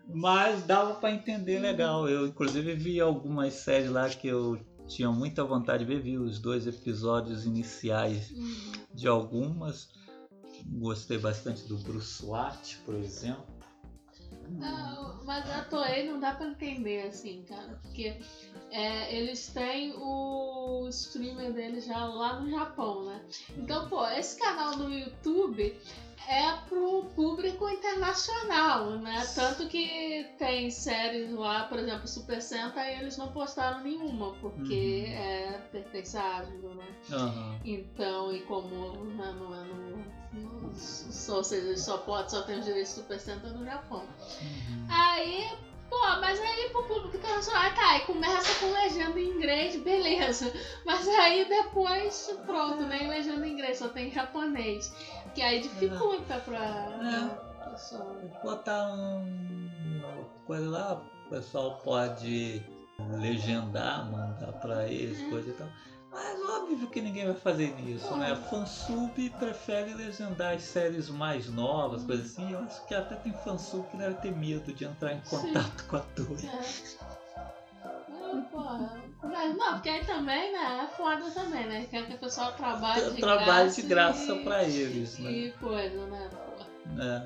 Mas 0.06 0.62
dava 0.64 0.94
pra 0.94 1.10
entender 1.12 1.58
legal. 1.58 2.08
Eu 2.08 2.26
inclusive 2.26 2.74
vi 2.74 3.00
algumas 3.00 3.54
séries 3.54 3.90
lá 3.90 4.08
que 4.08 4.28
eu 4.28 4.60
tinha 4.86 5.10
muita 5.10 5.44
vontade 5.44 5.84
de 5.84 5.98
ver, 5.98 6.18
os 6.18 6.38
dois 6.38 6.66
episódios 6.66 7.44
iniciais 7.46 8.30
Uhum. 8.30 8.72
de 8.94 9.08
algumas. 9.08 9.88
Gostei 10.66 11.18
bastante 11.18 11.62
do 11.68 11.76
Bruce 11.78 12.24
Watt, 12.24 12.76
por 12.84 12.94
exemplo. 12.94 13.44
Não, 14.50 15.24
mas 15.24 15.48
a 15.50 15.64
Toei 15.64 16.06
não 16.08 16.20
dá 16.20 16.34
pra 16.34 16.46
entender 16.48 17.06
assim, 17.06 17.42
cara, 17.48 17.78
porque 17.82 18.16
é, 18.70 19.16
eles 19.16 19.48
têm 19.48 19.94
o 19.96 20.86
streamer 20.90 21.52
deles 21.52 21.86
já 21.86 22.04
lá 22.06 22.40
no 22.40 22.50
Japão, 22.50 23.04
né? 23.06 23.24
Então, 23.56 23.88
pô, 23.88 24.06
esse 24.08 24.38
canal 24.38 24.76
no 24.76 24.92
YouTube 24.92 25.74
é 26.28 26.52
pro 26.68 27.04
público 27.14 27.68
internacional, 27.68 28.90
né? 28.98 29.26
Tanto 29.34 29.66
que 29.68 30.26
tem 30.38 30.70
séries 30.70 31.30
lá, 31.32 31.64
por 31.64 31.78
exemplo, 31.78 32.06
Super 32.06 32.40
Sentai, 32.40 32.98
eles 32.98 33.16
não 33.16 33.28
postaram 33.28 33.80
nenhuma, 33.82 34.32
porque 34.40 35.04
Uhum. 35.06 35.12
é 35.12 35.60
pertence 35.70 36.16
à 36.16 36.40
né? 36.42 36.86
Aham. 37.12 37.60
Então, 37.64 38.32
e 38.32 38.40
como 38.42 38.96
né, 39.04 39.34
não 39.38 39.54
é 39.54 39.64
no, 39.64 40.04
ou 41.34 41.44
seja, 41.44 41.76
só 41.76 41.98
pode, 41.98 42.30
só 42.30 42.42
tem 42.42 42.58
os 42.58 42.64
direitos 42.64 42.94
de 42.94 43.00
Super 43.00 43.20
Sentai 43.20 43.50
no 43.50 43.64
Japão. 43.64 44.02
Uhum. 44.42 44.86
Aí, 44.88 45.48
pô, 45.90 45.98
mas 46.20 46.40
aí 46.40 46.70
pro 46.70 46.82
público 46.84 47.16
internacional, 47.16 47.62
ah, 47.66 47.70
tá, 47.70 47.90
aí 47.90 48.00
começa 48.00 48.54
com 48.60 48.72
legenda 48.72 49.18
em 49.20 49.28
inglês, 49.30 49.76
beleza. 49.82 50.52
Mas 50.84 51.06
aí 51.08 51.48
depois, 51.48 52.34
pronto, 52.46 52.82
nem 52.86 53.08
legenda 53.08 53.46
em 53.46 53.52
inglês, 53.52 53.78
só 53.78 53.88
tem 53.88 54.10
japonês. 54.10 54.92
Que 55.34 55.42
aí 55.42 55.60
dificulta 55.60 56.38
pra, 56.40 56.96
pra 56.98 57.70
pessoa. 57.70 58.16
botar 58.42 58.86
um 58.92 59.24
coisa 60.46 60.68
lá, 60.68 61.02
o 61.26 61.30
pessoal 61.30 61.78
pode 61.82 62.62
legendar, 63.20 64.04
mandar 64.10 64.52
pra 64.60 64.86
eles, 64.86 65.18
Uhum. 65.20 65.30
coisa 65.30 65.50
e 65.50 65.52
tal. 65.54 65.68
Mas 66.14 66.40
óbvio 66.48 66.86
que 66.88 67.00
ninguém 67.02 67.26
vai 67.26 67.34
fazer 67.34 67.74
isso, 67.80 68.16
né? 68.16 68.36
Fansub 68.36 69.30
prefere 69.38 69.92
legendar 69.94 70.54
as 70.54 70.62
séries 70.62 71.08
mais 71.10 71.48
novas, 71.50 72.00
Uhum. 72.02 72.06
coisas 72.06 72.30
assim. 72.30 72.52
Eu 72.52 72.60
acho 72.60 72.86
que 72.86 72.94
até 72.94 73.16
tem 73.16 73.32
fansub 73.32 73.84
que 73.90 73.96
deve 73.96 74.14
ter 74.16 74.30
medo 74.32 74.72
de 74.72 74.84
entrar 74.84 75.12
em 75.12 75.20
contato 75.20 75.84
com 75.86 75.96
a 75.96 76.00
Toei. 76.00 76.48
É. 76.48 77.04
Não, 78.08 78.42
porra. 78.44 79.02
Mas 79.22 79.56
não, 79.56 79.72
porque 79.74 79.88
aí 79.88 80.04
também, 80.04 80.52
né, 80.52 80.84
é 80.84 80.96
foda 80.96 81.30
também, 81.32 81.66
né? 81.66 81.86
Quer 81.90 82.06
que 82.06 82.14
o 82.14 82.18
pessoal 82.18 82.52
trabalhe 82.52 83.10
de 83.10 83.20
graça. 83.20 83.82
de 83.82 83.88
graça 83.88 84.32
e- 84.32 84.44
pra 84.44 84.62
eles, 84.64 85.18
né? 85.18 85.30
E 85.30 85.50
coisa, 85.52 86.06
né? 86.06 86.30
Porra. 86.30 86.66
É. 87.02 87.22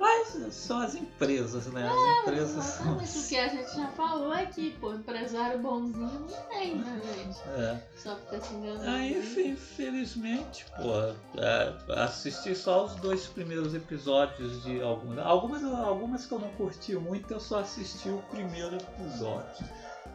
Mas 0.00 0.54
são 0.54 0.80
as 0.80 0.94
empresas, 0.94 1.66
né? 1.66 1.86
As 1.86 1.94
É, 1.94 2.20
empresas 2.22 2.64
são. 2.64 2.86
Exatamente 3.02 3.18
o 3.18 3.28
que 3.28 3.36
a 3.36 3.48
gente 3.48 3.76
já 3.76 3.86
falou 3.88 4.32
aqui, 4.32 4.70
pô. 4.80 4.94
Empresário 4.94 5.58
bonzinho 5.60 6.20
não 6.20 6.48
tem, 6.48 6.74
né, 6.76 7.00
gente? 7.14 7.38
É. 7.50 7.86
Só 7.98 8.16
fica 8.16 8.40
se 8.40 8.54
enganando. 8.54 8.88
Aí, 8.88 9.18
infe- 9.18 9.48
infelizmente, 9.48 10.64
pô, 10.76 11.38
é, 11.38 12.02
assisti 12.02 12.54
só 12.54 12.86
os 12.86 12.94
dois 12.96 13.26
primeiros 13.26 13.74
episódios 13.74 14.62
de 14.62 14.80
algumas. 14.80 15.18
Algumas, 15.18 15.62
algumas 15.64 16.24
que 16.26 16.32
eu 16.32 16.38
não 16.38 16.48
curti 16.52 16.94
muito, 16.96 17.30
eu 17.30 17.40
só 17.40 17.58
assisti 17.60 18.08
o 18.08 18.22
primeiro 18.30 18.76
episódio. 18.76 19.66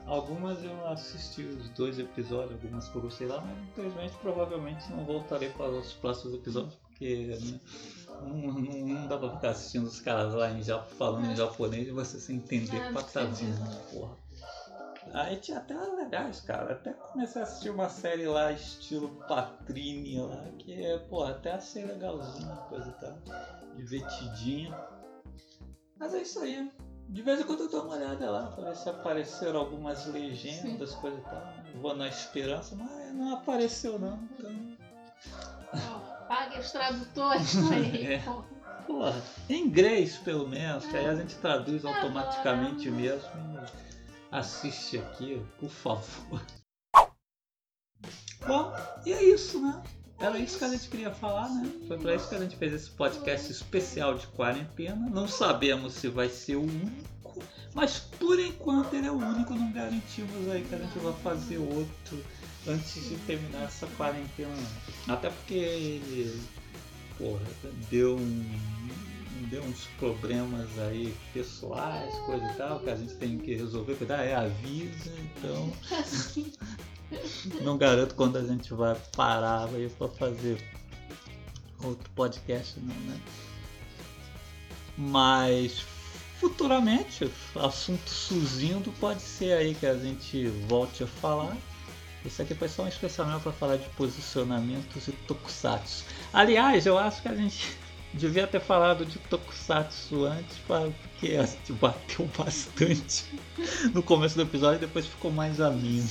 Algumas 0.08 0.64
eu 0.64 0.88
assisti 0.88 1.44
os 1.44 1.70
dois 1.70 1.98
episódios, 2.00 2.52
algumas 2.54 2.88
que 2.90 2.96
eu 2.96 3.02
gostei 3.02 3.28
lá, 3.28 3.42
mas 3.42 3.58
infelizmente 3.70 4.14
provavelmente 4.22 4.92
não 4.92 5.04
voltarei 5.04 5.50
para 5.50 5.70
os 5.70 5.94
próximos 5.94 6.34
episódios, 6.36 6.74
porque 6.76 7.38
né, 7.42 7.60
não, 8.22 8.38
não- 8.54 8.88
não 8.88 9.08
dá 9.08 9.18
pra 9.18 9.30
ficar 9.32 9.50
assistindo 9.52 9.86
os 9.86 10.00
caras 10.00 10.34
lá 10.34 10.50
em 10.52 10.62
falando 10.98 11.26
em 11.32 11.36
japonês 11.36 11.88
e 11.88 11.92
você 11.92 12.20
sem 12.20 12.38
entender 12.38 12.78
É, 12.78 12.92
patadinha, 12.92 13.52
entendi. 13.52 13.78
porra. 13.94 14.18
Aí 15.14 15.38
tinha 15.38 15.60
até 15.60 15.76
legais, 15.76 16.42
cara. 16.42 16.74
Até 16.74 16.92
comecei 16.94 17.42
a 17.42 17.46
assistir 17.46 17.70
uma 17.70 17.88
série 17.90 18.28
lá, 18.28 18.52
estilo 18.52 19.10
Patrini 19.28 20.20
lá, 20.20 20.44
que 20.58 20.74
é, 20.84 20.98
pô, 20.98 21.24
até 21.24 21.52
achei 21.54 21.86
legalzinha, 21.86 22.56
coisa 22.70 22.90
e 22.90 22.94
tal. 23.00 23.18
Divertidinha. 23.76 24.78
Mas 25.98 26.14
é 26.14 26.22
isso 26.22 26.40
aí. 26.40 26.72
De 27.08 27.22
vez 27.22 27.40
em 27.40 27.44
quando 27.44 27.62
eu 27.62 27.70
dou 27.70 27.84
uma 27.84 27.96
olhada 27.96 28.30
lá 28.32 28.48
pra 28.48 28.66
ver 28.70 28.76
se 28.76 28.90
apareceram 28.90 29.60
algumas 29.60 30.08
legendas, 30.08 30.96
coisa 30.96 31.18
e 31.18 31.22
tal. 31.22 31.44
Vou 31.76 31.96
na 31.96 32.08
esperança, 32.08 32.76
mas 32.76 33.14
não 33.14 33.34
apareceu 33.36 34.00
não. 34.00 34.20
Então, 34.38 34.76
Pague 36.28 36.60
os 36.60 36.72
tradutores 36.72 37.56
aí, 37.72 38.14
É. 38.14 38.20
pô. 38.20 38.44
porra, 38.88 39.22
em 39.50 39.62
inglês 39.66 40.18
pelo 40.18 40.48
menos, 40.48 40.86
que 40.86 40.96
aí 40.98 41.06
a 41.08 41.16
gente 41.16 41.36
traduz 41.36 41.84
automaticamente 41.86 42.90
mesmo. 42.90 43.30
Assiste 44.32 44.98
aqui, 44.98 45.42
por 45.60 45.70
favor. 45.70 46.42
Bom, 48.46 48.74
e 49.06 49.14
é 49.14 49.24
isso, 49.24 49.62
né? 49.62 49.82
Era 50.20 50.38
isso 50.38 50.58
que 50.58 50.64
a 50.66 50.70
gente 50.70 50.88
queria 50.90 51.12
falar, 51.12 51.50
né? 51.50 51.70
Foi 51.88 51.98
pra 51.98 52.16
isso 52.16 52.30
que 52.30 52.36
a 52.36 52.40
gente 52.40 52.56
fez 52.56 52.74
esse 52.74 52.90
podcast 52.92 53.52
especial 53.52 54.16
de 54.16 54.28
quarentena. 54.28 55.10
Não 55.10 55.28
sabemos 55.28 55.94
se 55.94 56.08
vai 56.08 56.30
ser 56.30 56.56
o 56.56 56.62
único, 56.64 57.44
mas 57.74 58.00
por 58.00 58.40
enquanto 58.40 58.94
ele 58.94 59.08
é 59.08 59.12
o 59.12 59.16
único. 59.18 59.54
Não 59.54 59.72
garantimos 59.72 60.50
aí 60.52 60.64
que 60.64 60.74
a 60.76 60.78
gente 60.78 60.98
vai 61.00 61.14
fazer 61.22 61.58
outro 61.58 62.24
antes 62.68 63.10
de 63.10 63.16
terminar 63.26 63.64
essa 63.64 63.88
quarentena. 63.98 64.56
Até 65.08 65.30
porque 65.30 65.54
ele, 65.54 66.42
porra, 67.18 67.46
deu 67.90 68.18
um, 68.18 68.60
deu 69.50 69.64
uns 69.64 69.86
problemas 70.00 70.68
aí 70.80 71.16
pessoais, 71.34 72.14
coisa 72.20 72.46
e 72.46 72.56
tal, 72.56 72.80
que 72.80 72.90
a 72.90 72.96
gente 72.96 73.14
tem 73.16 73.38
que 73.38 73.56
resolver, 73.56 73.96
cuidar, 73.96 74.24
é 74.24 74.36
a 74.36 74.48
vida, 74.48 75.12
então 75.38 75.72
não 77.62 77.78
garanto 77.78 78.16
quando 78.16 78.38
a 78.38 78.44
gente 78.44 78.74
vai 78.74 78.96
parar 79.16 79.68
aí 79.70 79.90
pra 79.98 80.08
fazer 80.08 80.58
outro 81.84 82.10
podcast 82.12 82.80
não, 82.80 82.96
né? 82.96 83.20
Mas 84.98 85.84
futuramente, 86.40 87.30
assunto 87.56 88.10
surgindo, 88.10 88.92
pode 89.00 89.22
ser 89.22 89.54
aí 89.54 89.76
que 89.76 89.86
a 89.86 89.98
gente 89.98 90.48
volte 90.68 91.04
a 91.04 91.08
falar. 91.08 91.56
Isso 92.26 92.42
aqui 92.42 92.56
foi 92.56 92.68
só 92.68 92.84
um 92.84 92.88
especialmente 92.88 93.44
para 93.44 93.52
falar 93.52 93.78
de 93.78 93.88
posicionamentos 93.90 95.08
e 95.08 95.12
tokusatsu. 95.12 96.04
Aliás, 96.34 96.86
eu 96.86 96.98
acho 96.98 97.22
que 97.22 97.28
a 97.28 97.36
gente 97.36 97.78
devia 98.14 98.48
ter 98.48 98.60
falado 98.60 99.06
de 99.06 99.20
tokusatsu 99.20 100.26
antes, 100.26 100.58
porque 100.66 101.36
a 101.36 101.46
gente 101.46 101.74
bateu 101.74 102.28
bastante 102.38 103.26
no 103.94 104.02
começo 104.02 104.36
do 104.36 104.42
episódio 104.42 104.78
e 104.78 104.88
depois 104.88 105.06
ficou 105.06 105.32
mais 105.32 105.62
ameno. 105.62 106.08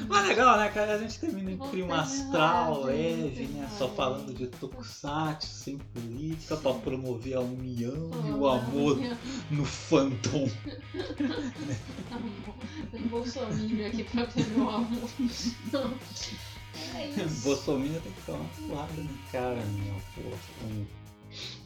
É, 0.00 0.04
mas 0.08 0.18
é, 0.18 0.24
é, 0.24 0.28
legal, 0.28 0.58
né, 0.58 0.68
cara? 0.68 0.94
A 0.94 0.98
gente 0.98 1.18
termina 1.18 1.52
em 1.52 1.58
clima 1.70 2.00
astral, 2.00 2.84
leve, 2.84 3.46
né? 3.46 3.68
Só 3.76 3.84
leve. 3.84 3.96
falando 3.96 4.34
de 4.34 4.46
tokusatsu, 4.46 5.46
sem 5.46 5.78
política, 5.78 6.56
pra 6.56 6.74
promover 6.74 7.36
a 7.36 7.40
união 7.40 8.10
e 8.26 8.30
o 8.30 8.46
amor 8.46 8.98
no 9.50 9.64
fandom. 9.64 10.50
amor. 12.10 12.54
Tem 12.90 13.02
Bolsonaro 13.02 13.86
aqui 13.86 14.04
pra 14.04 14.24
ver 14.24 14.46
meu 14.48 14.70
amor. 14.70 15.10
É. 16.94 17.24
Bolsonaro 17.42 18.00
tem 18.00 18.12
que 18.12 18.22
tomar 18.26 18.38
uma 18.38 18.68
porrada 18.68 19.02
no 19.02 19.18
cara, 19.32 19.64
meu, 19.64 19.94
porra. 20.14 20.38
Um, 20.64 20.86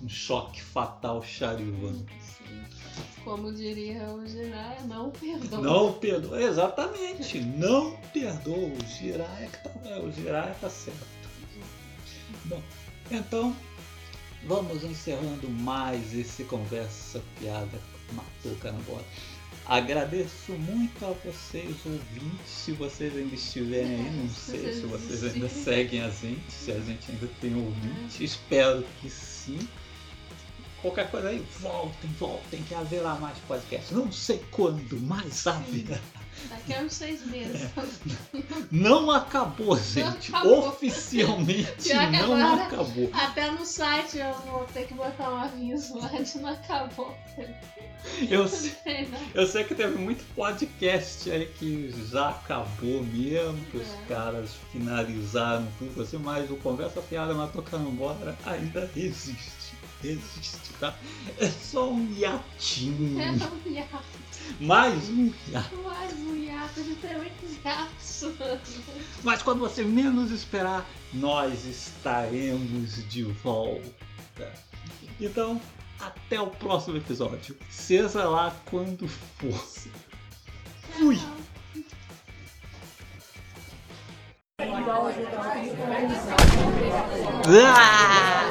um 0.05 0.09
choque 0.09 0.62
fatal 0.62 1.23
Charivan. 1.23 2.05
Como 3.25 3.53
diria 3.53 4.03
o 4.11 4.27
Jiraya, 4.27 4.81
não 4.87 5.11
perdoa. 5.11 5.61
Não 5.61 5.93
perdoa, 5.93 6.43
exatamente, 6.43 7.41
não 7.41 7.97
perdoa. 8.12 8.57
O 8.69 8.87
Jiraya 8.87 9.49
que 9.49 9.69
tá, 9.69 9.99
o 10.01 10.11
Jiraya 10.11 10.55
tá 10.61 10.71
certo. 10.71 11.07
Bom, 12.47 12.62
então 13.11 13.55
vamos 14.47 14.83
encerrando 14.83 15.49
mais 15.49 16.15
esse 16.15 16.45
conversa 16.45 17.23
piada 17.39 17.79
matou 18.12 18.55
carambola. 18.57 19.05
Agradeço 19.67 20.53
muito 20.53 21.05
a 21.05 21.12
vocês 21.25 21.77
ouvintes, 21.85 22.47
se 22.47 22.73
vocês 22.73 23.17
ainda 23.17 23.35
estiverem 23.35 23.95
aí, 23.95 24.11
não 24.11 24.29
sei 24.29 24.73
se 24.73 24.81
vocês 24.81 25.23
ainda 25.23 25.49
seguem 25.49 26.03
a 26.03 26.11
gente, 26.11 26.51
se 26.51 26.73
a 26.73 26.81
gente 26.81 27.11
ainda 27.11 27.29
tem 27.41 27.55
ouvinte, 27.55 28.25
espero 28.25 28.85
que 29.01 29.09
sim. 29.09 29.59
Qualquer 30.82 31.11
coisa 31.11 31.28
aí, 31.28 31.44
voltem, 31.61 32.11
voltem, 32.19 32.62
que 32.62 32.74
haverá 32.74 33.15
mais 33.16 33.36
podcast. 33.47 33.93
Não 33.94 34.11
sei 34.11 34.43
quando, 34.51 34.98
mas 35.02 35.47
haverá. 35.47 35.98
Daqui 36.48 36.73
a 36.73 36.81
uns 36.81 36.94
seis 36.94 37.27
meses. 37.27 37.69
Não 38.70 39.11
acabou, 39.11 39.77
gente. 39.78 40.35
acabou. 40.35 40.69
Oficialmente 40.69 41.93
não 41.93 42.35
agora- 42.35 42.62
acabou. 42.65 43.11
Até 43.12 43.51
no 43.51 43.66
site 43.66 44.19
eu 44.19 44.32
vou 44.51 44.65
ter 44.73 44.86
que 44.86 44.94
botar 44.94 45.31
um 45.31 45.36
aviso 45.36 45.98
lá 45.98 46.09
de 46.09 46.39
não 46.39 46.48
acabou. 46.48 47.15
Eu, 48.31 48.40
Não 48.44 48.48
sei- 48.48 49.07
não. 49.09 49.19
eu 49.35 49.47
sei 49.47 49.65
que 49.65 49.74
teve 49.74 49.98
muito 49.98 50.24
podcast 50.35 51.31
aí 51.31 51.44
que 51.59 51.93
já 52.11 52.31
acabou 52.31 53.02
mesmo, 53.05 53.62
que 53.66 53.77
os 53.77 53.86
É. 53.86 54.05
caras 54.09 54.52
finalizaram 54.73 55.69
tudo 55.78 56.02
assim, 56.02 56.16
mas 56.16 56.51
o 56.51 56.57
Conversa 56.57 57.02
Fiada 57.02 57.35
Matou 57.35 57.62
Carambola 57.62 58.35
ainda 58.47 58.90
existe. 58.97 59.60
Existe, 60.02 60.72
tá? 60.78 60.97
É 61.39 61.48
só 61.48 61.90
um 61.90 62.06
hiatinho. 62.12 63.20
É 63.20 63.31
um 63.31 63.70
hiato. 63.70 64.05
Mais 64.59 65.09
um 65.09 65.32
hiato. 65.48 65.77
Mais 65.77 66.12
um 66.14 66.31
ter 67.01 67.16
muitos 67.16 67.56
hiatos. 67.64 68.24
Mas 69.22 69.43
quando 69.43 69.60
você 69.60 69.85
menos 69.85 70.31
esperar, 70.31 70.86
nós 71.12 71.64
estaremos 71.64 73.09
de 73.09 73.24
volta. 73.24 74.52
Então, 75.20 75.60
até 75.98 76.40
o 76.40 76.47
próximo 76.47 76.97
episódio. 76.97 77.56
Seja 77.70 78.24
lá 78.24 78.55
quando 78.66 79.06
for. 79.09 79.52
Fui. 80.98 81.18
Ah! 87.47 88.51